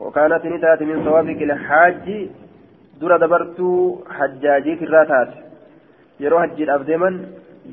وكانت 0.00 0.46
نتات 0.46 0.82
من 0.82 1.04
صوابك 1.04 1.42
الحاج. 1.42 2.06
در 3.00 3.16
دبرت 3.16 3.58
حجاجي 4.16 4.76
كراتات 4.76 5.30
يروح 6.20 6.42
حج 6.42 6.62
الأبدمن 6.62 7.14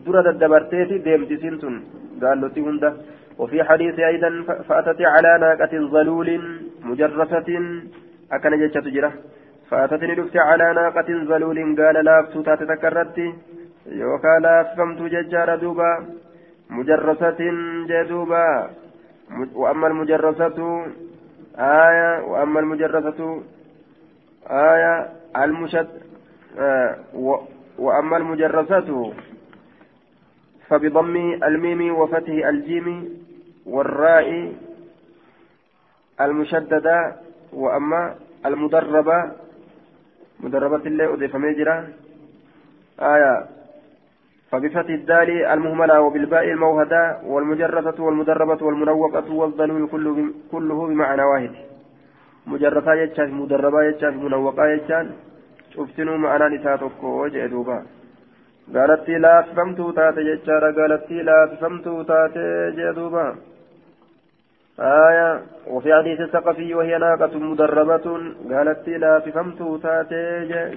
در 0.06 0.32
دبرتيتي 0.32 0.98
ديمتي 0.98 1.38
سنتون. 1.38 1.76
قال 2.22 2.42
له 2.42 2.52
هنده 2.58 2.94
وفي 3.40 3.64
حديث 3.64 4.00
أيضا 4.00 4.44
فأتت 4.68 5.02
على 5.02 5.38
ناقة 5.40 5.74
ظلول 5.94 6.60
مجرفة 6.84 7.50
أكن 8.32 8.68
جتة 8.68 8.80
تجرة 8.80 9.14
فأتتني 9.70 10.16
دفت 10.16 10.38
على 10.38 10.74
ناقة 10.74 11.10
ظلول. 11.30 11.58
قال 11.80 12.06
لا 12.06 12.24
فتات 12.24 12.64
تكررت. 12.64 13.18
يوكا 13.86 14.40
لا 14.42 14.64
فهمت 14.78 15.02
ججار 15.02 15.56
دوبا. 15.56 16.06
مجرسة 16.70 17.40
جدوبا 17.90 18.70
وأما 19.56 19.88
المجرسة 19.88 20.86
آية. 21.58 22.22
وأما 22.24 22.60
المجرسة 22.60 23.44
آية. 24.50 25.10
المشد 25.38 25.88
آه 26.60 26.96
وأما 27.80 28.18
المجرسة 28.18 29.14
فبضم 30.70 31.16
الميم 31.44 31.96
وفتح 31.96 32.30
الجيم 32.48 33.10
والراء 33.66 34.54
المشددة 36.22 37.16
وأما 37.54 38.16
المدربة 38.46 39.32
مدربة 40.40 40.86
الله 40.86 41.14
أضيف 41.14 41.36
ميجرة 41.36 41.88
آية. 43.00 43.46
فبفتح 44.52 44.90
الدال 44.90 45.46
المهملة 45.46 46.02
وبالباء 46.02 46.44
الموهدة 46.44 47.20
والمجرفة 47.26 48.04
والمدربة 48.04 48.66
والمنوقة 48.66 49.34
والظلول 49.34 49.90
كله 50.52 50.88
بمعنى 50.88 51.24
واحد. 51.24 51.52
مجرفة 52.48 52.94
يجان 52.94 53.32
مدربة 53.32 53.84
يجان 53.84 54.18
منوقة 54.18 54.66
يجان 54.66 55.12
شفتنوا 55.76 56.18
معنى 56.18 56.58
نساتك 56.58 57.04
وجه 57.04 57.46
دوبا. 57.46 57.84
قالت 58.76 59.10
لا 59.10 59.42
تفهمتوا 59.42 59.92
تاتي 59.92 60.24
جتشارا 60.24 60.72
قالت 60.72 61.12
لا 61.12 61.40
تفهمتوا 61.52 62.04
تاتي 62.04 62.72
جدوبا 62.78 63.36
آية 64.80 65.42
وفي 65.68 65.94
حديث 65.94 66.20
الثقفي 66.22 66.74
وهي 66.74 66.98
ناقة 66.98 67.40
مدربة 67.40 68.06
قالت 68.52 68.90
لا 68.90 69.20
تفهمتوا 69.20 69.78
تاتي 69.78 70.24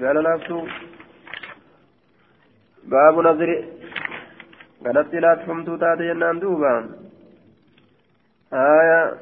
قال 0.02 0.16
لافتوا 0.22 0.64
باب 2.84 3.14
نظر 3.18 3.50
قالت 4.84 5.14
لا 5.14 5.34
تفهمتوا 5.34 5.76
تاتي 5.76 6.08
جنان 6.08 6.38
دوبا 6.38 6.74
آية 8.52 9.14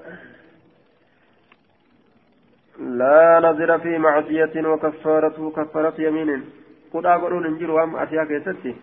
لا 2.78 3.40
نظر 3.42 3.78
في 3.78 3.98
معصية 3.98 4.54
وكفارته 4.66 5.50
كفارة 5.50 6.00
يمين 6.00 6.44
qudhaa 6.94 7.18
godhuun 7.26 7.46
hin 7.48 7.60
jiru 7.62 7.78
waan 7.78 7.94
ma'asiyaa 7.94 8.26
keessatti 8.32 8.74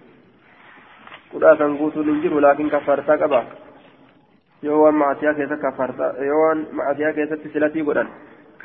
qudhaa 1.34 1.58
san 1.63 1.78
guutuun 1.82 2.10
hin 2.13 2.24
jiru 2.24 2.41
laakiin 2.47 2.71
kaffaartaa 2.78 3.17
qaba 3.26 3.43
yoo 4.69 4.80
waan 4.84 5.04
ma'asiyaa 5.04 5.38
keessa 5.41 5.62
kaffaartaa 5.67 6.13
yoo 6.30 6.41
waan 6.45 6.65
ma'asiyaa 6.80 7.13
keessatti 7.19 7.54
silatii 7.54 7.86
godhan 7.91 8.15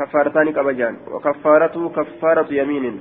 kaffaartaa 0.00 0.44
ni 0.48 0.56
qaba 0.61 0.80
jaan 0.80 1.04
wakaffaaratu 1.18 1.90
kaffaaratu 2.00 2.59
yamiinin 2.62 2.98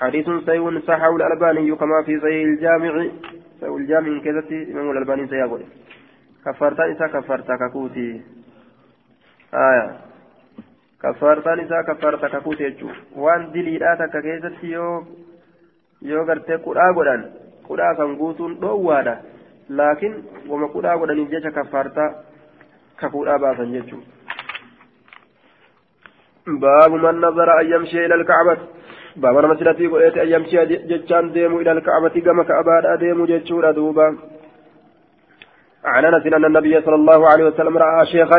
حديث 0.00 0.30
صحيح 0.30 0.78
صححه 0.86 1.16
الألباني 1.16 1.76
كما 1.76 2.02
في 2.06 2.20
صحيح 2.20 2.46
الجامع 2.46 3.06
صحيح 3.60 3.74
الجامع 3.74 4.18
كذا 4.24 4.42
إمام 4.72 4.90
الألباني 4.90 5.26
سيقول 5.26 5.62
كفرتا 6.46 6.92
إسا 6.92 7.06
كفرتا 7.06 7.56
ككوتي 7.56 8.20
آية 9.54 9.96
كفرتا 11.02 11.54
إسا 11.62 11.82
كفرتا 11.88 12.28
ككوتي 12.28 12.76
وان 13.16 13.52
دليل 13.52 13.82
آتا 13.82 14.06
ككيزتي 14.06 14.66
يو 14.66 15.04
yoo 16.10 16.24
gartee 16.24 16.58
qudhaa 16.66 16.90
godhan 16.98 17.24
qudhaa 17.68 17.94
kan 17.94 18.16
guutuun 18.20 18.58
dhoowwaadha. 18.60 19.16
Laakiin 19.78 20.14
wama 20.50 20.68
qudhaa 20.74 20.98
godhaniif 21.00 21.30
jecha 21.30 21.56
kaffaartaa 21.58 22.10
kakuudhaa 23.00 23.38
baasan 23.38 23.72
jechuudha. 23.76 24.16
باب 26.46 26.92
من 26.92 27.20
نظر 27.20 27.60
أن 27.60 27.72
يمشي 27.72 28.06
إلى 28.06 28.14
الكعبة 28.14 28.56
باب 29.16 29.36
أنا 29.38 29.48
مسلتي 29.48 29.86
قلت 29.86 30.18
أن 30.18 30.28
يمشي 30.28 30.64
جتشان 30.66 31.32
ديمو 31.32 31.60
إلى 31.60 31.72
الكعبة 31.72 32.14
كما 32.20 32.42
كأباد 32.44 32.98
ديمو 32.98 33.26
جتشورا 33.26 33.70
دوبا 33.70 34.16
عن 35.84 36.04
أنس 36.04 36.26
أن 36.26 36.44
النبي 36.44 36.80
صلى 36.80 36.94
الله 36.94 37.28
عليه 37.28 37.44
وسلم 37.44 37.78
رأى 37.78 38.06
شيخا 38.06 38.38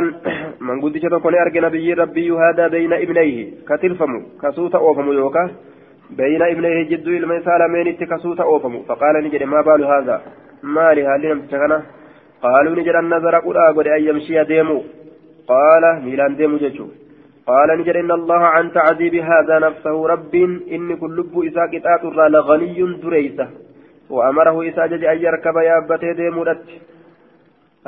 من 0.60 0.82
قد 0.82 0.98
شتكون 0.98 1.36
أرجى 1.36 1.60
نبي 1.60 1.94
ربي 1.94 2.32
هذا 2.32 2.68
بين 2.68 2.94
ابنيه 2.94 3.38
كتلفم 3.70 4.26
كسوت 4.42 4.76
أوفم 4.76 5.12
يوكا 5.12 5.52
بين 6.10 6.42
ابنيه 6.42 6.84
جد 6.84 8.08
kasuuta 8.08 8.44
oofamu 8.46 8.84
faqaala 8.88 9.22
ni 9.22 9.30
jedhe 9.30 9.46
maa 9.46 9.64
baalu 9.64 9.88
haadha 9.92 10.22
maali 10.62 11.02
haalli 11.08 11.28
namticha 11.28 11.60
kana 11.64 11.78
qaaluu 12.44 12.76
ni 12.76 12.86
jedhan 12.88 13.10
nazara 13.14 13.42
qudhaa 13.48 13.74
godhe 13.74 13.92
an 13.98 14.04
yamshiya 14.10 14.46
deemu 14.52 14.78
qaala 15.52 15.90
miilaan 16.06 16.38
deemu 16.40 16.60
jechuu 16.64 16.90
قال 17.48 17.70
نجد 17.80 17.96
إن 17.96 18.12
الله 18.12 18.42
عن 18.56 18.72
تعذيب 18.72 19.16
هذا 19.16 19.60
نفسه 19.60 20.08
رب 20.14 20.36
إن 20.76 20.96
كل 21.02 21.18
لب 21.18 21.34
إسا 21.48 21.64
قطعت 21.74 22.04
لغني 22.36 22.80
دريسة 23.04 23.48
وأمره 24.10 24.70
إسا 24.70 24.86
جج 24.92 25.04
أن 25.14 25.18
يركب 25.26 25.58
يابتي 25.58 26.14
ديمودت 26.14 26.66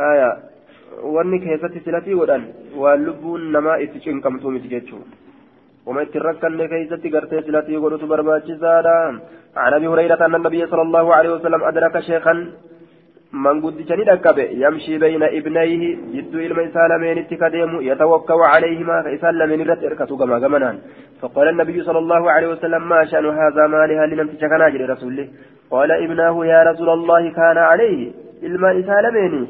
آية 0.10 0.30
واني 1.14 1.38
كيست 1.44 1.74
سلتي 1.86 2.14
ودن 2.20 2.44
واللب 2.82 3.24
نما 3.54 3.74
إتشن 3.84 4.18
كم 4.24 4.38
تومت 4.44 4.64
جيتشو 4.72 5.00
وما 5.90 6.02
يتركن 6.02 6.62
كيست 6.72 7.04
قرتي 7.14 7.38
سلتي 7.46 7.76
قلت 7.84 8.04
برباتي 8.12 8.54
زادا 8.62 8.98
عن 9.64 9.74
أبي 9.78 9.88
هريرة 9.92 10.22
أن 10.26 10.36
النبي 10.40 10.62
صلى 10.72 10.84
الله 10.88 11.06
عليه 11.18 11.32
وسلم 11.36 11.62
أدرك 11.70 11.96
شيخا 12.08 12.34
من 13.46 13.56
قد 13.64 13.78
جني 13.90 14.04
يمشي 14.64 14.94
بين 15.04 15.24
ابنيه 15.38 15.82
جد 16.14 16.34
isaa 16.70 16.88
lameenitti 16.92 17.38
kadeemu 17.38 17.82
يتوكل 17.82 18.42
عليهما 18.54 19.02
فإسان 19.04 19.34
لمن 19.40 19.62
رت 19.70 19.84
إركته 19.84 20.18
كما 20.18 20.40
كمنان 20.40 20.76
فقال 21.22 21.48
النبي 21.50 21.78
صلى 21.88 22.00
الله 22.00 22.32
عليه 22.32 22.48
وسلم 22.48 22.90
ما 22.90 23.06
شأن 23.06 23.26
هذا 23.26 23.64
مالها 23.68 24.06
لنم 24.06 24.28
تشكنا 24.28 24.70
جري 24.70 24.86
رسوله 24.86 25.28
قال 25.72 25.90
ابناه 25.92 26.36
يا 26.46 26.60
رسول 26.70 26.90
الله 26.90 27.24
كان 27.40 27.58
عليه 27.72 28.02
isaa 28.82 29.02
lameeni 29.06 29.44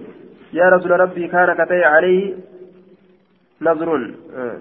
يا 0.54 0.70
رسول 0.70 0.92
ربي 0.92 1.28
كان 1.28 1.54
كتي 1.54 1.84
عليه. 1.84 2.34
نظر 3.62 3.90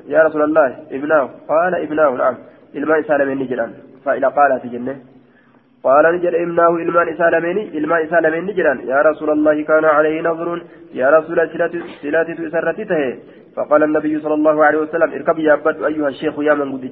يا 0.08 0.20
رسول 0.26 0.42
الله 0.42 0.76
ابناه 0.92 1.30
قال 1.48 1.72
ابناه 1.74 2.11
نعم 2.11 2.37
qaalaati 4.37 4.68
jenne 4.74 4.92
qaala 5.84 6.12
ni 6.12 6.18
jedhe 6.24 6.42
ibnaahu 6.46 6.78
ilmaan 6.84 7.08
isaa 7.14 7.30
lameeni 7.34 7.62
ilmaan 7.78 8.04
isaa 8.06 8.20
lameen 8.26 8.46
ni 8.48 8.56
jedhan 8.58 8.78
yaa 8.90 9.02
rasuula 9.08 9.32
allahi 9.38 9.64
kaana 9.70 9.94
calayhi 9.96 10.22
nadrun 10.28 10.61
yaa 11.00 11.11
rasuula 11.16 11.48
silatitu 12.02 12.42
isarratti 12.48 12.90
tahe 12.92 13.11
فقال 13.58 13.82
النبي 13.82 14.14
صلى 14.24 14.34
الله 14.34 14.56
عليه 14.66 14.78
وسلم 14.78 15.11
اركب 15.18 15.38
يا 15.38 15.52
عبد 15.52 15.82
أيها 15.90 16.08
الشيخ 16.08 16.34
يا 16.48 16.54
من 16.54 16.68
قد 16.72 16.84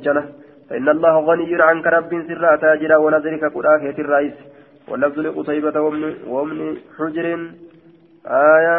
فإن 0.70 0.88
الله 0.88 1.14
غني 1.28 1.62
عنك 1.62 1.86
رب 1.86 2.12
سر 2.28 2.56
تاجرا 2.56 2.96
ونذرك 2.96 3.44
قراك 3.54 3.98
الرئيس 3.98 4.36
واللفظ 4.88 5.18
لقتيبة 5.18 5.80
ومن, 5.80 6.14
ومن 6.26 6.76
حجر 6.98 7.26
آية 8.26 8.76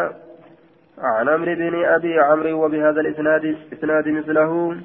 عن 1.02 1.28
عمرو 1.28 1.54
بن 1.54 1.84
أبي 1.84 2.20
عمرو 2.20 2.64
وبهذا 2.64 3.00
الإسناد 3.00 3.56
إسناد 3.72 4.08
مثله. 4.08 4.76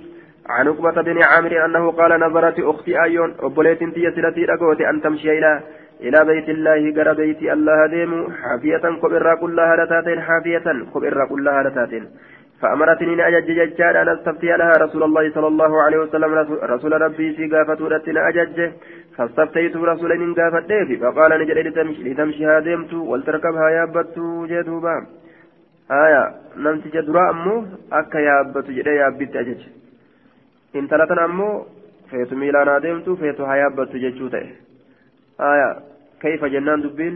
عن 0.50 0.68
عقبة 0.68 1.02
بن 1.02 1.24
عامر 1.24 1.66
أنه 1.66 1.92
قال 1.92 2.20
نظرت 2.20 2.60
أختي 2.60 3.04
أيون 3.04 3.34
أبوليت 3.40 3.84
تي 3.84 4.12
سلتي 4.12 4.90
أن 4.90 5.02
تمشي 5.02 5.38
إلى 5.38 5.62
إلى 6.02 6.26
بيت 6.26 6.50
الله 6.50 7.04
قرى 7.04 7.14
بيت 7.16 7.42
الله 7.42 7.88
ديم 7.88 8.32
حافية 8.32 8.84
كبرى 9.02 9.36
كلها 9.42 9.86
لتاتين 9.86 10.22
حافية 10.22 10.68
كبرى 10.94 11.26
كلها 11.30 11.64
لتاتين. 11.64 12.06
فأمرتني 12.62 13.28
أجج 13.28 13.48
ججال 13.52 13.98
أن 13.98 14.10
أستفتي 14.10 14.58
لها 14.58 14.72
رسول 14.72 15.04
الله 15.04 15.32
صلى 15.32 15.48
الله 15.48 15.82
عليه 15.82 15.98
وسلم 15.98 16.34
رسول 16.64 17.02
ربي 17.02 17.34
في 17.34 17.48
قافة 17.48 17.84
ولتنا 17.84 18.30
أجج. 18.30 18.72
فاستفتيت 19.18 19.78
رسولا 19.78 20.16
ديفي 20.68 20.98
فقال 20.98 21.32
لتمشي, 21.68 22.04
لتمشي 22.04 22.46
هادمت 22.46 22.94
ولتركبها 22.94 23.70
يابت 23.70 24.20
جدوبا. 24.50 25.23
آية 25.92 26.24
نمت 26.64 26.88
جدرا 26.96 27.30
أمو 27.30 27.56
أكا 27.92 28.20
يابت 28.28 28.68
جدي 28.78 28.90
يابت 29.02 29.36
أجج 29.36 29.62
إن 30.76 30.88
تلتنا 30.88 31.26
أمو 31.26 31.50
فيتو 32.10 32.36
ميلانا 32.36 32.80
ديمتو 32.84 33.16
فيتو 33.16 33.44
هيابت 33.52 33.92
ججو 34.04 34.28
آية 35.52 35.70
كيف 36.22 36.42
جنان 36.54 36.82
دبين 36.82 37.16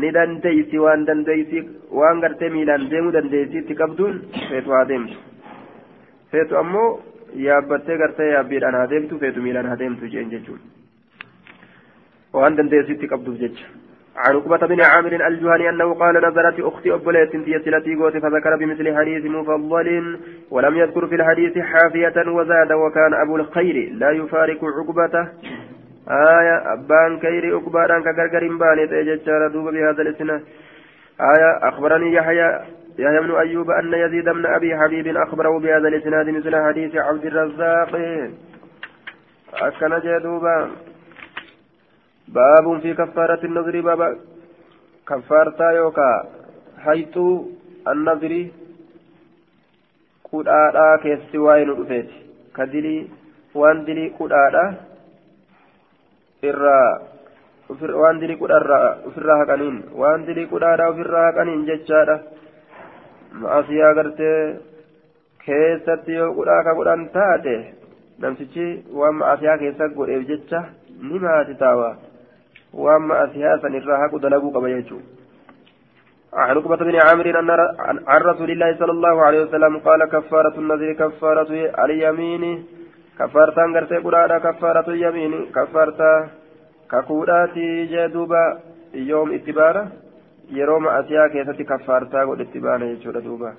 ni 0.00 0.08
dandeeysi 0.16 0.78
waan 0.80 1.04
dandeeysi 1.06 1.58
waan 1.98 2.20
gartee 2.20 2.48
miilaan 2.54 2.86
deemuu 2.90 3.12
dandeeysiitti 3.16 3.74
qabduun 3.80 4.14
feetu 4.48 4.70
haa 4.74 4.84
deemtu 4.90 5.16
feetu 6.32 6.56
ammoo 6.60 6.86
yaabbattee 7.46 7.96
gartee 8.02 8.28
yaabbiidhaan 8.30 8.74
haa 8.78 8.86
deemtu 8.92 9.18
feetu 9.22 9.42
miilaan 9.46 9.66
haa 9.70 9.76
deemtu 9.82 10.08
jeen 10.14 10.30
jechuun 10.34 10.60
waan 12.38 12.56
dandeeysiitti 12.56 13.06
qabduuf 13.12 13.36
jecha 13.42 13.66
عن 14.16 14.36
عقبة 14.36 14.66
بن 14.66 14.80
عامر 14.80 15.26
الجهني 15.26 15.68
أنه 15.68 15.94
قال 15.94 16.16
نزلت 16.16 16.60
أختي 16.60 16.94
أبليت 16.94 17.30
في 17.30 17.56
التي 17.56 17.94
قوت 17.94 18.16
فذكر 18.16 18.56
بمثل 18.56 18.96
حديث 18.96 19.24
مفضل 19.24 20.18
ولم 20.50 20.76
يذكر 20.76 21.06
في 21.06 21.14
الحديث 21.14 21.58
حافية 21.58 22.30
وزاد 22.30 22.72
وكان 22.72 23.14
أبو 23.14 23.36
الخير 23.36 23.92
لا 23.92 24.10
يفارق 24.10 24.64
عقبته. 24.64 25.28
آية 26.10 26.72
أبان 26.72 27.18
كيري 27.18 27.56
أكباران 27.56 28.02
كغرغر 28.02 28.56
باني 28.56 28.86
تيجتشار 28.86 29.48
دوب 29.48 29.68
بهذا 29.68 30.02
الاسناد 30.02 30.42
آية 31.20 31.68
أخبرني 31.68 32.14
يحيى 32.14 32.60
يحيى 32.98 33.20
بن 33.20 33.30
أيوب 33.34 33.70
أن 33.70 33.94
يزيد 33.94 34.24
بن 34.24 34.46
أبي 34.46 34.76
حبيب 34.76 35.16
أخبره 35.16 35.58
بهذا 35.58 35.88
الاسناد 35.88 36.28
مثل 36.28 36.56
حديث 36.56 36.96
عبد 36.96 37.26
الرزاق. 37.26 37.90
أكن 39.54 39.98
جدوبا. 40.04 40.70
باب 42.27 42.79
في 42.81 42.93
كفارة 42.93 43.41
النذر 43.45 43.81
باب 43.81 44.17
كفارتا 45.07 45.71
يوكا 45.71 46.11
حيث 46.85 47.17
النذر 47.87 48.33
قد 50.31 50.47
كيسي 51.03 51.37
واين 51.37 51.69
رفيت 51.69 52.09
كدلي 52.55 53.07
وان 53.55 53.85
دلي 53.85 54.07
قد 54.19 54.33
irraa 56.43 56.99
waan 58.01 58.19
dilii 58.19 58.39
qudharraa 58.41 58.85
ofirraa 59.07 59.37
haqaniin 59.41 59.77
waan 60.01 60.25
dilii 60.27 60.47
qudhaadhaa 60.51 60.91
ofirraa 60.91 61.23
haqaniin 61.25 61.65
jechaadha 61.69 62.15
ma'asiyaa 63.41 63.93
gartee 63.97 64.37
keessatti 65.45 66.15
yoo 66.19 66.29
qudhaa 66.37 66.63
ka 66.67 66.75
godhan 66.77 67.03
taate 67.15 67.55
namtichi 68.19 68.67
waan 68.99 69.19
ma'asiyaa 69.21 69.57
keessa 69.63 69.89
godheef 69.97 70.23
jecha 70.31 70.63
ni 71.09 71.19
maati 71.25 71.59
taawa 71.63 71.89
waan 72.73 73.07
ma'asiyaa 73.11 73.59
san 73.61 73.79
irraa 73.79 74.01
haqu 74.03 74.19
dalaguu 74.19 74.51
qaba 74.57 74.75
jechuudha. 74.75 75.17
عن 76.33 76.57
عقبة 76.57 76.75
بن 76.75 76.95
عامر 76.95 77.39
أن 77.39 77.49
عن 78.07 78.21
رسول 78.21 78.51
الله 78.51 78.77
صلى 78.79 78.91
الله 78.91 79.21
عليه 79.21 79.41
وسلم 79.43 79.77
قال 79.77 80.05
كفارة 80.05 80.55
النذر 80.61 80.93
كفارة 80.93 81.51
اليمين 81.83 82.43
كفارتان 83.19 83.75
غرتي 83.75 83.97
قرادا 83.97 84.37
كفارة 84.37 84.87
اليمين 84.89 85.33
كفارتا 85.55 86.11
ككوداتي 86.91 87.85
جدوبا 87.85 88.43
يوم 88.93 89.29
اتبارا 89.37 89.83
yeroo 90.57 90.79
ma'asiyaa 90.83 91.29
keessatti 91.33 91.65
kaffaartaa 91.71 92.25
godhetti 92.25 92.59
baana 92.61 92.85
jechuudha 92.91 93.21
duuba 93.25 93.49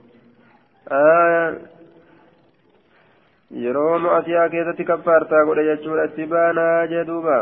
yeroo 3.65 3.99
ma'asiyaa 4.07 4.49
keessatti 4.55 4.87
kaffaartaa 4.89 5.45
godhe 5.51 5.65
jechuudha 5.69 6.07
itti 6.11 6.27
baanaa 6.33 6.87
jee 6.93 7.05
duuba 7.11 7.37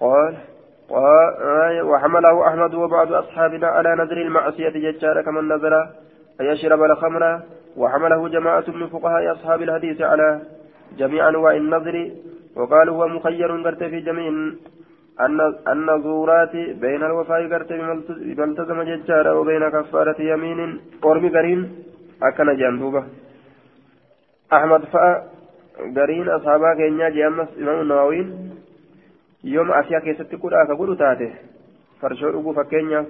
قال 0.00 0.36
وحمله 1.82 2.48
أحمد 2.48 2.74
وبعض 2.74 3.12
أصحابنا 3.12 3.66
على 3.66 3.96
نذر 3.96 4.16
المعصية 4.16 4.68
ججارة 4.68 5.22
كمن 5.22 5.48
نذر 5.48 5.74
أن 6.40 6.46
يشرب 6.46 6.82
الخمر 6.82 7.40
وحمله 7.76 8.28
جماعة 8.28 8.64
من 8.68 8.86
فقهاء 8.86 9.32
أصحاب 9.32 9.62
الحديث 9.62 10.00
على 10.00 10.40
جميع 10.98 11.28
أنواع 11.28 11.52
النظر 11.56 12.10
وقالوا 12.56 12.96
هو 12.96 13.08
مخير 13.08 13.62
قرت 13.64 13.84
في 13.84 14.00
جميع 14.00 14.52
النظورات 15.68 16.56
بين 16.56 17.02
الوفاء 17.04 17.52
قرت 17.52 17.72
بما 17.72 18.44
التزم 18.44 18.82
ججارا 18.82 19.32
وبين 19.32 19.68
كفارة 19.68 20.22
يمين 20.22 20.80
قرم 21.02 21.28
قرين 21.28 21.84
أكن 22.22 22.56
جندوبة. 22.56 23.04
أحمد 24.52 24.84
فأ 24.84 25.22
قرين 25.96 26.28
أصحابا 26.28 26.74
كينيا 26.74 27.08
جيامس 27.08 27.48
إمام 27.58 27.80
النووين 29.44 29.54
يوم 29.54 29.72
أسيا 29.72 29.98
كيست 29.98 30.34
كودا 30.34 30.64
كقولوا 30.64 30.94
تاته 30.94 31.34
فرشو 32.00 32.28
أبو 32.28 32.52
فكينيا 32.52 33.06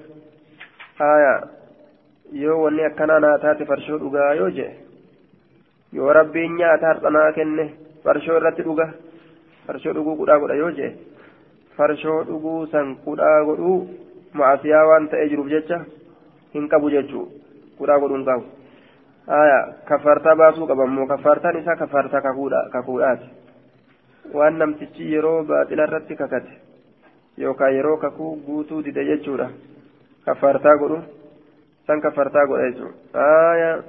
آية 1.01 1.57
yoo 2.33 2.63
wanni 2.63 2.85
akkanaa 2.85 3.21
naa 3.21 3.39
taate 3.39 3.65
farshoo 3.67 3.99
dhugaa 3.99 4.35
yoo 4.35 4.51
jee 4.51 4.71
yoo 5.93 6.13
rabbiin 6.13 6.57
nyaata 6.57 6.87
har'anaa 6.87 7.33
kenne 7.33 7.67
farshoo 8.05 8.37
irratti 8.37 8.63
dhuga 8.63 8.87
farshoo 9.67 9.93
dhuguu 9.95 10.17
kudhaa 10.17 10.39
godha 10.39 10.55
yoo 10.55 10.71
jee 10.79 10.91
farshoo 11.77 12.25
dhuguu 12.25 12.67
san 12.73 12.97
kudhaa 13.05 13.45
godhuu 13.45 13.79
maasiyaa 14.33 14.87
waan 14.89 15.09
ta'ee 15.09 15.29
jiruuf 15.29 15.49
jecha 15.55 15.81
hin 16.55 16.69
qabu 16.69 16.91
jechuu 16.91 17.25
kudhaa 17.79 17.99
godhuu 17.99 18.17
hin 18.17 18.27
qabu 18.27 18.45
haya 19.27 19.61
kafaartaa 19.89 20.37
baasuu 20.43 20.67
qaba 20.67 20.85
immoo 20.91 21.07
kafaartaan 21.07 21.59
isaa 21.63 21.77
kafaartaa 21.77 22.21
kakuudhaati 22.73 23.31
waan 24.35 24.59
namtichi 24.59 25.13
yeroo 25.13 25.43
baaxila 25.51 25.87
irratti 25.89 26.17
kakate 26.17 26.59
yookaan 27.45 27.75
yeroo 27.75 27.97
kakuu 27.97 28.37
guutuu 28.47 28.83
dide 28.85 29.05
jechuudha. 29.11 29.51
Kafaartaa 30.25 30.77
godhu 30.77 31.03
san 31.87 32.01
kafartaa 32.01 32.47
godha 32.47 32.71
jechuudha. 32.71 33.83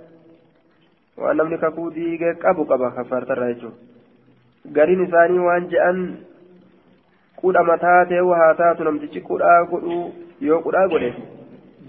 Waan 1.17 1.37
namni 1.37 1.57
kakuu 1.57 1.89
diigee 1.95 2.33
qabu 2.45 2.65
qaba 2.65 2.91
kafartarraa 2.91 3.53
jechuudha. 3.53 3.77
Gariin 4.73 5.03
isaanii 5.07 5.45
waan 5.49 5.69
je'an 5.73 6.03
qudha 7.41 7.63
mataa 7.63 8.05
ta'e 8.11 8.21
haa 8.41 8.53
taatu 8.61 8.83
namtichi 8.83 9.21
qudhaa 9.31 9.63
godhuu 9.71 10.03
yoo 10.41 10.61
qudhaa 10.67 10.87
godhe 10.93 11.09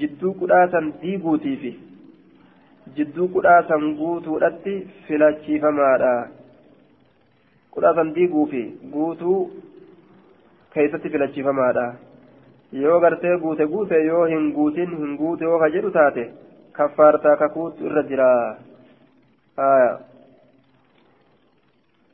jidduu 0.01 0.33
qudhaa 0.41 0.65
san 0.75 0.91
diiguutii 1.03 1.57
fi 1.63 1.71
jidduu 2.97 3.29
qudhaa 3.37 3.63
san 3.71 3.87
guutuudhatti 4.01 4.75
filachiifamaadha 5.07 6.13
qudhaa 7.75 7.95
san 7.95 8.15
diiguu 8.15 8.47
fi 8.53 8.63
guutuu 8.93 9.39
keessatti 10.75 11.09
filachiifamaadha. 11.11 11.87
yoo 12.73 13.01
gartee 13.01 13.37
guute 13.39 13.67
guute 13.67 14.05
yoo 14.05 14.25
hin 14.27 14.53
guutin 14.53 14.91
hin 15.03 15.17
guute 15.17 15.45
yoo 15.45 15.59
ka 15.59 15.69
jedhu 15.75 15.91
taate 15.91 16.25
kaffaartaa 16.73 17.37
kakuutu 17.37 17.87
irra 17.87 18.03
jira 18.11 18.27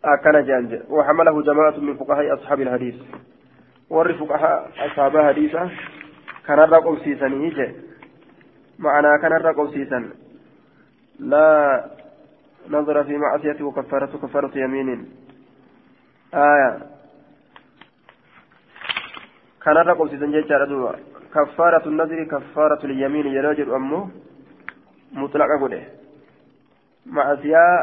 akkana 0.02 0.42
jedhan 0.42 0.68
jedhe 0.70 0.84
وحمله 0.90 1.42
جماعة 1.42 1.76
من 1.78 1.96
فقهاء 1.96 2.34
أصحاب 2.34 2.60
الحديث 2.60 2.94
ور 3.90 4.12
فقهاء 4.12 4.70
أصحاب 4.86 5.18
حديثة 5.18 5.70
كان 6.46 6.58
الرقم 6.58 6.96
سيسن 7.04 7.32
يجي 7.42 7.68
معنى 8.78 9.18
كان 9.22 9.32
الرقم 9.32 9.70
سيسن 9.70 10.04
لا 11.18 11.84
نظر 12.70 13.04
في 13.04 13.16
معصيته 13.18 13.64
وكفارته 13.64 14.18
كفارة 14.18 14.58
يمين 14.58 15.06
آية 16.34 16.94
kanarra 19.64 19.94
qobsiisan 19.96 20.32
jechaadha 20.36 20.66
duuba 20.68 20.92
kaffaaratu 21.34 21.90
nadri 21.90 22.26
kaffaaratu 22.32 22.88
lyamiin 22.90 23.26
yeroo 23.36 23.54
jedhu 23.60 23.74
ammoo 23.78 24.10
mutlaqa 25.20 25.56
godhe 25.62 25.78
ma'asiyaa 27.16 27.78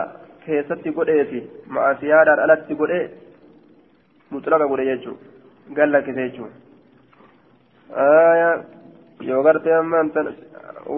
keessatti 0.45 0.93
godheefi 0.97 1.39
ma'asiyaadhaan 1.77 2.43
alatti 2.45 2.77
godhe 2.81 2.99
mutlaqa 4.35 4.67
godhe 4.71 4.85
jechuu 4.91 5.15
gallakkise 5.77 6.27
jechuu 6.27 6.49
yoo 9.29 9.41
gartee 9.47 9.75
ammaan 9.79 10.11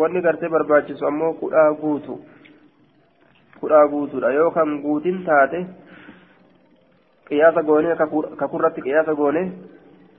wanni 0.01 0.21
gartee 0.27 0.49
barbaachisu 0.55 1.07
ammoo 1.11 1.33
kudhaa 1.41 1.69
guutu 1.85 2.19
kudhaa 3.61 3.87
guutuudha 3.95 4.35
yoo 4.39 4.51
kan 4.57 4.75
guutin 4.85 5.23
taate 5.29 5.65
qiyaasa 7.29 7.61
goone 7.69 7.95
kakurratti 8.41 8.81
qiyaasa 8.87 9.13
goone 9.21 9.43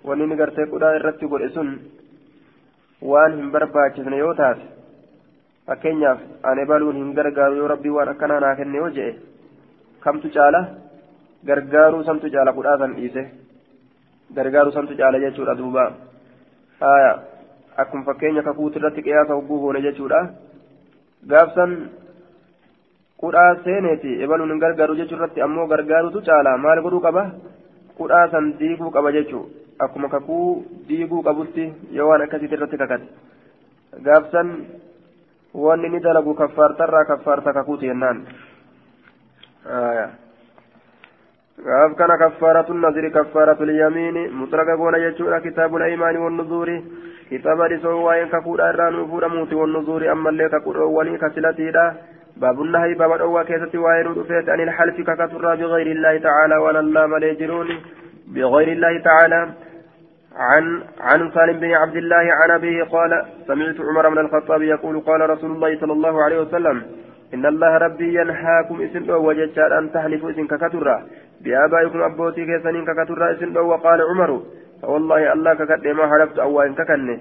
wanni 0.09 0.27
ni 0.27 0.37
gartee 0.37 0.67
kudhaa 0.73 0.95
irratti 0.99 1.27
godhe 1.35 1.49
sun 1.57 1.71
waan 3.13 3.37
hin 3.39 3.51
barbaachisne 3.57 4.17
yoo 4.25 4.35
taate 4.41 4.65
fakkeenyaaf 5.67 6.21
ani 6.51 6.65
baluun 6.71 6.97
hin 7.01 7.13
gargaaru 7.19 7.61
yoo 7.61 7.69
rabbii 7.75 7.95
waan 7.99 8.13
akkanaa 8.15 8.41
naa 8.47 8.57
kenne 8.61 8.79
yoo 8.83 8.91
jedhe 8.99 9.13
kamtu 10.07 10.31
caala 10.37 10.61
gargaaruu 11.51 12.05
samtu 12.09 12.31
caala 12.35 12.57
kudhaa 12.59 12.79
san 12.83 12.97
dhiise 12.99 13.23
gargaaru 14.39 14.73
santu 14.77 14.97
caala 15.01 15.23
jechuudha 15.25 15.55
duuba 15.61 15.85
haya 16.81 17.13
akkuma 17.83 18.07
fakkeenya 18.09 18.43
kakuuti 18.49 18.79
irratti 18.81 19.07
qiyaasa 19.07 19.37
hogguu 19.39 19.61
goone 19.65 19.81
jechuudha 19.87 20.21
gaafsan 21.33 21.73
qudhaa 23.25 23.51
seeneeti 23.67 24.15
ebaluun 24.29 24.55
hin 24.55 24.63
gargaaru 24.65 24.97
jechuu 25.01 25.19
irratti 25.19 25.45
ammoo 25.49 25.67
gargaarutu 25.75 26.25
caala 26.31 26.57
maal 26.65 26.83
godhuu 26.87 27.05
qaba 27.09 27.27
qudhaa 28.01 28.25
san 28.37 28.51
diiguu 28.63 28.91
qaba 28.97 29.13
jechuu 29.19 29.45
akkuma 29.87 30.09
kakuu 30.15 30.49
diiguu 30.89 31.23
qabutti 31.29 31.65
yoo 31.99 32.09
waan 32.09 32.27
akkasiiti 32.27 32.59
irratti 32.59 32.83
kakate 32.83 33.07
gaafsan 34.09 34.51
wanni 35.67 35.89
ni 35.89 36.01
dalagu 36.01 36.35
kaffaartarraa 36.35 37.05
kaffaarta 37.13 37.53
kakuuti 37.59 37.87
jennaan 37.93 38.23
gaaf 41.67 41.97
kana 41.97 42.19
kaffaaratu 42.19 42.75
naziri 42.75 43.11
kaffaaratu 43.11 43.67
lyamiini 43.67 44.29
muxraqa 44.29 44.77
goona 44.77 44.99
jechuudha 45.05 45.41
kitaabu 45.41 45.79
laimaani 45.79 46.19
wannuzuuri 46.19 46.83
kitaaba 47.29 47.69
dhisoo 47.69 48.03
waa'een 48.07 48.29
kakuudha 48.29 48.69
irraa 48.73 48.91
nuu 48.91 49.21
wannuzuuri 49.61 50.09
ammallee 50.09 50.49
kakudhoowwanii 50.49 51.19
kasilatiidha 51.19 51.95
باب 52.37 52.63
النهي 52.63 52.95
باب 52.95 53.13
الأول 53.13 53.43
كيست 53.43 53.75
وائل 53.75 54.07
رفيت 54.17 54.49
عن 54.49 54.61
الحلف 54.61 55.01
ككتر 55.01 55.55
بغير 55.55 55.87
الله 55.87 56.19
تعالى 56.19 56.57
ولا 56.57 56.81
الله 56.81 57.07
مليجرون 57.07 57.69
بغير 58.35 58.69
الله 58.69 58.99
تعالى. 58.99 59.49
عن 60.37 60.83
عن 61.01 61.31
سالم 61.31 61.61
بن 61.61 61.73
عبد 61.73 61.97
الله 61.97 62.17
عن 62.17 62.51
أبيه 62.51 62.85
قال 62.85 63.25
سمعت 63.47 63.81
عمر 63.81 64.09
بن 64.09 64.19
الخطاب 64.19 64.63
يقول 64.63 65.01
قال 65.01 65.31
رسول 65.31 65.51
الله 65.51 65.81
صلى 65.81 65.93
الله 65.93 66.23
عليه 66.23 66.41
وسلم 66.41 66.83
إن 67.35 67.47
الله 67.47 67.79
ربي 67.79 68.21
ينهاكم 68.21 68.83
اسم 68.83 69.11
وجدت 69.11 69.59
أن 69.59 69.93
تحلفوا 69.93 70.31
اسم 70.31 70.47
ككتر 70.47 71.03
بآبائكم 71.41 72.03
أبوتي 72.03 72.45
كيسنين 72.47 72.85
ككتر 72.85 73.33
اسم 73.33 73.57
وقال 73.57 74.01
عمر 74.03 74.43
فوالله 74.83 75.33
الله 75.33 75.55
ككتر 75.55 75.93
ما 75.93 76.11
حلفت 76.11 76.39
أو 76.39 76.63
إن 76.63 76.75
ككنه. 76.75 77.19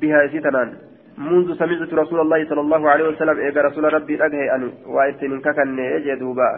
بها 0.00 0.26
سيتنان 0.26 0.68
منذ 1.18 1.54
سمعت 1.58 1.94
رسول 1.94 2.20
الله 2.20 2.48
صلى 2.48 2.60
الله 2.60 2.90
عليه 2.90 3.04
وسلم 3.08 3.38
إيه 3.38 3.62
رسول 3.62 3.84
ربي 3.94 4.24
أجهي 4.26 4.54
أن 4.54 4.72
وإتن 4.86 5.32
إن 5.32 5.40
ككنه 5.40 5.98
جدوبا 5.98 6.50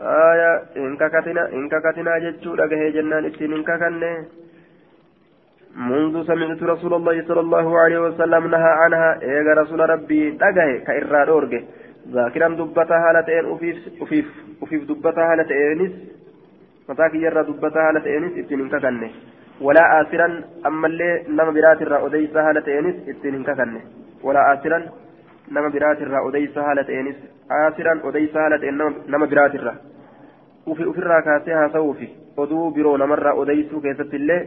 آية 0.00 0.52
إن 0.76 0.96
ككتنا 0.96 1.52
إن 1.52 1.68
ككتنا 1.68 2.18
جتشو 2.18 2.54
أجهي 2.54 2.90
جنان 2.90 3.24
إتن 3.24 3.52
إن 3.52 3.62
ككنه 3.62 4.14
منذ 5.76 6.14
سمعت 6.26 6.62
رسول 6.62 6.92
الله 6.94 7.16
صلى 7.28 7.40
الله 7.40 7.78
عليه 7.78 7.98
وسلم 8.06 8.42
نهى 8.50 8.72
عنها 8.82 9.10
إيه 9.22 9.54
رسول 9.62 9.80
ربي 9.90 10.38
أجهي 10.42 10.78
كإراد 10.86 11.28
أورجه 11.28 11.62
ذاكرا 12.14 12.48
دبتها 12.48 12.98
هالتين 13.06 13.44
أفيف 13.54 13.76
أفيف 14.02 14.26
أفيف 14.62 14.82
دبتها 14.90 15.32
هالتينس 15.32 15.92
متاك 16.88 17.14
يرى 17.14 17.42
دبتها 17.48 17.88
هالتينس 17.88 18.32
اتنين 18.38 18.68
ككنه 18.68 19.10
ولا 19.60 20.00
آسرا 20.00 20.28
أما 20.66 20.86
اللي 20.86 21.24
نما 21.28 21.50
برات 21.50 21.82
الرا 21.82 22.06
أديسها 22.06 22.48
هالتينس 22.48 22.96
اتنين 23.08 23.44
ككنه 23.44 23.82
ولا 24.22 24.40
آسرا 24.52 24.78
نما 25.52 25.68
برات 25.68 25.98
الرا 26.02 26.28
أديسها 26.28 26.70
هالتينس 26.70 27.16
آسرا 27.50 28.00
أديسها 28.08 28.46
هالتين 28.46 28.74
نما 29.12 29.26
برات 29.26 29.54
الرأ. 29.54 29.74
وفي 30.66 30.82
أفي 30.90 30.98
الرأ 30.98 31.20
كاسيها 31.20 31.68
سوفي. 31.68 32.08
oduu 32.36 32.70
biroo 32.74 32.96
namarraa 32.96 33.34
odeysuu 33.42 33.80
keessatti 33.80 34.16
illee 34.16 34.42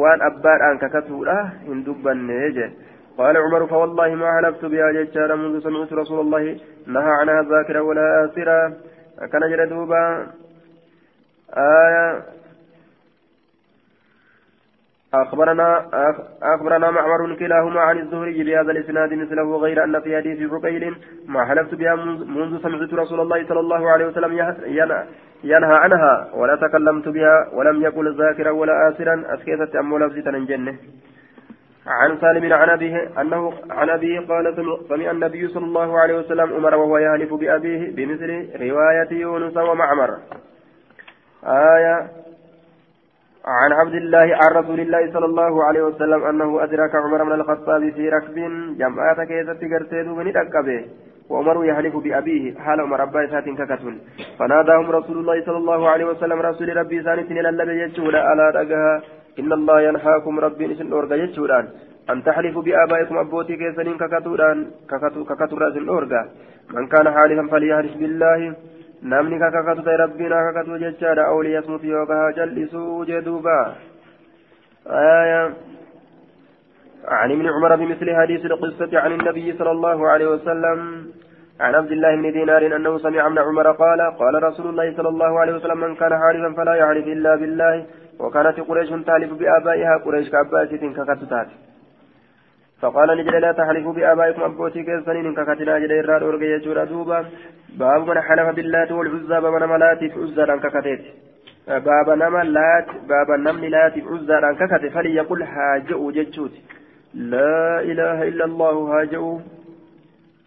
waan 0.00 0.22
abbaan 0.28 0.78
kakatuudha 0.78 1.36
hin 1.66 1.84
dubbanne 1.86 2.38
jedhe 2.44 2.70
قال 3.18 3.36
عمر 3.36 3.66
فوالله 3.66 4.14
ما 4.14 4.28
حلفت 4.36 4.64
بها 4.64 4.92
ججارا 4.92 5.36
منذ 5.36 5.60
سمعت 5.60 5.92
رسول 5.92 6.20
الله 6.20 6.56
نهى 6.86 7.12
عنها 7.20 7.42
ذاكرا 7.42 7.80
ولا 7.80 8.24
آسرا. 8.24 8.72
كان 9.32 9.42
جلدوبا 9.50 10.26
آية. 11.56 12.22
أخبرنا 15.14 15.86
أخبرنا 16.42 16.90
معمر 16.90 17.34
كلاهما 17.34 17.80
عن 17.80 17.98
الزهري 17.98 18.44
بهذا 18.44 18.70
الإسناد 18.72 19.14
مثله 19.14 19.56
غير 19.56 19.84
أن 19.84 20.00
في 20.00 20.16
حديث 20.16 20.52
عقيل 20.52 20.94
ما 21.26 21.44
حلفت 21.44 21.74
بها 21.74 21.94
منذ 21.94 22.62
سمعت 22.62 22.94
رسول 22.94 23.20
الله 23.20 23.46
صلى 23.48 23.60
الله 23.60 23.90
عليه 23.90 24.06
وسلم 24.06 24.32
ينهى 25.44 25.76
عنها 25.76 26.28
ولا 26.34 26.56
تكلمت 26.56 27.08
بها 27.08 27.48
ولم 27.52 27.82
يقل 27.82 28.16
ذاكرا 28.18 28.50
ولا 28.50 28.88
آسرا 28.88 29.24
أسكيتت 29.34 29.76
أم 29.76 29.98
لفظة 29.98 30.30
الجنة 30.30 30.74
عن 31.86 32.18
سالم 32.20 32.52
عن 32.52 32.70
أبيه 32.70 33.20
أنه 33.20 33.52
عن 33.70 33.90
أبيه 33.90 34.20
قال 34.20 34.56
سمع 34.88 35.10
النبي 35.10 35.48
صلى 35.48 35.64
الله 35.64 35.98
عليه 35.98 36.18
وسلم 36.18 36.52
أمر 36.52 36.74
وهو 36.74 36.98
يهلف 36.98 37.34
بأبيه 37.34 37.96
بمثل 37.96 38.30
رواية 38.60 39.10
يونس 39.20 39.56
ومعمر. 39.56 40.18
آية 41.44 42.19
عن 43.44 43.72
عبد 43.72 43.94
الله 43.94 44.36
عن 44.40 44.50
رسول 44.60 44.80
الله 44.80 45.12
صلى 45.12 45.24
الله 45.24 45.64
عليه 45.64 45.82
وسلم 45.82 46.24
أنه 46.24 46.64
أدرك 46.64 46.94
عمر 46.94 47.24
بن 47.24 47.32
الخطاب 47.32 47.90
في 47.90 48.08
ركب 48.08 48.34
جمعات 48.78 49.20
كيست 49.20 49.60
قرتيد 49.72 50.06
من 50.06 50.36
أكبه 50.36 50.84
وعمر 51.30 51.64
يحلف 51.64 51.96
بأبيه 51.96 52.58
حال 52.58 52.80
عمر 52.80 53.02
أبا 53.02 53.24
إسات 53.24 53.44
ككتون. 53.44 53.94
فناداهم 54.38 54.90
رسول 54.90 55.16
الله 55.18 55.44
صلى 55.46 55.56
الله 55.56 55.88
عليه 55.88 56.04
وسلم 56.04 56.38
رسول 56.40 56.76
ربي 56.76 57.02
سانتين 57.02 57.38
للبي 57.38 57.82
يجول 57.82 58.16
ألا 58.16 58.50
رقها 58.50 59.02
إن 59.40 59.52
الله 59.52 59.80
ينهاكم 59.80 60.40
ربي 60.40 60.66
نسن 60.66 60.92
أورغا 60.92 61.16
يجولان 61.16 61.68
أن 62.10 62.24
تحلفوا 62.24 62.62
بآبائكم 62.62 63.18
أبوتي 63.18 63.56
كيسنين 63.56 63.96
ككتوران 64.02 64.58
ككتورا 65.28 65.70
سن 65.74 65.88
أورغا 65.88 66.22
من 66.74 66.86
كان 66.92 67.06
حالفا 67.10 67.44
فليحلف 67.52 67.94
بالله. 67.96 68.54
Namni 69.02 69.38
kakakatu 69.38 69.82
ta'e 69.82 69.96
rabbiin 69.96 70.32
haa 70.32 70.52
kakatu 70.52 70.78
jechaadha. 70.78 71.28
Awli 71.32 71.52
yasmut 71.52 71.84
yookaan 71.84 72.20
haa 72.24 72.32
jal'isuu 72.32 73.04
jedhuuba 73.04 73.56
عن 77.08 77.30
ابن 77.30 77.46
عمر 77.48 77.76
بمثل 77.76 78.16
حديث 78.16 78.44
القصة 78.44 78.98
عن 78.98 79.12
النبي 79.12 79.52
صلى 79.58 79.70
الله 79.70 80.08
عليه 80.08 80.26
وسلم 80.26 80.78
عن 81.60 81.74
عبد 81.74 81.92
الله 81.92 82.16
بن 82.16 82.32
دينار 82.32 82.76
أنه 82.76 82.98
سمع 82.98 83.26
ابن 83.26 83.38
عمر 83.38 83.72
قال 83.72 84.00
قال 84.00 84.42
رسول 84.42 84.66
الله 84.66 84.96
صلى 84.96 85.08
الله 85.08 85.40
عليه 85.40 85.52
وسلم 85.52 85.80
من 85.80 85.94
كان 85.94 86.18
حالفا 86.18 86.52
فلا 86.56 86.74
يعرف 86.74 87.06
إلا 87.06 87.36
بالله 87.36 87.86
وكانت 88.18 88.60
قريش 88.60 88.88
تالف 88.88 89.32
بآبائها 89.32 89.96
قريش 90.04 90.30
كأبائها 90.30 90.92
ككتتات 90.96 91.48
فقال 92.80 93.08
نجد 93.18 93.34
لا 93.34 93.52
تحلفوا 93.52 93.92
بآبائكم 93.92 94.42
أبوتي 94.42 94.82
كيسنين 94.82 95.34
ككتنا 95.34 95.78
جد 95.78 95.92
إراد 95.92 96.22
أرقى 96.22 96.46
يجور 96.46 96.84
دوبا 96.84 97.24
باب 97.78 98.08
من 98.08 98.20
حلف 98.20 98.48
باللات 98.56 98.92
والعزى 98.92 99.40
باب 99.40 99.54
نملات 99.62 100.02
عزى 100.02 100.44
ككتت 100.64 101.02
باب 101.68 102.10
نملات 102.10 102.86
باب 103.08 103.30
نملات 103.46 103.94
عزى 104.10 104.36
ككت 104.60 104.92
فليقل 104.94 105.42
هاجئوا 105.42 106.12
ججوت. 106.12 106.54
لا 107.14 107.80
إله 107.80 108.22
إلا 108.22 108.44
الله 108.44 108.74
هاجئوا. 108.92 109.38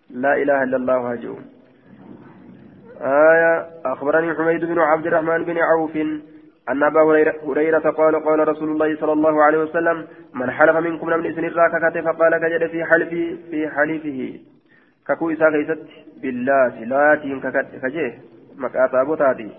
لا 0.10 0.34
إله 0.42 0.64
إلا 0.64 0.78
الله 0.78 1.12
هاجئوا. 1.12 1.40
آية 3.02 3.54
أخبرني 3.86 4.36
حميد 4.36 4.66
بن 4.66 4.80
عبد 4.80 5.08
الرحمن 5.08 5.44
بن 5.46 5.58
عوف. 5.58 5.98
أن 6.70 6.84
أبا 6.84 7.02
هريرة 7.48 7.80
قال 7.80 8.24
قال 8.26 8.48
رسول 8.48 8.70
الله 8.72 8.96
صلى 8.96 9.14
الله 9.14 9.44
عليه 9.44 9.58
وسلم 9.58 10.08
من 10.34 10.52
حلف 10.52 10.76
منكم 10.76 11.08
من 11.08 11.26
إسن 11.32 11.46
الراككة 11.46 12.02
فقال 12.02 12.38
كجد 12.38 12.68
في 12.70 12.86
حلفه 12.86 13.38
في 13.52 13.70
حلفه 13.70 14.40
ككو 15.08 15.32
إسا 15.32 15.50
كيست 15.50 15.80
بالله 16.22 16.74
لاتين 16.92 17.42
كجيه 17.84 18.14
مكاتا 18.58 19.04
بوتاتي 19.04 19.50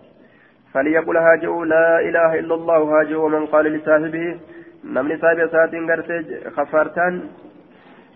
فليقل 0.72 1.16
هاجئ 1.16 1.64
لا 1.64 2.00
إله 2.00 2.38
إلا 2.38 2.54
الله. 2.54 2.78
هاجئ 3.00 3.14
ومن 3.14 3.46
قال 3.46 3.64
لصاحبه 3.64 4.40
نمني 4.84 5.16
صاحب 5.18 5.48
ساتين 5.52 5.90
قرتج 5.90 6.48
خفارتان 6.56 7.14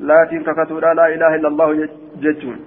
لاتين 0.01 0.43
ككتورا 0.45 0.95
لا 0.95 1.07
إله 1.15 1.35
إلا 1.35 1.49
الله 1.49 1.89
جتون 2.17 2.59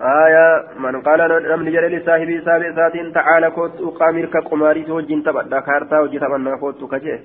آية 0.00 0.64
من 0.78 1.00
قال 1.00 1.20
نمني 1.50 1.70
جرى 1.70 1.88
لصاحبه 1.88 2.42
صاحب 2.44 2.74
ساتين 2.76 3.12
تعالى 3.12 3.50
كوت 3.50 3.80
أقامر 3.80 4.24
كقماري 4.24 4.82
توجين 4.84 5.22
تبدا 5.22 5.60
كارتا 5.60 6.00
وجي 6.00 6.18
تبنا 6.18 6.56
كوت 6.56 6.84
كجيه 6.92 7.20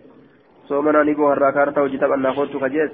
soomana 0.68 1.04
ni 1.04 1.14
boharraa 1.16 1.52
kaartaa 1.52 1.82
hojii 1.82 1.98
taphannaa 1.98 2.34
koottu 2.34 2.60
kajees 2.60 2.92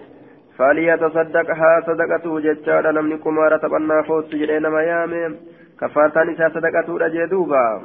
فليتصدق 0.57 1.49
ها 1.51 1.81
صدقته 1.87 2.39
جتشارا 2.39 2.91
نمني 2.91 3.17
كمارة 3.17 3.57
تبنا 3.57 4.01
فوت 4.01 4.35
جرين 4.35 4.67
ما 4.67 4.81
يامي. 4.83 5.35
كفارتان 5.79 6.29
إسا 6.29 6.49
صدقته 6.49 6.97
رجدوبا 6.97 7.81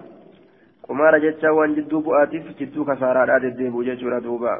كمارة 0.88 1.18
جتشا 1.18 1.50
وان 1.50 1.74
جدو 1.74 2.00
بؤاتف 2.00 2.44
جدو 2.60 2.84
كسارا 2.84 3.24
راد 3.24 3.44
الديبو 3.44 3.82
جتشورا 3.82 4.18
دوبا. 4.18 4.54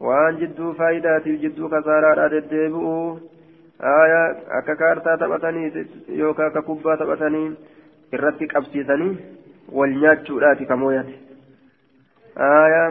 وان 0.00 0.36
جدو 0.40 0.72
فايداتف 0.72 1.34
جدو 1.44 1.68
كسارا 1.68 2.14
راد 2.14 2.34
الديبو 3.80 4.02
آية 4.02 4.36
أكا 4.58 4.74
كارتا 4.74 5.16
تبتني 5.16 5.86
يوكا 6.08 6.48
ككبا 6.48 6.96
تبتني 6.96 7.56
irratti 8.12 8.46
qabsiisanii 8.52 9.18
wal 9.78 9.92
nyaachuudhaati 10.02 10.66
kamooyate 10.66 11.12
aayaa 12.46 12.88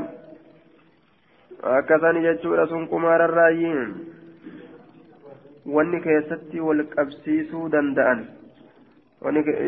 akkasani 1.72 2.22
jechuudha 2.26 2.68
sun 2.68 2.86
qumaararraayyiin 2.92 3.90
wanni 5.76 6.00
keessatti 6.06 6.64
wal 6.68 6.84
qabsiisuu 6.94 7.66
danda'an 7.74 8.22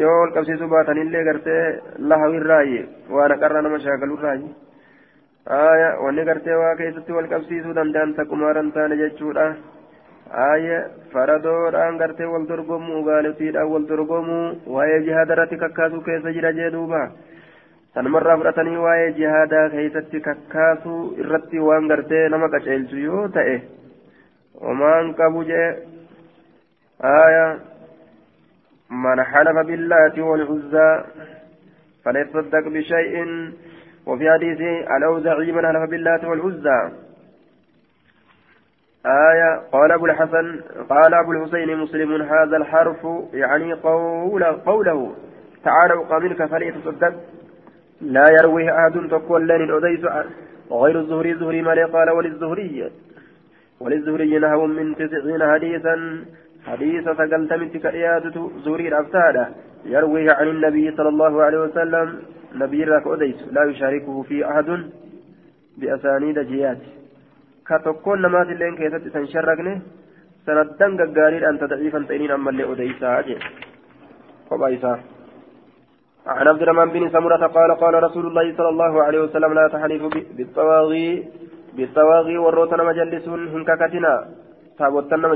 yoo 0.03 0.15
wal 0.21 0.33
qabsiisuu 0.37 0.69
baatanillee 0.75 1.23
gartee 1.29 1.65
lahawirraayi 2.13 2.79
waan 3.17 3.35
haqarraa 3.35 3.65
nama 3.67 3.83
shaakalurraayi 3.87 4.55
aya 5.59 5.91
wanni 6.05 6.25
gartee 6.31 6.61
waa 6.63 6.75
keessatti 6.83 7.17
wal 7.19 7.27
qabsiisuu 7.35 7.75
danda'an 7.81 8.15
taqumaaraan 8.21 8.71
taane 8.79 9.01
jechuudha 9.03 9.49
wal 13.71 13.85
dorgomuu 13.91 14.51
waa'ee 14.75 14.99
jihaada 15.07 15.33
irratti 15.37 15.61
kakkaasuu 15.63 16.01
keessa 16.09 16.33
jira 16.37 16.53
jee 16.59 16.69
duuba 16.75 17.01
sanumarraa 17.93 18.37
fudhatanii 18.43 18.83
waa'ee 18.85 19.09
jihaadaa 19.17 19.65
keessatti 19.73 20.21
kakkaasuu 20.29 21.01
irratti 21.23 21.65
waan 21.69 21.89
gartee 21.93 22.29
nama 22.35 22.49
qaceelchu 22.53 23.03
yoo 23.07 23.25
ta'e 23.39 23.57
homaan 24.67 25.13
qabu 25.19 25.43
jee 25.51 25.67
aya 27.15 27.45
من 28.91 29.23
حلف 29.23 29.57
باللات 29.67 30.19
والعزى 30.19 31.03
فليتصدق 32.05 32.67
بشيء 32.67 33.25
وفي 34.05 34.31
حديث 34.31 34.61
الأوزعي 34.97 35.51
من 35.51 35.67
حلف 35.67 35.89
باللات 35.89 36.23
والعزى 36.25 36.79
آية 39.05 39.61
قال 39.71 39.91
أبو 39.91 40.05
الحسن 40.05 40.59
قال 40.89 41.13
أبو 41.13 41.31
الحسين 41.31 41.77
مسلم 41.77 42.21
هذا 42.21 42.57
الحرف 42.57 43.07
يعني 43.33 43.73
قول 43.73 44.43
قوله 44.43 45.15
تعالى 45.63 45.93
أقاملك 45.93 46.45
فليتصدق. 46.45 47.13
لا 48.01 48.25
يرويه 48.29 48.71
أحد 48.71 49.07
تقول 49.09 49.47
لن 49.47 49.71
أديس 49.71 50.05
غير 50.71 50.99
الزهري 50.99 51.35
زهري 51.35 51.61
مالي 51.61 51.83
قال 51.83 52.09
وللزهري. 52.09 52.91
وللزهري 53.79 54.39
نهو 54.39 54.67
من 54.67 54.95
تسعين 54.95 55.51
حديثا 55.51 56.25
حديث 56.65 57.03
سقلتمت 57.03 57.77
كريادة 57.77 58.49
زوري 58.65 58.87
الأفتادة 58.87 59.47
يرويه 59.85 60.31
عن 60.31 60.47
النبي 60.47 60.91
صلى 60.97 61.09
الله 61.09 61.43
عليه 61.43 61.57
وسلم 61.57 62.19
نبي 62.55 62.83
راك 62.83 63.07
أديس 63.07 63.47
لا 63.51 63.63
يشاركه 63.63 64.21
في 64.21 64.45
أحد 64.49 64.89
بأسانيد 65.77 66.39
جيات 66.39 66.77
كتكون 67.67 68.21
نمات 68.21 68.49
اللين 68.55 68.75
كيست 68.79 69.05
سنشرقني 69.13 69.73
سندن 70.45 71.09
قارير 71.15 71.43
أنت 71.49 71.63
ضعيفا 71.71 71.99
تئنين 72.09 72.31
أما 72.37 72.49
اللي 72.51 72.63
أديسا 72.71 73.19
أجي 73.19 73.35
قبائسا 74.49 74.93
عن 76.37 76.47
عبد 76.51 76.61
الرحمن 76.61 76.89
بن 76.95 77.03
سمرة 77.15 77.43
قال 77.57 77.71
قال 77.83 77.93
رسول 78.07 78.25
الله 78.27 78.47
صلى 78.57 78.69
الله 78.73 78.93
عليه 79.05 79.21
وسلم 79.25 79.51
لا 79.59 79.65
تحلفوا 79.73 80.09
بالطواغي 80.37 81.09
بالطواغي 81.75 82.37
والروتنا 82.43 82.83
مجلسون 82.89 83.41
هنككتنا 83.53 84.13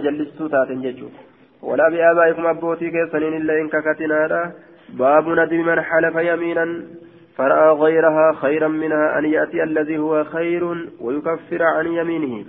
jallistuu 0.05 0.49
taaten 0.49 0.81
jechuudha 0.81 1.21
walaa 1.61 1.89
bi'aabaa'ikum 1.89 2.45
abbootii 2.45 2.91
keessaniin 2.91 3.33
illee 3.33 3.59
in 3.61 3.69
kakatinaadha. 3.69 4.51
Baabu 4.97 5.35
nadbi 5.35 5.63
man 5.63 5.83
xalafa 5.89 6.21
yamiinan. 6.21 6.71
فرأى 7.37 7.71
غيرها 7.71 8.33
خيرا 8.33 8.67
منها 8.67 9.19
أن 9.19 9.25
يأتي 9.25 9.63
الذي 9.63 9.97
هو 9.97 10.23
خير 10.23 10.89
ويكفر 11.01 11.63
عن 11.63 11.87
يمينه. 11.87 12.45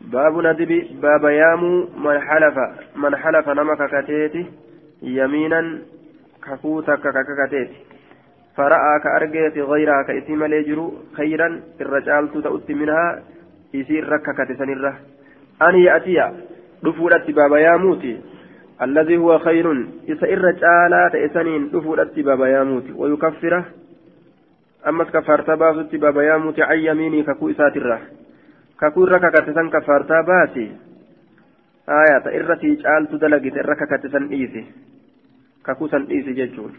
باب 0.00 0.38
ندب 0.38 0.86
باب 1.02 1.24
يامو 1.24 1.88
من 2.04 2.20
حلف 2.20 2.54
من 2.96 3.16
حلف 3.16 3.48
نمك 3.48 3.80
كتيتي 3.90 4.46
يمينا 5.02 5.78
كفوتك 6.44 7.00
ككتيتي. 7.00 7.76
فرأى 8.56 9.00
كأرجيت 9.04 9.58
غيرها 9.58 10.02
كإسم 10.02 10.44
ليجرو 10.44 10.94
خيرا 11.16 11.60
الرجال 11.80 12.42
تؤتي 12.42 12.74
منها 12.74 13.22
يسير 13.74 14.08
رككة 14.08 14.54
سنره 14.54 14.94
أن 15.62 15.74
يأتي 15.74 16.32
دفولت 16.82 17.30
بابا 17.30 17.58
ياموتي 17.58 18.20
الذي 18.82 19.16
هو 19.16 19.38
خير 19.38 19.86
إسا 20.08 20.52
تعالى 20.60 21.10
تأسنين 21.12 21.70
دفولت 21.70 22.18
بابا 22.18 22.46
ياموتي 22.46 22.92
ويكفره 22.92 23.64
أمس 24.88 25.08
كفرت 25.14 25.50
باسط 25.50 25.94
بابا 25.94 26.22
ياموتي 26.22 26.62
عن 26.62 26.78
يميني 26.78 27.22
ككو 27.22 27.50
إسات 27.50 27.76
الره 27.76 28.00
ككو 28.80 29.04
ركا 29.04 29.28
كتسن 29.34 29.70
كفرت 29.70 30.10
باسي 30.28 30.66
آية 31.88 32.24
إرتي 32.36 32.74
جعلت 32.82 33.12
دلقت 33.22 33.56
الركا 33.62 33.86
كتسن 33.90 34.24
إيسي. 34.32 34.64
ككو 35.66 35.86
سن 35.88 36.02
إيسي 36.10 36.32
ججون 36.32 36.72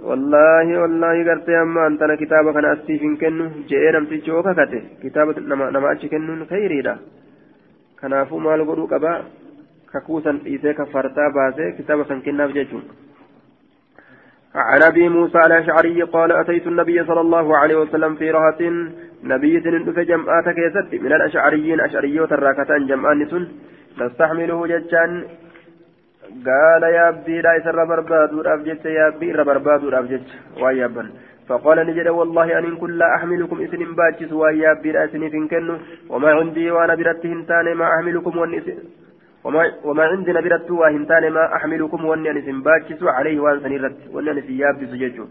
والله 0.00 0.66
والله 0.80 1.16
قرتي 1.28 1.62
أما 1.62 1.86
أنتنا 1.86 2.14
كتابك 2.20 2.56
أنا 2.56 2.72
أستيفين 2.72 3.16
كنو. 3.16 3.46
جئنا 3.68 3.98
متجوكا 4.00 4.52
كتي 4.58 4.80
كتابة 5.02 5.40
نما 5.40 5.70
نما 5.70 5.92
أتش 5.92 6.06
كنو 6.06 6.44
خيري 6.44 6.82
ده 6.82 6.96
kanaafuu 8.00 8.40
maal 8.44 8.60
godhuu 8.68 8.88
qabaa 8.92 9.24
kakuu 9.92 10.20
san 10.20 10.40
dhiisee 10.44 10.74
kaffartaa 10.74 11.30
baasee 11.36 11.72
kitaaba 11.78 12.04
san 12.08 12.20
kennaaf 12.26 12.52
jechuun 12.56 12.84
عن 14.56 14.82
أبي 14.82 15.08
موسى 15.08 15.38
الأشعري 15.38 16.02
قال 16.02 16.32
أتيت 16.32 16.66
النبي 16.66 17.04
صلى 17.04 17.20
الله 17.20 17.56
عليه 17.56 17.76
وسلم 17.76 18.14
في 18.14 18.30
رهة 18.30 18.60
نبي 19.24 19.60
في 19.94 20.04
جمعات 20.04 20.48
كيست 20.48 21.02
من 21.04 21.12
الأشعريين 21.12 21.80
اشعريوت 21.80 22.32
الراكتان 22.32 22.86
جمعان 22.86 23.28
سن 23.30 23.48
نستحمله 24.00 24.66
ججان 24.66 25.24
قال 26.46 26.82
يا 26.82 27.08
ابي 27.08 27.40
لا 27.40 27.52
يسر 27.56 27.84
بربادو 27.84 28.40
افجت 28.40 28.84
يا 28.84 29.08
ابي 29.08 29.32
ربربادو 29.32 29.88
افجت 29.88 30.26
ويابا 30.62 31.04
فقال 31.48 31.78
نجد 31.86 32.08
والله 32.08 32.58
أن 32.58 32.76
كن 32.76 32.90
لا 33.00 33.08
أحملكم 33.16 33.56
إسن 33.64 33.80
باجس 33.98 34.32
ويا 34.32 34.72
بلا 34.82 35.04
إسن 35.04 35.22
فنكن 35.32 35.68
وما 36.12 36.30
عندي 36.38 36.70
وأنا 36.70 36.94
برت 36.94 37.26
هنتان 37.26 37.66
ما 37.74 37.86
أحملكم 37.94 38.38
وما, 38.38 38.56
وما 39.84 40.04
عندي 40.04 40.32
نبرت 40.32 40.70
وهنتان 40.70 41.24
ما 41.36 41.44
أحملكم 41.56 42.04
وأني 42.04 42.30
أن 42.30 42.62
باجس 42.62 43.02
عليه 43.02 43.40
وأن 43.40 43.60
سنرت 43.60 43.96
وأني 44.12 44.30
أن 44.30 44.40
سيابس 44.46 44.90
ججو 45.02 45.24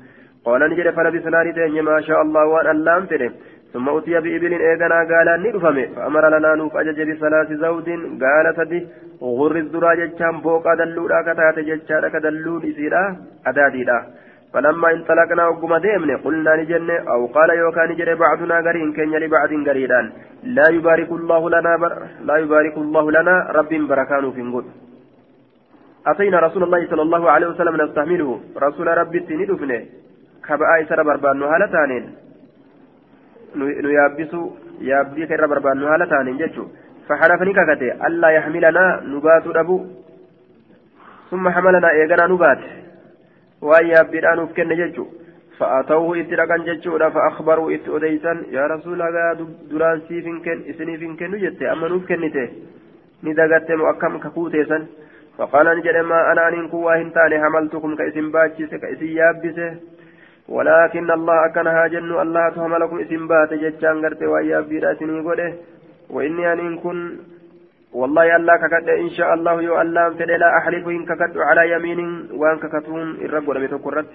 قال 0.46 0.62
نجد 0.72 0.90
فلبسنا 0.96 1.42
ردين 1.42 1.84
ما 1.84 2.02
شاء 2.02 2.22
الله 2.22 2.46
وأن 2.46 2.68
ألام 2.72 3.06
فره 3.06 3.32
ثم 3.74 3.90
أتي 3.90 4.14
بإبل 4.24 4.54
إيغنا 4.68 5.00
قال 5.12 5.28
نرفمه 5.44 5.86
فأمر 5.96 6.24
لنا 6.34 6.56
نوف 6.56 6.76
أجج 6.78 7.00
بثلاث 7.10 7.50
زود 7.64 7.90
قال 8.24 8.46
سدي. 8.58 8.88
غر 9.22 9.56
الزراج 9.56 10.00
جام 10.20 10.36
بوك 10.42 10.68
أدلولا 10.68 11.22
كتات 11.28 11.58
ججارك 11.60 12.16
دلول 12.26 12.62
إسيرا 12.70 13.04
أداديلا 13.48 13.98
فلما 14.56 14.92
انطلقنا 14.92 15.44
وقم 15.48 15.74
ديمن 15.86 16.12
قلنا 16.26 16.56
نجن 16.60 16.90
أو 17.14 17.22
قال 17.36 17.50
يوكا 17.62 17.86
نجن 17.92 18.10
بعضنا 18.24 18.56
قرين 18.66 18.90
كن 18.98 19.12
لبعض 19.24 19.52
قريدان 19.68 20.06
لا 20.58 20.68
يبارك 20.76 21.12
الله 21.20 21.42
لنا 21.56 21.72
بر 21.84 21.94
لا 22.28 22.36
يبارك 22.44 22.76
الله 22.78 23.06
لنا 23.18 23.36
رب 23.58 23.72
بركان 23.90 24.26
في 24.36 24.42
نقول 24.48 24.66
أتينا 26.08 26.40
رسول 26.48 26.64
الله 26.64 26.82
صلى 26.92 27.04
الله 27.08 27.24
عليه 27.34 27.48
وسلم 27.48 27.76
نستحمله. 27.84 28.30
رسول 28.66 28.88
ربي 29.02 29.20
تندفنه 29.20 29.82
كبأي 30.48 30.82
سر 30.90 31.00
بربان 31.08 31.38
nu 33.56 33.92
yaabbisu 33.98 34.40
yaabbii 34.82 35.28
ka 35.28 35.34
irra 35.36 35.48
barbaannu 35.48 35.88
haala 35.88 36.08
taanin 36.08 36.38
jechu 36.38 36.66
فحلفني 37.10 37.54
ككتي 37.54 37.90
ألا 38.08 38.30
يحملنا 38.30 39.02
نبات 39.06 39.46
أبو 39.48 39.86
ثم 41.32 41.50
حملنا 41.50 41.90
إيغنا 41.92 42.28
نبات. 42.28 42.85
Yaa 48.58 48.68
rasuula 48.74 49.12
gaa 49.18 49.32
duraan 49.72 50.02
siif 50.08 50.26
hin 50.26 50.40
kennu 50.48 50.70
isiniif 50.74 51.02
hin 51.08 51.18
kennu 51.24 51.42
jette 51.46 51.70
amma 51.74 51.90
nuuf 51.90 52.06
kennite 52.12 52.44
ni 53.24 53.34
dagatte 53.42 53.76
moo 53.82 53.90
akkam 53.94 54.20
kakuuteessan 54.28 54.88
faqaalan 55.38 55.84
jedhe 55.90 56.02
maa 56.14 56.24
ana 56.32 56.48
aniin 56.52 56.70
kun 56.70 56.84
waa 56.88 56.98
hin 57.02 57.12
taane 57.20 57.38
hamaltukum 57.46 57.96
ka 58.02 58.10
isin 58.12 58.32
baachise 58.38 58.80
ka 58.80 58.96
isin 58.96 59.14
yaabbise 59.20 59.68
ولكن 60.50 61.12
الله 61.12 61.46
أكن 61.46 61.68
هاجن 61.68 62.12
الله 62.22 62.50
تهملكم 62.50 63.00
اسم 63.00 63.28
بات 63.28 63.54
جتشان 63.54 64.06
غرتي 64.06 64.26
ويا 64.26 64.60
بيدا 64.60 64.94
سني 64.94 65.20
غده 65.20 65.54
وإني 66.10 66.54
أن 66.54 66.78
كن 66.78 67.18
والله 67.96 68.36
الله 68.36 68.56
ككد 68.58 68.90
إن 68.90 69.10
شاء 69.10 69.34
الله 69.34 69.62
يو 69.62 69.82
الله 69.82 70.10
فدي 70.10 70.36
لا 70.44 70.58
أحلف 70.58 70.88
إن 70.88 71.06
ككد 71.06 71.38
على 71.38 71.72
يمين 71.72 72.00
وأن 72.40 72.58
ككتون 72.60 73.08
الرب 73.26 73.48
ولم 73.48 73.64
يتكرت 73.64 74.10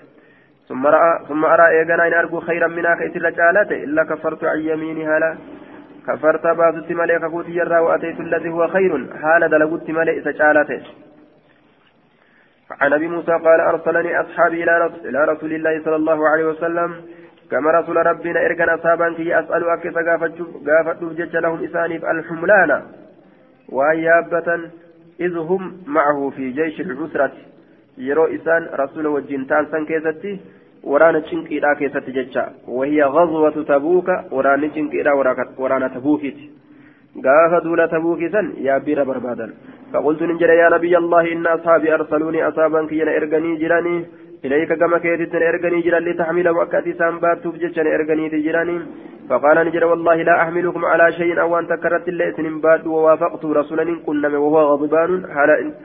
ثم 0.69 0.87
رأى 0.87 1.11
ثم 1.29 1.45
أرى 1.45 1.67
إيغانا 1.69 2.07
إن 2.09 2.15
أرجو 2.15 2.41
خيرا 2.41 2.69
منها 2.69 2.95
كإسر 2.95 3.31
جالته 3.31 3.85
إلا 3.85 4.05
كفرت 4.05 4.45
عن 4.45 4.61
يمينها 4.61 5.19
لا 5.19 5.37
كفرت 6.07 6.47
بعض 6.47 6.75
التمالي 6.75 7.19
ككوت 7.19 7.49
يرى 7.49 7.79
وأتيت 7.79 8.21
الذي 8.21 8.51
هو 8.51 8.69
خير. 8.69 8.93
حال 9.23 9.43
دلقت 9.51 9.91
مالي 9.91 10.19
إسجالته 10.19 10.83
عن 12.81 12.93
أبي 12.93 13.09
موسى 13.09 13.33
قال 13.33 13.61
أرسلني 13.61 14.21
أصحابي 14.21 14.63
إلى 15.05 15.25
رسول 15.33 15.53
الله 15.53 15.85
صلى 15.85 15.97
الله 15.97 16.29
عليه 16.29 16.45
وسلم. 16.45 16.91
كما 17.51 17.71
رسول 17.71 17.97
ربنا 18.07 18.47
إرجع 18.47 18.75
أصحابا 18.75 19.13
كي 19.13 19.39
أسأل 19.39 19.63
أكثر 19.71 20.03
قافت 20.69 21.35
لهم 21.35 21.65
إسانيف 21.65 22.05
الحملان 23.71 23.79
ويابة 23.79 24.71
إذ 25.21 25.37
هم 25.37 25.73
معه 25.87 26.31
في 26.37 26.51
جيش 26.51 26.81
العسرة. 26.81 27.33
يرو 27.99 28.25
إسان 28.25 28.69
رسول 28.73 29.07
وجين 29.07 29.47
تالسان 29.47 29.87
كيستي 29.87 30.41
ورانا 30.85 31.21
تشنكيدا 31.21 31.75
كيستي 31.75 32.13
جتشا 32.13 32.53
وهي 32.69 33.03
غزوة 33.03 33.65
تبوك 33.65 34.09
ورانا 34.31 34.69
تشنكيدا 34.69 35.13
ورانا 35.59 35.89
تبوكيت. 35.89 36.37
قاف 37.25 37.63
دولة 37.65 37.87
تبوكي 37.87 38.29
سن 38.29 38.53
يا 38.59 38.79
بير 38.79 39.05
بربادا 39.05 39.55
فقلت 39.93 40.23
نجري 40.23 40.57
يا 40.57 40.69
نبي 40.69 40.99
الله 40.99 41.33
إن 41.33 41.47
أصحابي 41.47 41.95
أرسلوني 41.95 42.49
أصابا 42.49 42.87
كي 42.87 43.03
إرغني 43.03 43.57
جراني 43.57 44.07
إليك 44.45 44.73
كما 44.73 44.99
كيتت 44.99 45.35
إرغني 45.35 45.81
جران 45.81 46.03
لتحمل 46.05 46.49
وكاتي 46.49 46.93
سامبات 46.93 47.39
تبجتشن 47.45 47.87
إرغني 47.87 48.29
تجراني 48.29 48.77
فقال 49.31 49.67
نجري 49.67 49.85
والله 49.85 50.15
لا 50.23 50.43
أحملكم 50.43 50.85
على 50.85 51.13
شيء 51.13 51.41
أو 51.41 51.59
أن 51.59 51.67
تكرت 51.67 52.09
الليت 52.09 52.41
بعد 52.41 52.87
ووافقت 52.87 53.45
رسولا 53.45 53.97
كنا 54.07 54.29
وهو 54.29 54.61
غضبان 54.61 55.11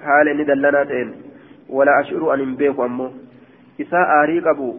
حال 0.05 0.27
إن 0.29 0.45
دلناتين 0.45 1.13
ولا 1.69 1.91
أشعر 2.01 2.33
أن 2.33 2.55
بيك 2.55 2.79
أمه. 2.79 3.11
إساء 3.81 4.23
آريك 4.23 4.47
أبو. 4.47 4.69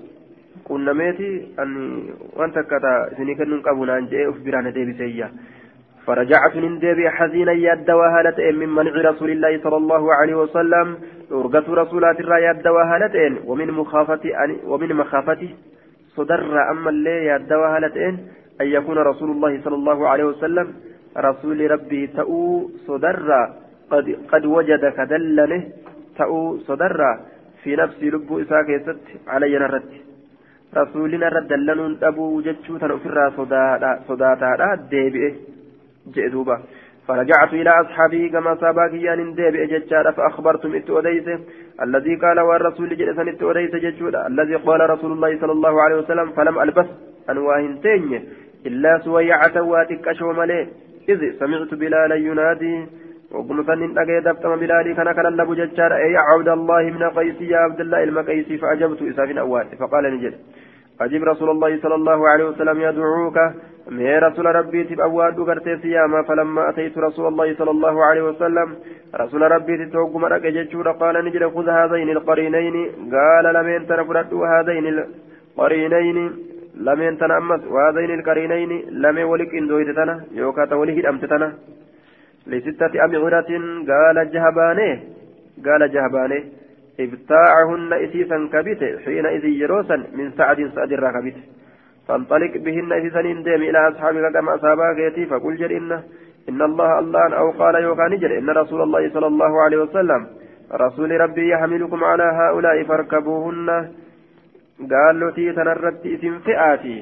قنميتي 0.65 1.49
أن 1.59 1.71
وأنت 2.37 2.59
كتا 2.59 2.95
سنكن 3.17 3.61
قبنا 3.61 3.99
أن 3.99 4.07
جاء 4.07 4.31
أخبرنا 4.31 4.71
ديبي 4.71 4.93
سيئة. 4.93 5.29
فرجعت 6.07 6.57
من 6.57 6.79
ديبي 6.79 7.11
حزينا 7.11 7.53
يد 7.53 7.91
وهالة 7.91 8.39
من 8.61 8.69
منع 8.69 9.11
رسول 9.11 9.31
الله 9.31 9.61
صلى 9.65 9.77
الله 9.77 10.15
عليه 10.15 10.35
وسلم. 10.35 10.97
أرقة 11.33 11.67
رسولات 11.83 12.21
الرا 12.21 12.39
يد 12.39 12.67
وهالة 12.69 13.17
ومن 13.47 13.71
مخافة 13.71 14.25
ومن 14.67 14.95
مخافته 14.95 15.51
صدر 16.17 16.71
أما 16.71 16.91
اللي 16.91 17.27
يد 17.27 17.53
وهالة 17.53 18.19
أن 18.61 18.67
يكون 18.67 18.99
رسول 18.99 19.31
الله 19.31 19.61
صلى 19.65 19.75
الله 19.75 20.09
عليه 20.09 20.25
وسلم 20.25 20.67
رسول 21.17 21.71
ربي 21.71 22.07
تأو 22.07 22.71
صدر 22.87 23.31
قد, 23.91 24.07
قد 24.33 24.45
وجد 24.47 24.85
كدلله 24.97 25.63
تأو 26.19 26.59
صدر 26.59 27.01
في 27.63 27.77
نفس 27.77 28.03
لب 28.03 28.39
إساك 28.43 28.69
يست 28.69 29.05
علي 29.29 29.59
نرد 29.59 29.93
رسولنا 30.77 31.29
رد 31.29 31.53
لنون 31.53 31.93
أبو 32.03 32.41
جتشو 32.47 32.77
تنفر 32.83 33.17
صداتا 34.09 34.75
ديبئه 34.91 35.35
جئدوبا 36.15 36.57
فرجعت 37.09 37.53
إلى 37.53 37.71
أصحابي 37.81 38.29
كما 38.29 38.55
سابا 38.61 38.89
كيان 38.89 39.35
ديبئ 39.35 39.67
جتشارا 39.73 40.11
فأخبرتم 40.11 40.75
إتوديس 40.75 41.29
الذي 41.85 42.15
قال 42.23 42.39
والرسول 42.41 42.97
جلسا 43.01 43.23
إتوديس 43.31 43.75
جتشودا 43.85 44.27
الذي 44.27 44.57
قال 44.69 44.91
رسول 44.91 45.13
الله 45.13 45.41
صلى 45.41 45.53
الله 45.53 45.83
عليه 45.83 45.97
وسلم 45.97 46.29
فلم 46.37 46.59
ألبس 46.65 46.87
أنواهن 47.31 47.81
تين 47.81 48.25
إلا 48.67 48.99
سويعة 48.99 49.57
واتك 49.63 50.09
أشومالي 50.09 50.61
إذ 51.09 51.21
سمعت 51.41 51.75
بلالا 51.75 52.15
ينادي. 52.15 52.77
وقم 53.33 53.63
فنن 53.63 53.99
أجي 53.99 54.21
دفتم 54.21 54.57
بلالي 54.57 54.95
كان 54.95 55.13
كان 55.13 55.27
لبو 55.37 55.55
جتشار 55.55 55.93
أي 55.97 56.17
عبد 56.17 56.49
الله 56.49 56.83
من 56.83 57.03
قيسي 57.17 57.47
يا 57.49 57.59
عبد 57.59 57.81
الله 57.81 58.03
المقيسي 58.03 58.59
فأجبت 58.59 59.03
إساف 59.03 59.31
أوات 59.39 59.75
فقال 59.81 60.05
نجد. 60.15 60.35
أجب 61.01 61.25
رسول 61.25 61.51
الله 61.51 61.73
صلى 61.83 61.95
الله 61.95 62.29
عليه 62.29 62.45
وسلم 62.45 62.81
يدعوك. 62.81 63.39
من 63.91 64.19
رسول 64.27 64.47
ربي 64.47 64.85
تبأواد 64.85 65.41
قرتي 65.49 65.77
سياما. 65.83 66.23
فلما 66.23 66.71
أتيت 66.71 66.99
رسول 66.99 67.27
الله 67.29 67.55
صلى 67.55 67.71
الله 67.71 68.05
عليه 68.05 68.23
وسلم 68.23 68.69
رسول 69.15 69.43
ربي 69.43 69.75
تتوقم 69.81 70.25
رك 70.25 70.47
جتشور 70.57 70.91
قال 71.03 71.25
نجد 71.25 71.45
خذ 71.55 71.69
هذين 71.69 72.09
القرينين. 72.17 72.75
قال 73.15 73.45
لمن 73.55 73.87
تنفرد 73.87 74.35
هذين 74.35 74.87
القرينين؟ 74.95 76.33
لمن 76.77 77.19
تنأمس 77.19 77.65
وهذين 77.65 78.11
القرينين 78.19 78.71
لم 78.91 79.19
ولك 79.29 79.55
إن 79.55 79.67
دويتنا 79.67 80.25
يوكات 80.33 80.73
ولك 80.73 81.05
أمتتنا 81.07 81.53
لستة 82.47 83.05
أمعرة 83.05 83.51
قال 83.91 84.31
جهبانه 84.35 85.01
قال 85.67 85.93
جهبانه 85.95 86.43
ابتاعهن 87.01 87.93
إسيسا 87.93 88.49
كبت 88.53 88.83
حينئذ 89.05 89.45
يروسا 89.45 89.97
من 90.19 90.31
سعد 90.39 90.71
سعد 90.75 90.93
الركبت 90.93 91.37
فانطلق 92.09 92.53
بهن 92.57 92.93
إسيسا 92.93 93.21
ديم 93.21 93.63
إلى 93.69 93.89
أصحابك 93.89 94.33
كما 94.33 94.55
أصابك 94.55 95.29
فقل 95.31 95.57
جل 95.57 95.73
إن 95.73 95.93
إن 96.49 96.63
الله 96.63 96.99
الله 96.99 97.35
أو 97.37 97.51
قال 97.51 97.75
يوكان 97.75 98.19
جل 98.19 98.33
إن 98.33 98.51
رسول 98.51 98.83
الله 98.83 99.11
صلى 99.15 99.27
الله 99.27 99.63
عليه 99.63 99.77
وسلم 99.77 100.27
رسول 100.73 101.21
ربي 101.21 101.49
يحملكم 101.49 102.05
على 102.05 102.23
هؤلاء 102.23 102.83
فاركبوهن 102.83 103.89
قال 104.81 105.21
له 105.21 105.31
تيتنا 105.31 105.73
الرد 105.73 106.07
اسم 106.07 106.39
فئاتي 106.47 106.97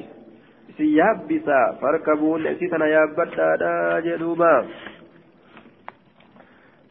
سيابسا 0.77 1.61
فاركبوهن 1.81 2.47
اسيتنا 2.47 2.85
يابتا 2.87 3.99
جدوبا 4.05 4.55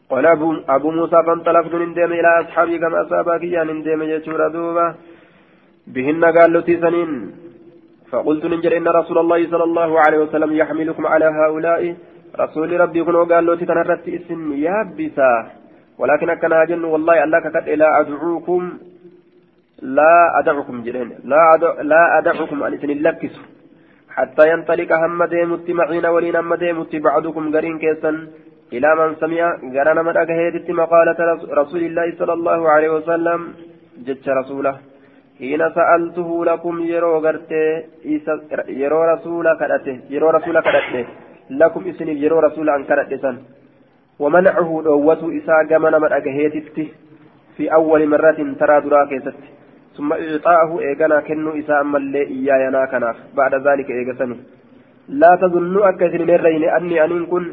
قال 0.09 0.25
أبو, 0.25 0.49
أبو 0.69 0.91
موسى 0.91 1.17
فانطلقت 1.27 1.73
نندم 1.75 2.11
إلى 2.19 2.29
أصحابي 2.41 2.77
كما 2.77 3.01
أصابك 3.01 3.43
يا 3.43 3.63
نندم 3.63 4.01
يجور 4.03 4.47
دوبا 4.47 4.95
بهن 5.87 6.23
قال 6.25 6.53
له 6.53 6.61
تسنين 6.61 7.11
فقلت 8.11 8.45
ننجر 8.45 8.77
إن 8.77 8.87
رسول 8.87 9.17
الله 9.17 9.39
صلى 9.51 9.63
الله 9.63 9.99
عليه 9.99 10.19
وسلم 10.19 10.51
يحملكم 10.61 11.07
على 11.07 11.25
هؤلاء 11.25 11.95
رسول 12.39 12.79
ربي 12.79 13.03
كن 13.03 13.15
قال 13.31 13.45
له 13.45 13.55
تتنرت 13.55 14.03
اسم 14.17 14.53
يا 14.65 14.77
بسا 14.97 15.33
ولكن 15.99 16.33
كان 16.33 16.53
أجن 16.53 16.83
والله 16.83 17.23
أنك 17.23 17.45
قد 17.55 17.69
لا 17.69 17.89
أدعوكم 17.99 18.61
لا 19.97 20.39
أدعكم 20.39 20.83
جرين 20.85 21.09
لا 21.31 21.41
أدع 21.53 21.81
لا 21.81 22.17
أدعكم 22.17 22.63
أن 22.63 22.73
حتى 24.15 24.43
ينطلق 24.51 24.91
هم 25.03 25.23
ديمت 25.23 25.67
معين 25.69 26.05
ولين 26.05 26.35
هم 26.35 26.55
ديمت 26.63 26.95
بعضكم 26.95 27.43
قرين 27.55 27.75
كيسا 27.83 28.11
إلى 28.73 28.89
من 28.99 29.09
سمع 29.21 29.45
قرن 29.75 29.97
من 30.07 30.15
أجهدت 30.23 30.67
مقالة 30.81 31.19
رسول 31.61 31.81
الله 31.89 32.07
صلى 32.19 32.33
الله 32.33 32.59
عليه 32.73 32.89
وسلم. 32.97 33.39
جج 34.07 34.25
رسوله. 34.39 34.75
حين 35.39 35.61
سألته 35.77 36.29
لكم 36.45 36.75
يرو 36.93 37.13
غرتي 37.25 37.63
يرو 38.81 39.01
رسول 39.13 39.45
كدته 39.59 39.97
يرو 40.13 40.29
رسول 40.37 40.55
كدته 40.65 41.05
لكم 41.61 41.81
إسن 41.89 42.07
يرو 42.23 42.39
رسول 42.47 42.67
أن 42.69 42.83
كدته 42.89 43.35
ومنعه 44.19 44.69
إساء 45.37 45.59
جمن 45.71 45.93
من 46.03 46.11
أجهدت 46.19 46.77
في 47.55 47.63
أول 47.73 48.01
مرة 48.13 48.39
ترى 48.59 48.75
دراكست 48.81 49.39
ثم 49.96 50.10
إعطاءه 50.12 50.70
إيغانا 50.86 51.18
كنو 51.26 51.50
إساء 51.60 51.82
ملي 51.92 52.22
إياينا 52.34 52.82
كناف 52.92 53.16
بعد 53.38 53.52
ذلك 53.66 53.88
إيغسني 53.98 54.36
لا 55.20 55.32
تظنوا 55.42 55.88
أكثر 55.90 56.18
من 56.24 56.30
الرين 56.38 56.64
أني 56.76 56.96
أن 57.04 57.26
كن 57.32 57.44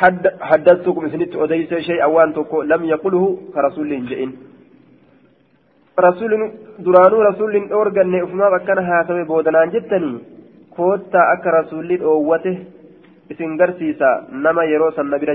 حد 0.00 0.24
حدثتكم 0.48 1.04
سنت 1.12 1.32
أديس 1.42 1.72
شيئا 1.88 2.06
وان 2.14 2.30
تكو 2.36 2.56
لم 2.72 2.82
يقله 2.94 3.24
كرسول 3.54 3.90
جئين 4.10 4.30
رسول 6.08 6.32
درانو 6.84 7.18
رسول 7.30 7.54
أورغن 7.76 8.14
أفما 8.24 8.46
بكنا 8.54 8.82
هاتم 8.88 9.18
بودنان 9.30 9.68
جتني 9.74 10.12
كوتا 10.76 11.20
أك 11.32 11.44
رسول 11.58 11.88
أوته 12.08 12.56
isin 13.32 13.50
garsiisa 13.60 14.08
nama 14.44 14.62
yeroo 14.72 14.92
san 14.96 15.06
na 15.12 15.18
bira 15.20 15.34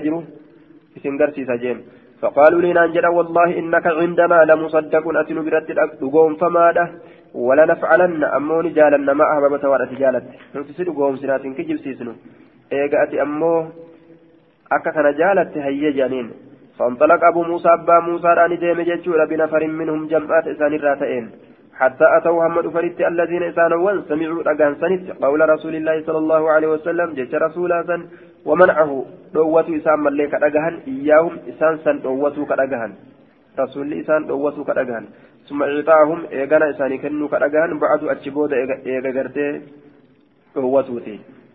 jiru 2.21 2.33
isin 2.33 2.33
garsiisa 2.33 2.33
jeen 2.33 2.33
فقالوا 2.33 2.61
لنا 2.61 2.85
أنجل 2.85 3.05
والله 3.07 3.59
إنك 3.59 3.85
عندنا 3.87 4.43
لمصدق 4.45 5.03
أتن 5.19 5.37
برد 5.45 5.67
دقوم 6.01 6.35
فماذا 6.35 6.85
ولا 7.33 7.65
نفعلن 7.65 8.23
أمون 8.23 8.73
جالن 8.73 9.11
ما 9.11 9.25
أحببت 9.33 9.65
ولا 9.65 9.85
تجالت 9.85 10.23
نفسي 10.55 10.83
دقوم 10.83 11.15
سنات 11.15 11.43
كجب 11.57 11.77
سيسنو 11.83 12.13
إيقا 12.73 13.03
أتي 13.03 13.21
أمو 13.21 13.53
akka 14.75 14.91
kana 14.91 15.11
jaalatte 15.13 15.59
hayye 15.59 15.91
jedhaniin 15.93 16.29
فانطلق 16.77 17.23
أبو 17.23 17.43
موسى 17.43 17.69
أبا 17.73 17.99
موسى 17.99 18.27
راني 18.27 18.55
ديم 18.55 18.81
جتشورا 18.81 19.25
بنفر 19.25 19.67
منهم 19.67 20.07
جمعات 20.07 20.47
إسان 20.47 20.73
الراتئين 20.73 21.25
حتى 21.78 22.06
أتوا 22.16 22.46
هم 22.46 22.70
فريت 22.70 23.00
الذين 23.00 23.42
إسانوا 23.42 24.02
سمعوا 24.08 24.42
أجان 24.52 24.74
سنت 24.82 25.22
قول 25.24 25.40
رسول 25.54 25.74
الله 25.74 25.96
صلى 26.06 26.18
الله 26.18 26.50
عليه 26.50 26.68
وسلم 26.74 27.08
جت 27.18 27.34
رسولا 27.34 27.78
سن 27.88 28.00
ومنعه 28.48 28.90
دوة 29.34 29.68
إسان 29.78 29.98
ملك 30.06 30.34
أجهن 30.34 30.74
إياهم 30.88 31.34
إسان 31.50 31.74
سن 31.84 31.96
دوة 32.06 32.36
كأجهن 32.50 32.92
رسول 33.58 33.92
إسان 34.00 34.26
دوة 34.26 34.64
كأجهن 34.68 35.04
ثم 35.48 35.62
إعطاهم 35.62 36.18
إيجانا 36.32 36.70
إسان 36.70 36.98
كنوا 37.02 37.28
كأجهن 37.32 37.78
بعد 37.84 38.00
أتشبود 38.12 38.52
إيجا 38.88 39.10
غرتي 39.16 39.48
دوة 40.56 40.88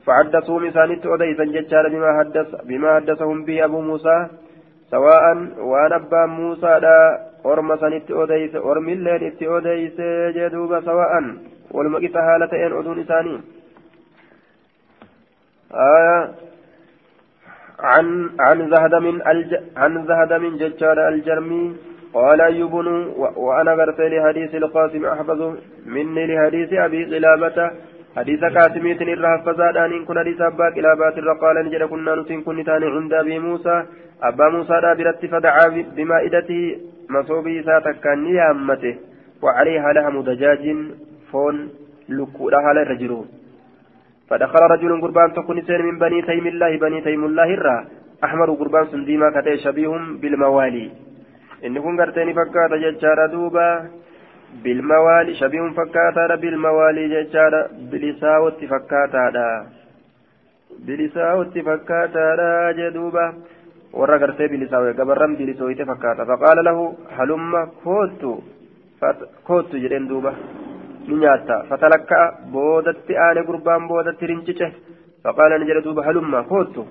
فحدثوا 0.05 0.59
مسانيت 0.59 1.05
أوديسا 1.05 1.45
ججال 1.55 1.85
بما 1.93 2.09
حدث 2.19 2.49
بما 2.69 2.89
حدثهم 2.95 3.37
به 3.47 3.65
أبو 3.65 3.81
موسى 3.81 4.17
سواء 4.93 5.25
ونبى 5.71 6.21
موسى 6.37 6.73
لا 6.85 6.97
أرم 7.51 7.69
سنيت 7.81 8.11
أوديس 8.11 8.53
أرم 8.55 8.87
الليل 8.95 9.23
إت 9.29 9.41
أوديس 9.43 9.97
جدوب 10.37 10.71
سواء 10.89 11.13
والمقف 11.75 12.15
هالتين 12.27 12.71
أذون 12.79 12.99
إساني 13.03 13.35
آية 15.95 16.17
عن 17.91 18.07
عن 18.45 18.57
زهد 18.71 18.93
من 19.05 19.15
الج 19.31 19.51
عن 19.81 19.91
زهد 20.09 20.31
من 20.43 20.51
ججال 20.61 20.99
الجرمي 21.11 21.63
قال 22.17 22.39
أيوب 22.41 22.73
وأنا 23.45 23.71
قرت 23.79 23.99
لحديث 24.11 24.51
القاسم 24.55 25.05
أحفظ 25.13 25.41
مني 25.93 26.23
لحديث 26.29 26.69
أبي 26.73 27.01
قلابة 27.11 27.57
حديث 28.17 28.41
كاتميت 28.55 29.01
الرهب 29.01 29.39
فزادان 29.45 29.91
إن 29.97 30.05
كن 30.07 30.19
حديث 30.19 30.41
أبا 30.41 30.67
كلابات 30.75 31.15
قال 31.41 31.55
نجد 31.65 31.83
كنا 31.91 32.15
نسين 32.15 32.41
كن 32.45 32.57
عند 32.69 33.13
أبي 33.13 33.39
موسى 33.39 33.77
أبا 34.23 34.49
موسى 34.49 34.81
دابرت 34.81 35.25
فدعا 35.25 35.67
بمائدته 35.95 36.77
مصوبي 37.09 37.63
ساتكان 37.63 38.25
يامته 38.25 38.95
وعليها 39.43 39.93
لحم 39.93 40.21
دجاج 40.21 40.63
فون 41.31 41.55
لكورها 42.09 42.73
للرجل 42.73 43.13
فدخل 44.29 44.61
رجل 44.73 45.01
قربان 45.01 45.33
تكون 45.33 45.57
من 45.87 45.99
بني 45.99 46.21
تيم 46.21 46.45
الله 46.47 46.71
بني 46.77 47.01
تيم 47.01 47.25
الله 47.25 47.49
الرا 47.57 47.77
أحمر 48.23 48.49
قربان 48.59 48.85
سنديما 48.91 49.29
كتئ 49.35 49.57
شبيه 49.57 49.91
بالموالي 50.21 50.91
إن 51.65 51.79
كن 51.83 51.99
قرتني 51.99 52.33
فكات 52.33 52.71
ججارة 52.83 53.25
دوبا 53.33 53.69
بالموالي 54.63 55.33
شبيه 55.41 55.69
فكاتا 55.77 56.35
بالموالي 56.35 57.03
ججارة 57.13 57.61
بلساوة 57.91 58.59
فكاتا 58.71 59.65
بلساوة 60.87 61.55
فكاتا 61.67 62.71
جدوبا 62.77 63.25
warra 63.99 64.17
gartee 64.23 64.47
bilisaawe 64.53 64.93
gabarran 64.99 65.35
bilisooyte 65.39 65.85
fakkaata 65.91 66.25
faqaala 66.31 66.61
lahu 66.69 66.83
halumma 67.17 67.61
koottu 67.83 68.31
koottu 69.47 69.83
jedheen 69.83 70.09
duuba 70.11 70.33
ni 71.07 71.15
nyaatta 71.21 71.63
fatalakka'a 71.69 72.25
boodatti 72.55 73.17
aane 73.25 73.45
gurbaan 73.49 73.87
boodatti 73.91 74.31
rincice 74.31 74.67
faqaala 75.23 75.59
ni 75.59 75.69
jedhe 75.69 75.85
duuba 75.87 76.05
halumma 76.09 76.43
koottu 76.51 76.87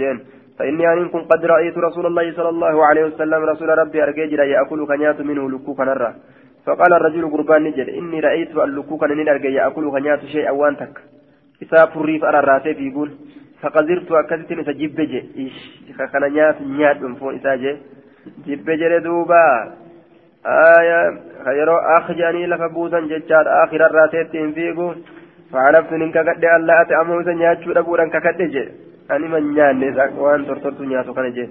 jeen 0.00 0.20
فإني 0.58 0.92
أن 0.92 1.08
كن 1.08 1.22
قد 1.30 1.44
رأيت 1.44 1.78
رسول 1.78 2.06
الله 2.06 2.32
صلى 2.32 2.48
الله 2.48 2.86
عليه 2.86 3.04
وسلم 3.04 3.40
رسول 3.44 3.68
ربي 3.78 4.02
أرجع 4.02 4.44
يأكل 4.44 4.86
كنيات 4.86 5.20
منه 5.20 5.50
لكو 5.50 5.74
كنرة 5.74 6.14
فقال 6.66 6.92
الرجل 6.92 7.30
قربان 7.30 7.62
نجد 7.64 7.88
إني 7.88 8.20
رأيت 8.20 8.56
اللكو 8.56 8.98
كان 8.98 9.28
أرجع 9.28 9.50
يأكل 9.50 9.90
كنيات 9.90 10.22
شيء 10.24 10.48
أوانتك 10.48 10.94
إذا 11.62 11.86
فريف 11.86 12.24
أرى 12.24 12.38
الراتب 12.38 12.80
يقول 12.80 13.10
فقدرت 13.64 14.12
أكدت 14.12 14.52
إذا 14.52 14.72
جبج 14.72 15.12
إيش 15.40 15.56
كان 16.12 16.22
نيات 16.32 16.62
نيات 16.62 17.02
من 17.02 17.14
فوق 17.14 17.32
إذا 17.32 17.54
جبج 18.46 18.82
دوبا 19.04 19.44
آية 20.46 21.00
خيرو 21.44 21.76
أخجاني 21.98 22.46
لفبودا 22.46 23.00
ججار 23.10 23.46
آخر 23.64 23.80
الراتب 23.86 24.26
تنفيقو 24.32 24.88
فعرفت 25.52 25.92
إنك 25.92 26.16
قد 26.18 26.44
ألا 26.56 26.82
أتأمو 26.82 27.20
إذا 27.20 27.32
نيات 27.32 27.60
شو 27.62 27.72
أبورا 27.72 28.04
كقد 28.14 28.42
جي 28.54 28.64
nyaanne 29.10 29.86
waan 30.24 30.46
tortortu 30.48 30.84
nyaatu 30.84 31.14
kana 31.16 31.30
jeen 31.36 31.50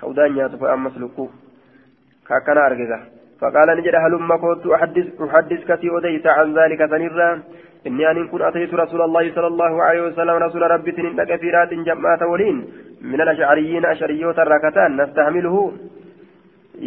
hawdaan 0.00 0.34
nyaatu 0.36 0.58
fa 0.58 0.72
ammas 0.72 0.94
lukkuu. 1.02 1.30
Ka 2.26 2.34
akkana 2.36 2.60
argisa. 2.68 2.98
فقال 3.40 3.68
نجد 3.76 3.94
هلما 3.94 4.36
كنت 4.36 4.66
أحدث 4.66 5.06
أحدثك 5.20 5.74
في 5.80 5.88
عن 6.26 6.54
ذلك 6.58 6.80
سنرا 6.90 7.42
إني 7.86 8.10
أن 8.10 8.28
كنت 8.28 8.42
أتيت 8.42 8.74
رسول 8.74 9.02
الله 9.02 9.24
صلى 9.34 9.46
الله 9.46 9.72
عليه 9.82 10.02
وسلم 10.08 10.36
رسول 10.46 10.62
ربي 10.70 10.92
تنين 10.92 11.24
كثيرات 11.24 11.70
جمعات 11.74 12.22
ولين 12.22 12.56
من 13.12 13.20
الأشعريين 13.20 13.84
أشعريوت 13.86 14.38
الركتان 14.38 14.90
نستعمله 15.00 15.56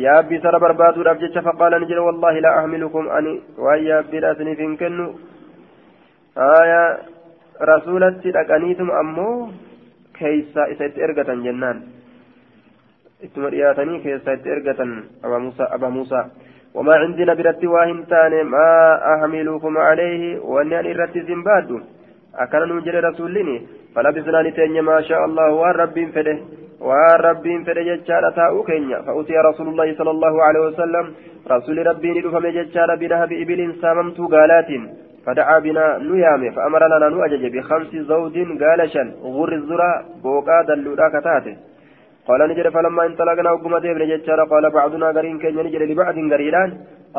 يا 0.05 0.19
أبي 0.19 0.35
سر 0.43 0.55
برباد 0.57 0.95
ربجت 1.09 1.37
فقال 1.47 1.71
نجد 1.81 1.97
والله 2.07 2.33
لا 2.39 2.51
أحملكم 2.59 3.03
أني 3.17 3.33
ويا 3.57 3.99
أبي 3.99 4.19
راسني 4.19 4.55
فينكن 4.55 4.97
آية 6.37 6.83
رسولتي 7.61 8.29
لكنيتم 8.35 8.89
أمو 9.01 9.29
keeysa 10.13 10.69
isa 10.71 10.85
itti 10.85 11.01
ergatan 11.01 11.41
jennaan 11.43 11.83
ittuma 13.25 13.49
dhiyaatanii 13.51 13.99
keessa 14.05 14.37
itti 14.37 14.49
ergatan 14.55 14.91
aba 15.75 15.89
muusaa 15.89 16.25
وما 16.75 16.93
عندنا 16.93 17.33
برتي 17.33 17.67
واهن 17.67 18.07
تاني 18.07 18.43
ما 18.43 18.69
أحملكم 19.13 19.77
عليه 19.77 20.39
وأني 20.39 20.79
أن 20.79 20.85
إرتي 20.85 21.21
زنباد. 21.21 21.69
أكن 22.35 22.75
نجري 22.77 22.99
رسولني. 22.99 23.61
فلبسنا 23.95 24.41
نتني 24.41 24.81
ما 24.81 25.01
شاء 25.01 25.25
الله 25.25 25.51
والرب 25.51 25.97
فده. 26.15 26.37
والرب 26.81 27.45
فده 27.65 27.81
جتشار 27.81 28.23
تاؤ 28.35 28.63
كينيا. 28.63 29.01
فأتي 29.05 29.33
رسول 29.49 29.67
الله 29.67 29.95
صلى 29.99 30.11
الله 30.11 30.43
عليه 30.43 30.59
وسلم. 30.59 31.05
رسول 31.51 31.87
ربي 31.87 32.09
ندفم 32.19 32.47
جتشار 32.47 32.95
بنهب 32.95 33.31
إبل 33.31 33.75
ساممت 33.81 34.19
قالات 34.33 34.69
فدعا 35.25 35.59
بنا 35.59 35.97
نيامه 35.97 36.49
فأمرنا 36.55 37.09
نؤجج 37.09 37.57
بخمس 37.57 37.95
زوج 37.95 38.35
قالشا 38.61 39.03
غر 39.23 39.53
الزرع 39.53 39.91
بوقا 40.23 40.61
دلودا 40.67 41.07
قال 42.27 42.41
نجد 42.49 42.67
فلما 42.75 43.05
انطلقنا 43.05 43.51
وقم 43.51 43.77
ديبن 43.83 44.03
جتشار 44.11 44.39
قال 44.51 44.65
بعضنا 44.77 45.07
قرين 45.15 45.37
كي 45.39 45.51
نجد 45.51 45.81
لبعض 45.91 46.17
قرينان 46.33 46.69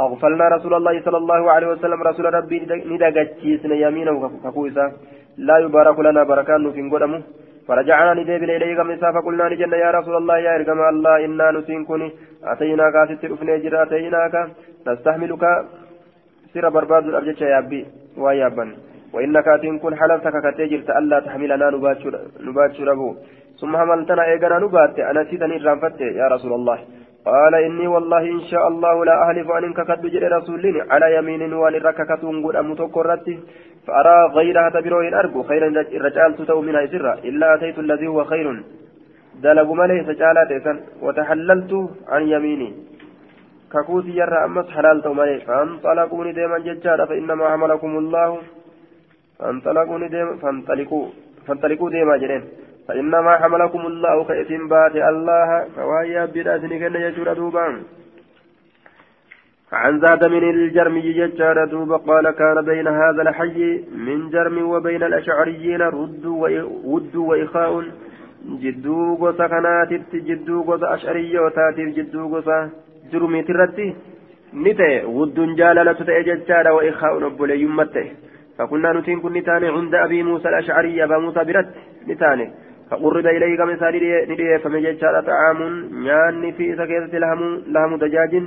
أغفلنا 0.02 0.48
رسول 0.56 0.74
الله 0.74 0.94
صلى 1.06 1.18
الله 1.22 1.42
عليه 1.54 1.68
وسلم 1.72 2.02
رسول 2.02 2.34
ربي 2.34 2.56
ندقتشيسنا 2.90 3.74
يمينه 3.84 4.14
ككويسا 4.44 4.86
لا 5.48 5.56
يبارك 5.64 5.98
لنا 6.06 6.22
بركان 6.30 6.72
في 6.74 6.82
قدمه. 6.92 7.22
فرجعنا 7.68 8.12
نديبن 8.20 8.50
إليه 8.56 8.72
كمسا 8.78 9.08
فقلنا 9.14 9.48
نجد 9.48 9.72
يا 9.84 9.90
رسول 9.98 10.16
الله 10.20 10.36
يا 10.38 10.52
إرقم 10.56 10.80
الله 10.92 11.24
إنا 11.24 11.46
نسينكني 11.56 12.08
أتيناك 12.52 12.96
ستر 13.08 13.30
أفني 13.34 13.82
أتيناك. 13.82 14.34
نستحملك 14.86 15.44
سير 16.52 16.68
برباد 16.74 17.04
الأبجد 17.06 17.40
يابي 17.54 17.80
ويابا 18.22 18.66
وإنك 19.14 19.48
أتين 19.48 19.78
كن 19.82 19.94
حلفتك 20.00 20.34
كتجرت 20.44 20.88
ألا 20.98 21.18
تحملنا 21.26 21.66
نبات 22.46 22.80
ربو 22.90 23.08
ثم 23.60 23.76
حملتنا 23.76 24.22
إيقنا 24.24 24.58
نبات 24.58 24.98
أنا 25.10 25.24
سيتني 25.24 25.56
رانفت 25.66 26.00
يا 26.00 26.26
رسول 26.34 26.52
الله. 26.52 26.78
قال 27.24 27.54
إني 27.54 27.86
والله 27.86 28.22
إن 28.36 28.40
شاء 28.50 28.68
الله 28.68 29.04
لا 29.04 29.14
أهلف 29.24 29.48
أن 29.50 29.72
ككد 29.78 30.02
جل 30.14 30.24
رسولين 30.32 30.76
على 30.92 31.06
يمين 31.16 31.52
وأن 31.52 31.74
رككتون 31.88 32.36
قد 32.44 32.56
أمتكرتي 32.56 33.34
فأرى 33.86 34.16
غيرها 34.36 34.68
تبرو 34.74 35.00
إن 35.00 35.14
أرجو 35.14 35.42
خيرا 35.42 35.68
الرجال 35.98 36.30
تتو 36.36 36.60
منها 36.66 36.86
سرا 36.92 37.12
إلا 37.28 37.46
أتيت 37.54 37.78
الذي 37.78 38.06
هو 38.06 38.24
خير. 38.24 38.46
دلق 39.44 39.68
ملي 39.80 39.98
سجالات 40.08 40.50
وتحللت 41.04 41.72
عن 42.12 42.22
يميني. 42.32 42.70
ككوتي 43.72 44.12
يرى 44.20 44.38
أمس 44.44 44.68
حلالته 44.76 45.12
مالي 45.18 45.36
فانطلقوني 45.46 46.32
ديما 46.38 46.58
ججارا 46.66 47.04
فإنما 47.08 47.44
حملكم 47.52 47.92
الله. 48.02 48.30
فانطلقوني 49.38 50.08
ديما 50.14 50.32
فانطلقوا 50.42 51.06
فانطلقوا 51.46 51.90
ديما 51.90 52.16
جرين 52.22 52.42
فإنما 52.88 53.36
حملكم 53.36 53.80
الله 53.86 54.24
كإثم 54.24 54.68
بات 54.68 54.96
الله 54.96 55.68
فوايا 55.76 56.24
بدأتني 56.24 56.78
كن 56.78 56.94
يجور 56.94 57.32
دوبان 57.32 57.82
عن 59.72 60.00
زاد 60.00 60.24
من 60.24 60.44
الجرمي 60.50 61.12
ججار 61.12 61.64
دوب 61.64 61.92
قال 61.92 62.30
كان 62.30 62.64
بين 62.64 62.88
هذا 62.88 63.22
الحي 63.22 63.84
من 64.06 64.30
جرم 64.30 64.56
وبين 64.70 65.02
الأشعريين 65.02 65.82
رد 65.82 66.26
ود 66.84 67.16
وإخاء. 67.16 67.84
جدو 68.62 69.14
غوسا 69.14 69.46
كانت 69.46 70.16
جدو 70.28 70.62
غوسا 70.62 70.94
أشعريوتاتيف 70.94 71.88
جدو 71.96 72.22
غوسا 72.32 72.70
جرميت 73.12 73.50
الرتي. 73.50 73.88
نتأ 74.54 75.06
ود 75.06 75.38
جاللة 75.58 75.92
تأ 75.92 76.20
ججارة 76.28 76.72
وإخاء 76.72 77.14
نبوليمة 77.24 77.84
تأ 77.84 78.04
فكنا 78.58 78.92
نتين 78.92 79.20
كن 79.20 79.32
نتاني 79.32 79.68
عند 79.68 79.94
أبي 79.94 80.22
موسى 80.22 80.48
الأشعري 80.48 81.04
أبا 81.04 81.18
موسى 81.18 81.44
برت 81.44 81.68
نتاني. 82.08 82.46
فقرب 82.90 83.26
إليه 83.26 83.56
كمثال 83.56 83.94
نديه 84.30 84.56
فمججارة 84.56 85.20
طعام 85.20 85.58
نيان 86.04 86.52
في 86.52 86.76
سكيتة 86.76 87.18
لهم 87.18 87.62
لهم 87.66 87.96
دجاج 87.96 88.42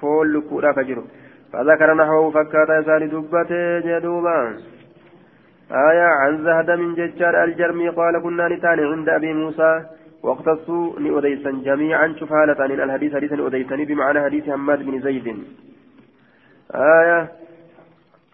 فول 0.00 0.42
كورا 0.50 0.72
كجرو 0.72 1.04
فذكر 1.52 1.94
نحوه 1.94 2.30
فكات 2.30 2.68
يسال 2.68 3.02
دبته 3.10 3.78
جدوبا 3.86 4.38
آية 5.70 6.08
عن 6.20 6.44
زهد 6.44 6.70
من 6.70 6.94
ججار 6.94 7.44
الجرمي 7.44 7.88
قال 7.88 8.22
كنا 8.22 8.48
نتاني 8.48 8.84
عند 8.92 9.08
أبي 9.08 9.32
موسى 9.32 9.72
واختصوا 10.22 10.98
لأديسا 10.98 11.50
جميعا 11.50 12.14
شفالة 12.20 12.56
عن 12.62 12.70
الحديث 12.70 13.14
حديثا 13.14 13.46
أديسني 13.46 13.84
بمعنى 13.84 14.20
حديث 14.20 14.50
حماد 14.50 14.82
بن 14.82 15.00
زيد 15.00 15.26
آية 16.74 17.28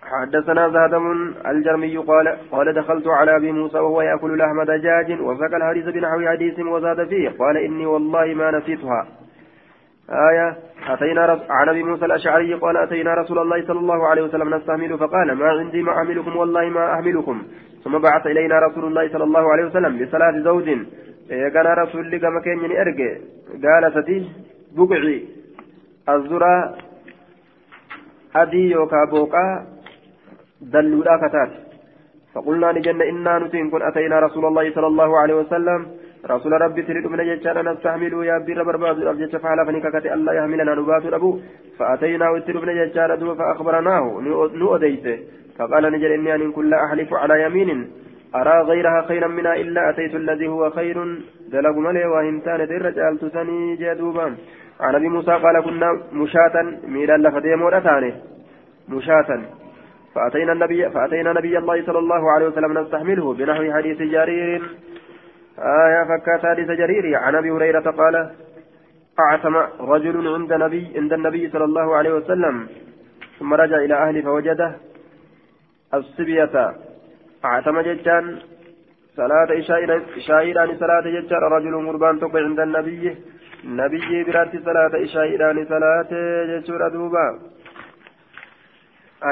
حدثنا 0.05 0.69
زهدم 0.69 1.35
الجرمي 1.47 1.97
قال 1.97 2.37
قال 2.53 2.75
دخلت 2.75 3.07
على 3.07 3.37
أبي 3.37 3.53
موسى 3.53 3.79
وهو 3.79 4.03
يأكل 4.03 4.39
لحم 4.39 4.63
دجاج 4.63 5.21
وسكى 5.21 5.57
الحديث 5.57 5.85
بنحو 5.85 6.29
حديث 6.29 6.59
وزاد 6.61 7.09
فيه. 7.09 7.29
قال 7.29 7.57
إني 7.57 7.87
والله 7.87 8.35
ما 8.35 8.51
نسيتها. 8.51 9.07
آية 10.11 10.57
أتينا 10.89 11.41
عن 11.51 11.69
أبي 11.69 11.83
موسى 11.83 12.05
الأشعري 12.05 12.55
قال 12.55 12.77
أتينا 12.77 13.15
رسول 13.15 13.39
الله 13.39 13.67
صلى 13.67 13.79
الله 13.79 14.07
عليه 14.09 14.23
وسلم 14.23 14.55
نستحمل 14.55 14.99
فقال 14.99 15.33
ما 15.33 15.47
عندي 15.47 15.83
ما 15.83 15.93
أحملكم 15.99 16.37
والله 16.37 16.69
ما 16.69 16.95
أحملكم. 16.95 17.43
ثم 17.85 17.99
بعث 17.99 18.27
إلينا 18.27 18.59
رسول 18.59 18.85
الله 18.85 19.09
صلى 19.09 19.25
الله 19.25 19.53
عليه 19.53 19.65
وسلم 19.65 19.99
بثلاث 19.99 20.35
زوج. 20.35 20.69
eegana 21.31 21.75
rasuulli 21.75 22.19
gama 22.19 22.41
keenya 22.41 22.69
ni 22.69 22.75
erge 22.75 23.11
gaala 23.65 23.91
sadi 23.93 24.17
buqci 24.77 25.17
azuraa 26.07 26.75
adii 28.35 28.71
yookaa 28.71 29.07
dalluudhaa 30.73 31.19
kataate 31.25 31.57
فقلنا 32.35 32.73
لجنة 32.73 33.05
إنا 33.11 33.39
نتين 33.39 33.71
كن 33.71 33.83
أتينا 33.83 34.19
رسول 34.27 34.45
الله 34.47 34.75
صلى 34.75 34.87
الله 34.87 35.11
عليه 35.19 35.35
وسلم. 35.35 35.81
رسول 36.27 36.53
ربي 36.53 36.83
تريد 36.83 37.07
من 37.07 37.23
جيشانا 37.23 37.63
نستحمل 37.63 38.13
يا 38.27 38.39
بير 38.39 38.63
برباد. 38.67 39.07
أبجيش 39.07 39.37
فعلا 39.37 39.65
فنككت 39.65 40.07
ألا 40.07 40.33
يحملنا 40.33 40.75
نبات 40.75 41.07
أبو 41.15 41.39
فأتينا 41.79 42.31
وتريد 42.31 42.57
من 42.57 42.75
جيشانا 42.75 43.35
فأخبرناه. 43.39 44.05
نؤديته. 44.63 45.19
فقال 45.59 45.85
نجل 45.93 46.13
إني 46.13 46.35
أن 46.35 46.53
كل 46.53 46.75
أحلف 46.75 47.15
على 47.15 47.35
يمين. 47.45 47.71
أرى 48.35 48.57
غيرها 48.71 49.01
خيرا 49.09 49.29
منها 49.29 49.55
إلا 49.63 49.91
أتيت 49.91 50.15
الذي 50.15 50.47
هو 50.49 50.71
خير. 50.71 50.97
دلق 51.55 51.77
ملي 51.87 52.05
وهمتان 52.13 52.61
الرجال 52.61 53.19
تسني 53.23 53.77
جدوبا. 53.81 54.27
عن 54.81 54.95
أبي 54.95 55.09
موسى 55.09 55.35
قال 55.45 55.57
كنا 55.67 55.89
مشاة. 56.13 56.57
ميلا 56.95 57.17
لفدي 57.25 57.57
مورتان 57.63 58.05
مشاة. 58.89 59.31
فأتينا 60.15 60.53
النبي 60.53 60.91
فأتينا 60.91 61.33
نبي 61.33 61.59
الله 61.59 61.87
صلى 61.87 61.99
الله 61.99 62.33
عليه 62.33 62.47
وسلم 62.47 62.79
نستحمله 62.79 63.35
بنحو 63.35 63.73
حديث 63.73 63.99
جرير. 63.99 64.63
آية 65.59 66.03
فكات 66.11 66.43
حديث 66.47 66.71
جرير. 66.81 67.05
عن 67.17 67.35
أبي 67.35 67.51
هريرة 67.51 67.91
قال 67.91 68.31
أعتم 69.21 69.57
رجل 69.81 70.17
عند 70.35 70.53
نبي 70.53 70.93
عند 70.97 71.13
النبي 71.13 71.51
صلى 71.51 71.65
الله 71.65 71.97
عليه 71.97 72.13
وسلم 72.15 72.67
ثم 73.39 73.55
رجع 73.55 73.77
إلى 73.77 73.95
أهله 73.95 74.23
فوجده 74.23 74.71
الصبية. 75.95 76.75
أعتم 77.45 77.81
ججان 77.81 78.39
صلاة 79.17 79.51
إشائران 80.17 80.71
صلاة 80.83 81.07
ججان 81.17 81.43
رجل 81.57 81.75
مربان 81.87 82.21
تقع 82.21 82.43
عند 82.49 82.61
النبي. 82.61 83.17
نبي 83.65 84.25
برات 84.25 84.53
صلاة 84.69 84.93
إشائران 85.07 85.67
صلاة 85.73 86.11
ججور 86.51 86.89
دوبا. 86.89 87.27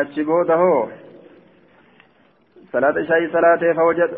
achi 0.01 0.24
booda 0.24 0.57
hoo 0.57 0.88
salaata 2.72 3.01
ishaa'ii 3.01 3.30
salaatee 3.32 3.74
fawajada 3.74 4.16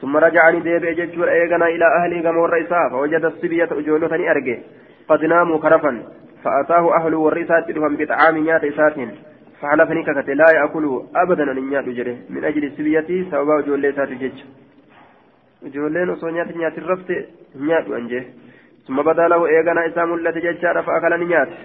summa 0.00 0.20
raja'anii 0.20 0.64
deebi'e 0.66 0.94
jechuudha. 0.94 1.36
Eeganaa 1.36 1.68
ilaa 1.76 1.94
ahlii 2.00 2.22
gamoorra 2.26 2.58
isaa 2.58 2.90
fawajada 2.90 3.30
sibiyyata 3.40 3.74
ijoollota 3.80 4.18
ni 4.18 4.28
arge. 4.28 4.56
Qad 5.08 5.22
naamuu 5.32 5.58
karafan. 5.58 6.02
Fa'ataahu 6.42 6.92
ahluu 6.98 7.24
warri 7.24 7.42
isaatti 7.42 7.72
dhufan 7.72 7.96
bixaami 7.96 8.40
nyaata 8.42 8.66
isaatiin. 8.66 9.10
Faxalafanii 9.60 10.04
kakate. 10.04 10.34
Laa 10.34 10.52
ya'kuluu 10.58 11.00
abadan 11.22 11.48
ani 11.48 11.62
nyaadhu 11.62 11.96
jedhe. 11.98 12.14
Min 12.28 12.44
ajli 12.44 12.70
sibiyyatii 12.76 13.26
sababaa 13.30 13.60
ijoollee 13.64 13.90
isaatiif 13.90 14.20
jecha. 14.20 14.46
Ijoolleen 15.66 16.10
osoo 16.10 16.30
nyaata 16.30 16.58
nyaatin 16.58 16.88
rafte 16.92 17.14
hin 17.54 17.66
nyaadhu 17.66 17.94
an 17.94 18.08
jee. 18.08 18.24
Summa 18.86 19.02
badaa 19.02 19.28
lahu 19.28 19.46
eeganaa 19.46 19.84
isaa 19.90 20.06
mul'ate 20.06 20.40
jechaadha. 20.46 20.82
Fa'akala 20.82 21.18
ni 21.18 21.26
nyaate. 21.26 21.58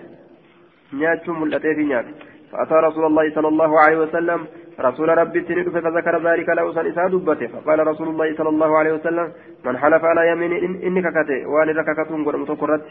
Nyaachuu 0.94 1.36
mul'ateefi 1.36 1.86
nyaate. 1.86 2.29
فأتى 2.52 2.74
رسول 2.74 3.06
الله 3.06 3.36
صلى 3.36 3.48
الله 3.48 3.80
عليه 3.80 3.98
وسلم 3.98 4.40
رسول 4.80 5.10
ربي 5.10 5.42
تندف 5.42 5.78
فذكر 5.78 6.16
ذلك 6.30 6.50
له 6.50 6.74
سن 6.74 6.86
إسا 6.86 7.08
دبته. 7.08 7.48
فقال 7.48 7.88
رسول 7.88 8.08
الله 8.08 8.36
صلى 8.36 8.50
الله 8.50 8.78
عليه 8.78 8.94
وسلم 8.94 9.28
من 9.66 9.78
حلف 9.78 10.04
على 10.04 10.32
يمين 10.32 10.52
إن 10.66 10.74
إنك 10.88 11.06
كته 11.14 11.48
وأن 11.48 11.70
رككتون 11.70 12.26
قد 12.26 12.36
متقرت 12.36 12.86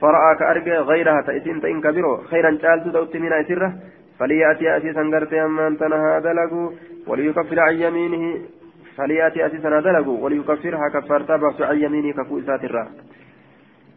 فرأى 0.00 0.30
كأرجى 0.38 0.76
غيرها 0.90 1.20
تأتين 1.26 1.60
تإن 1.60 1.80
كبيرو. 1.80 2.16
خيرا 2.16 2.50
جالت 2.50 2.88
دوت 2.88 3.16
من 3.16 3.32
أسره. 3.32 3.72
فليأتي 4.18 4.76
أسيسا 4.76 5.02
قرت 5.12 5.32
أما 5.32 5.66
أنت 5.66 5.82
نهى 5.82 6.20
دلقوا 6.20 6.70
وليكفر 7.06 7.60
عن 7.60 7.74
يمينه. 7.74 8.24
فليأتي 8.96 9.46
أسيسا 9.46 9.80
دلقوا 9.80 10.24
وليكفرها 10.24 10.86
كفرتا 10.94 11.36
بس 11.36 11.60
عن 11.60 11.76
يمينه 11.84 12.12
كفوئسات 12.12 12.64
الرا. 12.64 12.84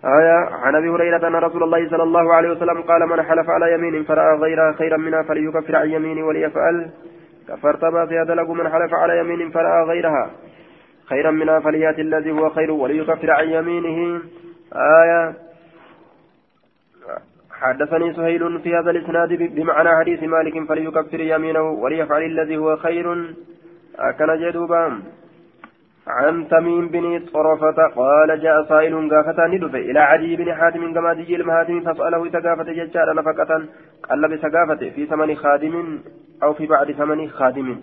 آية 0.06 0.50
عن 0.52 0.76
أبي 0.76 0.90
هريرة 0.90 1.28
أن 1.28 1.36
رسول 1.36 1.64
الله 1.64 1.90
صلى 1.90 2.04
الله 2.04 2.34
عليه 2.34 2.50
وسلم 2.50 2.82
قال 2.82 3.10
من 3.10 3.22
حلف 3.22 3.50
على 3.50 3.74
يمين 3.74 4.04
فرأى 4.04 4.38
غيرها 4.38 4.72
خيرا 4.72 4.98
منها 4.98 5.24
فليكفر 5.24 5.76
عن 5.76 5.90
يمينه 5.90 6.28
وليفعل. 6.28 6.90
كفرت 7.50 7.86
بس 7.86 8.10
دلقوا 8.10 8.56
من 8.56 8.70
حلف 8.70 8.94
على 8.94 9.20
يمين 9.20 9.50
فرأى 9.50 9.84
غيرها 9.84 10.32
خيرا 11.10 11.32
منها 11.32 11.60
فليأتي 11.60 12.02
الذي 12.02 12.32
هو 12.32 12.50
خير 12.50 12.72
وليكفر 12.72 13.32
عن 13.32 13.48
يمينه. 13.48 14.22
آية. 14.76 15.34
حدثني 17.52 18.14
سهيل 18.14 18.60
في 18.60 18.76
هذا 18.76 18.92
الإسناد 18.92 19.34
بمعنى 19.56 19.90
حديث 20.00 20.24
مالك 20.24 20.68
فليكفر 20.68 21.20
يمينه 21.20 21.70
وليفعل 21.70 22.24
الذي 22.24 22.58
هو 22.58 22.76
خير. 22.76 23.36
أكن 24.00 24.50
جدوبا 24.50 25.02
عن 26.08 26.48
تميم 26.48 26.88
بن 26.88 27.26
طرفة 27.34 27.88
قال 27.96 28.42
جاء 28.42 28.64
سائل 28.70 29.10
قافة 29.10 29.48
ندفع 29.48 29.78
إلى 29.78 30.00
عدي 30.00 30.36
بن 30.36 30.54
حاتم 30.54 30.94
كما 30.94 31.14
دي 31.14 31.36
المهاتم 31.36 31.80
فسأله 31.80 32.30
تقافة 32.30 32.64
ججال 32.64 33.16
نفقة 33.16 33.66
قال 34.10 34.38
بسقافة 34.38 34.90
في 34.90 35.06
ثمن 35.06 35.36
خادم 35.36 36.00
أو 36.44 36.54
في 36.54 36.68
بعد 36.68 36.92
ثمن 36.92 37.30
خادم. 37.30 37.82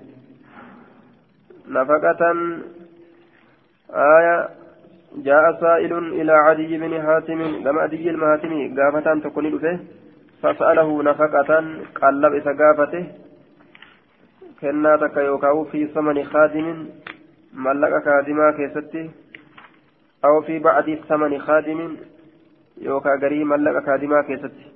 نفقة. 1.68 2.22
آية. 3.94 4.48
جاء 5.16 5.60
سائل 5.60 5.92
إلى 5.98 6.32
عدي 6.32 6.78
بن 6.78 7.02
حاتم 7.02 7.64
كما 7.64 7.80
عدي 7.80 8.10
المهاتم 8.10 8.76
قافة 8.80 9.20
تكون 9.20 9.46
له 9.46 9.78
فسأله 10.42 11.02
نفقة 11.02 11.64
قال 12.00 12.20
لبس 12.20 12.44
قافته 12.44 13.06
كنا 14.60 14.96
تكيوكاو 14.96 15.64
في 15.64 15.86
ثمن 15.86 16.24
خادم 16.24 16.86
ملك 17.54 18.04
خادما 18.04 18.50
كيستي 18.50 19.10
أو 20.24 20.42
في 20.42 20.58
بعد 20.58 20.98
ثمن 21.08 21.38
خادم 21.38 21.96
يوكا 22.78 23.10
غري 23.22 23.44
ملك 23.44 23.86
خادما 23.86 24.22
كيستي. 24.22 24.66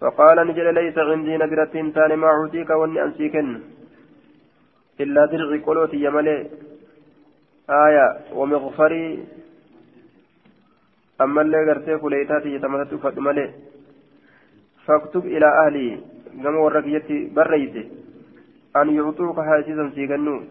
فقال 0.00 0.46
نجل 0.46 0.74
ليس 0.74 0.98
عندي 0.98 1.36
نبرة 1.36 1.64
تان 1.94 2.14
ما 2.14 2.26
أعطيك 2.26 2.70
وأني 2.70 3.02
أنسيكن. 3.02 3.60
إلا 5.00 5.26
درعي 5.26 5.58
قلوتي 5.58 5.96
يملي 6.04 6.50
آية 7.70 8.06
ومغفري. 8.32 9.24
أما 11.20 11.40
اللي 11.42 11.70
قرتي 11.70 11.96
كليتاتي 11.98 12.54
يتمثل 12.54 12.98
فدملي 12.98 13.50
فاكتب 14.86 15.26
إلى 15.26 15.46
أهلي. 15.66 16.00
كما 16.42 16.58
ورقيتي 16.58 17.30
بريتي 17.36 17.88
أن 18.76 18.96
يعطوك 18.96 19.38
هاتيزا 19.38 19.90
سيغنو 19.94 20.42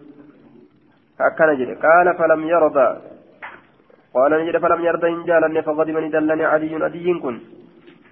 هكذا 1.21 1.53
جري 1.59 1.73
قال 1.85 2.07
فلم 2.19 2.41
يرضى 2.53 2.87
قال 4.15 4.31
نجد 4.41 4.57
فلم 4.63 4.81
يرضى 4.87 5.07
إن 5.07 5.23
جالني 5.29 5.61
فغضب 5.67 5.97
ندلني 6.05 6.45
عدي 6.53 6.85
أدي 6.85 7.07
كن 7.23 7.35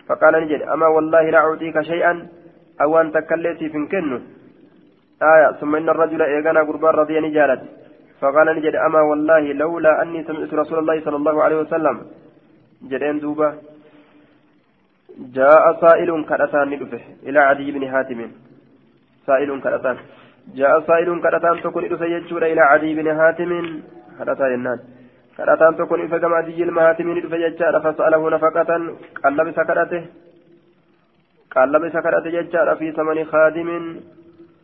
فقال 0.08 0.34
نجد 0.44 0.62
أما 0.74 0.88
والله 0.96 1.24
لا 1.34 1.40
أعطيك 1.46 1.78
شيئا 1.82 2.14
أو 2.82 3.02
أن 3.02 3.12
تكليتي 3.12 3.70
فنكنه 3.70 4.22
آية 5.34 5.52
ثم 5.60 5.76
إن 5.76 5.90
الرجل 5.90 6.22
إيقانا 6.22 6.62
قربان 6.68 6.94
رضي 7.02 7.20
نجالت 7.20 7.62
فقال 8.22 8.48
نجد 8.58 8.76
أما 8.88 9.02
والله 9.10 9.44
لولا 9.62 10.02
أني 10.02 10.24
سمعت 10.28 10.54
رسول 10.54 10.78
الله 10.80 10.98
صلى 11.06 11.16
الله 11.16 11.36
عليه 11.44 11.58
وسلم 11.64 11.96
جدين 12.92 13.20
دوبة 13.20 13.50
جاء 15.38 15.64
سائل 15.82 16.10
كرتان 16.30 16.70
ندفه 16.70 17.02
إلى 17.28 17.40
عدي 17.40 17.72
بن 17.72 17.84
حاتم 17.92 18.20
سائل 19.28 19.50
كرتان 19.64 19.98
جاء 20.56 20.82
سائل 20.88 21.22
كرتان 21.22 21.62
تكون 21.62 21.86
ندفه 21.86 22.06
يجور 22.06 22.46
إلى 22.46 22.62
عدي 22.62 22.96
بن 22.96 23.08
حاتم 23.18 23.82
كرتان 24.18 24.54
الناس 24.54 24.80
كرتان 25.38 25.78
تكون 25.78 26.02
إفا 26.06 26.18
كما 26.18 26.36
عدي 26.36 26.64
المهاتم 26.64 27.18
ندفه 27.18 27.38
يجار 27.38 27.82
فسأله 27.84 28.30
نفقة. 28.30 28.72
قلب 29.24 29.52
سكرته 29.52 30.06
قلب 31.56 31.90
سكرته 31.90 32.28
يجار 32.28 32.76
في 32.76 32.92
ثمن 32.92 33.26
خادم. 33.26 33.70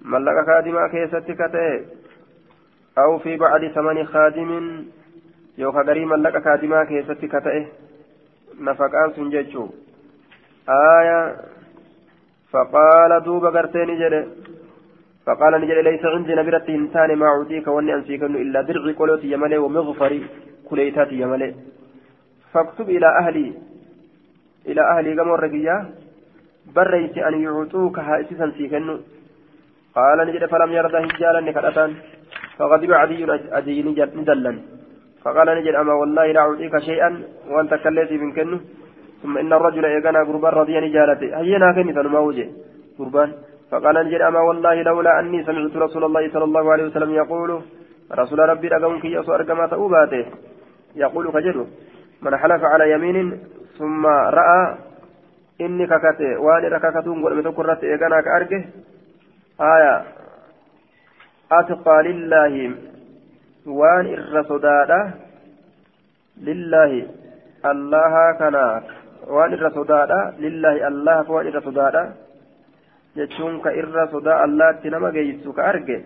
ملك 0.01 0.45
خادما 0.45 0.87
كيستك 0.87 1.41
أو 2.97 3.17
في 3.19 3.37
بعد 3.37 3.67
ثمن 3.67 4.05
خادم. 4.05 4.51
يوكا 5.57 5.81
غريما 5.81 6.15
لك 6.15 6.43
خادما 6.43 6.83
كيستي 6.83 7.27
كتئه 7.27 7.65
نفقان 8.59 9.09
سنججو. 9.15 9.69
آية. 10.69 11.35
فقال 12.51 13.23
دوب 13.23 13.45
غرتين 13.45 13.89
جده. 13.99 14.27
فقال 15.25 15.53
نجد 15.61 15.77
ليس 15.87 16.03
عندي 16.05 16.33
نبرة 16.35 16.67
إنسان 16.69 17.09
ما 17.15 17.27
أعطيك 17.33 17.67
وأني 17.67 17.93
أنسيكن 17.97 18.35
إلا 18.43 18.61
درع 18.67 18.85
قلوتي 18.99 19.27
يملي 19.33 19.57
ومغفري 19.57 20.19
كليتاتي 20.69 21.15
يملي 21.21 21.49
فاكتب 22.53 22.87
إلى 22.89 23.09
أهلي 23.21 23.47
إلى 24.69 24.81
أهلي 24.91 25.11
قمر 25.19 25.39
رقيا 25.45 25.75
بريت 26.75 27.17
أن 27.17 27.35
يعطوك 27.45 27.99
هائسسا 27.99 28.47
سيكن 28.57 28.89
قال 29.95 30.17
نجد 30.27 30.43
فلم 30.51 30.71
يرضى 30.77 30.99
هجالا 31.05 31.39
نكرتان 31.47 31.91
فغضب 32.57 32.91
عدي 33.01 33.19
عدي 33.57 33.81
ندلن. 34.19 34.57
فقال 35.23 35.47
نجد 35.57 35.75
أما 35.81 35.93
والله 35.93 36.25
لا 36.31 36.39
أعطيك 36.39 36.75
شيئا 36.89 37.09
وأنت 37.51 37.73
كليت 37.83 38.11
من 38.23 38.31
كنه 38.37 38.59
ثم 39.21 39.37
إن 39.37 39.53
الرجل 39.53 39.85
إيقنا 39.85 40.19
قربان 40.27 40.53
رضي 40.61 40.75
نجالته. 40.85 41.27
هينا 41.39 41.67
كني 41.75 41.93
فنما 41.93 42.19
وجه. 42.27 42.47
قربان. 42.99 43.29
فقال 43.73 44.21
أما 44.21 44.39
والله 44.39 44.81
لولا 44.81 45.19
أني 45.19 45.43
سمعت 45.43 45.75
رسول 45.75 46.03
الله 46.03 46.29
صلى 46.33 46.43
الله 46.43 46.71
عليه 46.71 46.83
وسلم 46.83 47.11
يقول 47.13 47.61
رسول 48.11 48.39
ربي 48.39 48.67
رقمك 48.67 49.05
يسوع 49.05 49.43
كما 49.43 49.67
تأوباته. 49.67 50.25
يقول 50.95 51.31
كجده 51.31 51.65
من 52.21 52.37
حلف 52.37 52.63
على 52.63 52.91
يمين 52.91 53.39
ثم 53.77 54.05
رأى 54.05 54.75
إني 55.61 55.87
ككته 55.87 56.39
وأنا 56.39 56.67
رككتون 56.67 57.23
قل 57.23 57.35
متكرت 57.37 57.83
إيقنا 57.83 58.21
كأرجه 58.21 58.65
آية 59.61 60.03
أتقى 61.51 62.03
لله 62.03 62.75
وأن 63.65 64.05
إر 64.13 64.43
صدادة 64.43 65.13
لله 66.37 67.07
الله 67.65 68.13
كناك 68.39 68.83
وأن 69.27 69.53
إر 69.53 69.69
صدادة 69.69 70.33
لله 70.39 70.87
الله 70.87 71.23
فوان 71.23 71.47
إر 71.47 71.59
صدادة 71.61 72.22
jechuun 73.17 73.59
ka 73.65 73.75
irra 73.81 74.07
sodaa 74.15 74.39
allaatti 74.45 74.93
nama 74.95 75.11
geessu 75.17 75.53
ka 75.59 75.67
arge 75.73 75.97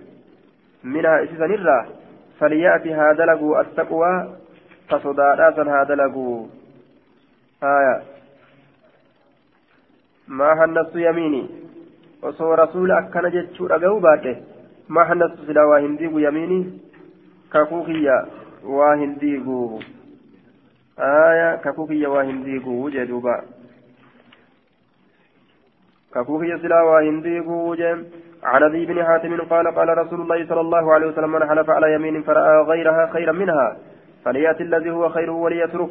minhaa 0.95 1.21
isisan 1.27 1.55
irraa 1.59 1.85
falyaati 2.39 2.97
haa 2.99 3.13
dalaguu 3.21 3.55
attaqwaa 3.63 4.17
ka 4.89 4.99
sodaadhaa 5.05 5.55
san 5.61 5.73
haa 5.75 5.85
dalaguu 5.93 6.35
haya 7.61 7.95
maa 10.41 10.53
hannastu 10.61 11.07
yamiini 11.07 11.41
osoo 12.31 12.53
rasuula 12.63 13.01
akkana 13.01 13.35
jechuu 13.37 13.73
dhaga'uu 13.73 14.05
baadhe 14.09 14.37
ما 14.89 15.03
حنست 15.03 15.35
سلا 15.47 15.63
وهندي 15.63 16.05
يميني 16.05 16.79
كاكوكيا 17.53 18.25
واهن 18.63 19.17
ديقو 19.17 19.79
آية 20.99 21.55
ككوكي 21.55 22.07
واهن 22.07 22.43
ديقو 22.43 22.89
جدوبا 22.89 23.41
ككوكي 26.13 26.57
سلا 26.57 26.81
واهن 26.81 27.21
ديقو 27.21 27.75
جم 27.75 28.03
عن 28.43 28.63
أبي 28.63 28.85
بن 28.85 29.03
حاتم 29.03 29.41
قال 29.41 29.75
قال 29.75 29.97
رسول 29.97 30.21
الله 30.21 30.47
صلى 30.47 30.61
الله 30.61 30.93
عليه 30.93 31.07
وسلم 31.07 31.31
من 31.31 31.49
حلف 31.49 31.69
على 31.69 31.93
يمين 31.93 32.21
فرأى 32.21 32.61
غيرها 32.61 33.09
خيرا 33.13 33.31
منها 33.31 33.77
فليأتي 34.25 34.63
الذي 34.63 34.89
هو 34.91 35.09
خيره 35.09 35.31
وليترك 35.31 35.89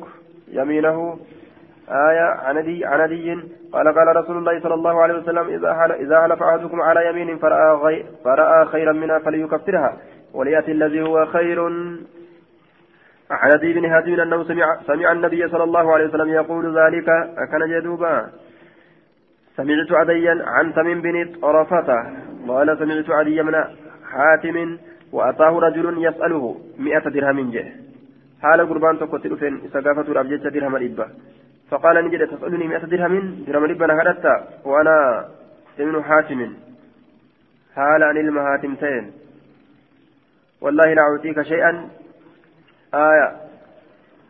يمينه. 0.49 1.19
آية 1.89 2.27
عندي 2.47 2.85
عندي 2.85 3.35
قال 3.73 3.95
قال 3.95 4.17
رسول 4.17 4.37
الله 4.37 4.61
صلى 4.61 4.75
الله 4.75 5.03
عليه 5.03 5.15
وسلم 5.15 5.49
إذا 5.49 5.75
حل 5.75 5.93
إذا 5.93 6.23
حلف 6.23 6.43
أحدكم 6.43 6.81
على 6.81 7.11
يمين 7.11 7.39
فرأى, 7.39 7.77
غي 7.77 8.05
فرأى 8.25 8.67
خيرا 8.67 8.93
منها 8.93 9.19
فليكفرها 9.19 9.97
وليأتي 10.35 10.73
الذي 10.73 11.03
هو 11.03 11.27
خير. 11.27 11.61
عن 13.31 13.53
أبي 13.53 13.73
بن 13.73 13.85
هاتم 13.85 14.21
أنه 14.21 14.45
سمع 14.45 14.81
سمع 14.87 15.13
النبي 15.13 15.49
صلى 15.49 15.65
الله 15.65 15.93
عليه 15.93 16.07
وسلم 16.07 16.29
يقول 16.29 16.79
ذلك 16.79 17.09
أكن 17.09 17.69
جدوبا؟ 17.69 18.27
سمعت 19.57 19.93
عديا 19.93 20.35
عن 20.47 20.75
تميم 20.75 21.01
بن 21.01 21.17
طرفة 21.43 21.89
قال 22.49 22.79
سمعت 22.79 23.11
عدي 23.11 23.43
من 23.43 23.55
حاتم 24.13 24.79
وأتاه 25.13 25.59
رجل 25.67 25.87
يسأله 26.07 26.61
مئة 26.79 27.09
درهم 27.15 27.51
جه. 27.51 27.67
حال 28.43 28.69
قربان 28.69 28.99
تقتل 28.99 29.37
فين 29.37 29.61
سقافة 29.73 30.07
الأبجد 30.13 30.47
درهم 30.53 30.77
الإبة. 30.77 31.07
فقال 31.71 32.05
نجد 32.05 32.29
تسألني 32.29 32.67
مئة 32.69 32.85
درهم؟ 32.93 33.45
درهم 33.47 33.65
الإبة 33.65 33.87
نهدت 33.87 34.25
وأنا 34.65 34.97
ابن 35.79 36.03
حاتم. 36.03 36.41
حال 37.77 38.03
عن 38.03 38.17
المهاتمتين 38.17 39.05
والله 40.61 40.95
لا 40.95 41.03
أعطيك 41.03 41.43
شيئا. 41.43 41.89
آية. 42.95 43.29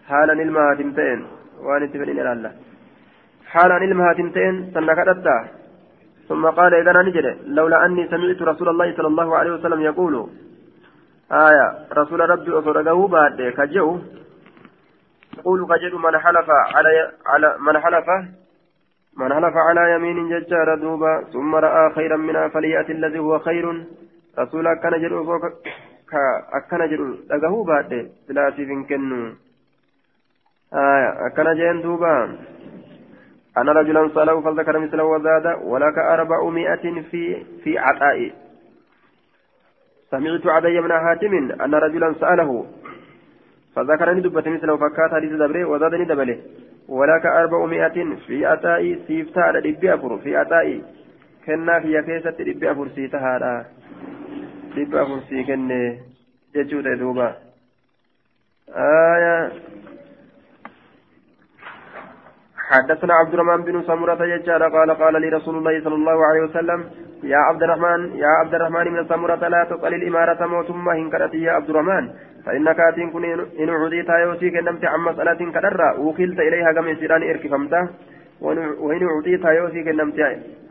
حال 0.08 0.30
عن 0.30 0.40
المهاتمتين 0.40 1.26
وأنا 1.64 1.86
تبنين 1.86 2.26
الله 2.32 2.52
حال 3.46 3.72
عن 3.72 3.82
المهاتمتين 3.82 4.70
سنكدت 4.74 5.26
ثم 6.28 6.46
قال 6.46 6.74
إذا 6.74 7.02
نجد 7.02 7.26
لولا 7.46 7.86
أني 7.86 8.08
سمعت 8.08 8.42
رسول 8.42 8.68
الله 8.68 8.96
صلى 8.96 9.06
الله 9.06 9.36
عليه 9.36 9.50
وسلم 9.50 9.80
يقول 9.80 10.28
آية 11.32 11.66
رسول 11.92 12.20
ربي 12.30 12.50
أصدقه 12.58 13.08
بعد 13.08 13.52
كجو 13.56 13.98
يقول 15.38 15.66
كجد 15.66 15.94
من 15.94 16.18
حلف 16.18 16.48
على 16.74 17.12
على 17.26 17.56
من 17.60 17.78
حلف 17.78 18.06
من 19.16 19.34
حلف 19.34 19.56
على 19.56 19.94
يمين 19.94 20.28
ججار 20.28 20.74
دوبا 20.74 21.24
ثم 21.32 21.54
رأى 21.54 21.94
خيرا 21.94 22.16
منها 22.16 22.48
فليأتي 22.48 22.92
الذي 22.92 23.18
هو 23.18 23.38
خير. 23.38 23.84
رسول 24.38 24.66
أكن 24.66 25.02
جدو 25.02 25.40
أكن 26.58 26.86
جدو 26.90 27.06
لقه 27.30 27.64
بعد 27.64 28.10
ثلاثي 28.28 28.84
كنو. 28.88 29.32
آية 30.74 31.26
أكن 31.26 31.54
جين 31.54 31.82
دوبا. 31.82 32.14
أنا 33.56 33.72
رجلا 33.72 34.08
سأله 34.14 34.40
فذكر 34.40 34.78
مثله 34.78 35.04
وزاد 35.04 35.46
ولك 35.62 35.98
أربعمائة 35.98 37.02
في 37.10 37.44
في 37.64 37.78
عطاء 37.78 38.32
سمعت 40.10 40.46
عدي 40.46 40.80
من 40.80 40.92
حاتم 40.92 41.34
أن 41.64 41.74
رجلا 41.74 42.14
سأله 42.20 42.66
فذكرني 43.76 44.20
دبت 44.20 44.48
مثله 44.48 44.76
فكات 44.76 45.10
حديث 45.14 45.32
دبره 45.32 45.64
وزادني 45.64 46.04
دبله. 46.04 46.38
ولك 46.88 47.26
أربعمائة 47.26 48.16
في 48.26 48.46
عطاء 48.46 48.98
سيفتا 49.06 49.40
على 49.40 49.60
دبي 49.60 49.94
أفر 49.94 50.18
في 50.18 50.36
عطاء 50.36 50.82
كنا 51.46 51.80
في 51.80 52.02
كيسة 52.02 52.30
دبي 52.30 52.70
أفر 52.70 52.88
سيتها 52.88 53.66
دبي 54.76 55.02
أفر 55.02 55.20
سيكن 55.28 55.96
ججود 56.54 56.98
دوبا. 56.98 57.36
آية 58.76 59.52
حدثنا 62.70 63.14
عبد 63.14 63.34
الرحمن 63.34 63.62
بن 63.64 63.82
سمرة 63.82 64.24
يجعل 64.24 64.62
قال 64.62 64.90
قال 64.90 65.20
لي 65.22 65.28
رسول 65.28 65.56
الله 65.58 65.80
صلى 65.84 65.94
الله 65.94 66.26
عليه 66.26 66.40
وسلم 66.40 66.84
يا 67.22 67.36
عبد 67.48 67.62
الرحمن 67.62 68.00
يا 68.16 68.26
عبد 68.40 68.54
الرحمن 68.54 68.92
من 68.92 69.08
سمرة 69.08 69.48
لا 69.48 69.64
تقل 69.70 69.94
الإمارة 69.94 70.46
موتما 70.46 70.92
إن 70.92 71.10
كرتي 71.10 71.42
يا 71.42 71.52
عبد 71.52 71.70
الرحمن 71.70 72.04
فإنك 72.46 72.80
أتين 72.80 73.10
كن 73.10 73.24
إن 73.62 73.68
عديت 73.70 74.08
يوسيك 74.08 74.54
نمت 74.66 74.84
عن 74.84 75.00
مسألة 75.00 75.40
كدرة 75.56 76.00
وكلت 76.00 76.38
إليها 76.40 76.72
كم 76.72 76.94
سيران 77.00 77.22
إركفمته 77.30 77.82
وإن 78.86 79.02
أعطيت 79.12 79.44
يوسيك 79.44 79.88
نمت 79.88 80.20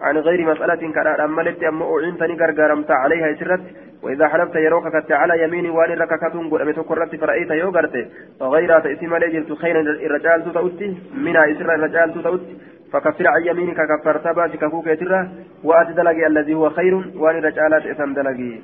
عن 0.05 0.17
غير 0.17 0.39
مسألة 0.51 0.81
كدرة 0.95 1.25
أما 1.25 1.41
لت 1.41 1.63
أما 1.63 1.85
أعنتني 1.93 2.33
غرغرمت 2.41 2.91
عليها 2.91 3.33
سرت 3.39 3.63
وإذا 4.03 4.27
حلفت 4.27 4.55
يروك 4.55 4.87
كت 4.87 5.11
على 5.11 5.43
يمين 5.43 5.69
وان 5.69 5.91
رككتون 5.91 6.49
قد 6.49 6.61
أمتو 6.61 6.83
كرت 6.83 7.15
فرأيت 7.15 7.51
يوغرت 7.51 8.07
غير 8.41 8.79
تأتي 8.79 9.07
مالي 9.07 9.29
جلت 9.29 9.53
خيرا 9.53 9.81
الرجال 9.81 10.45
تتأتي 10.45 10.97
منها 11.17 11.51
إسر 11.51 11.75
الرجال 11.75 12.13
تتأتي 12.13 12.57
فكفر 12.91 13.27
عن 13.27 13.41
يمينك 13.45 13.77
كفرت 13.91 14.27
باسك 14.27 14.65
كوك 14.65 14.87
يتره 14.87 15.29
وأتي 15.63 15.93
دلقي 15.93 16.27
الذي 16.27 16.53
هو 16.53 16.69
خير 16.69 16.95
وأن 17.15 17.35
رجالات 17.35 17.85
إسان 17.85 18.13
دلقي. 18.13 18.59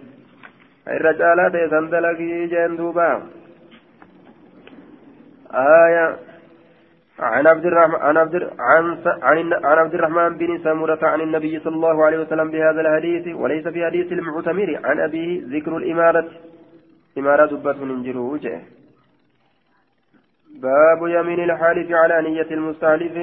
الرجالات 0.87 1.55
إسان 1.55 1.89
دلقي 1.89 2.47
جين 2.47 2.75
دوبا 2.77 3.21
آية 5.53 6.17
عن 7.21 7.47
عبد 7.47 7.65
الرحمن 7.65 7.95
عن 8.59 8.97
عن 9.21 9.53
عن 9.53 9.77
عبد 9.77 9.93
الرحمن 9.93 10.37
بن 10.37 10.59
سمرة 10.63 10.99
عن 11.03 11.21
النبي 11.21 11.59
صلى 11.59 11.75
الله 11.75 12.05
عليه 12.05 12.17
وسلم 12.17 12.51
بهذا 12.51 12.81
الحديث 12.81 13.35
وليس 13.35 13.67
في 13.67 13.85
حديث 13.85 14.11
المعتمر. 14.11 14.79
عن 14.83 14.99
أبيه 14.99 15.41
ذكر 15.45 15.77
الإمارة. 15.77 16.29
إمارة 17.17 17.45
دبة 17.45 17.85
من 17.85 18.03
جروجه 18.03 18.61
باب 20.61 21.07
يمين 21.07 21.43
الحالف 21.43 21.91
على 21.91 22.29
نية 22.29 22.47
المستحلف 22.51 23.15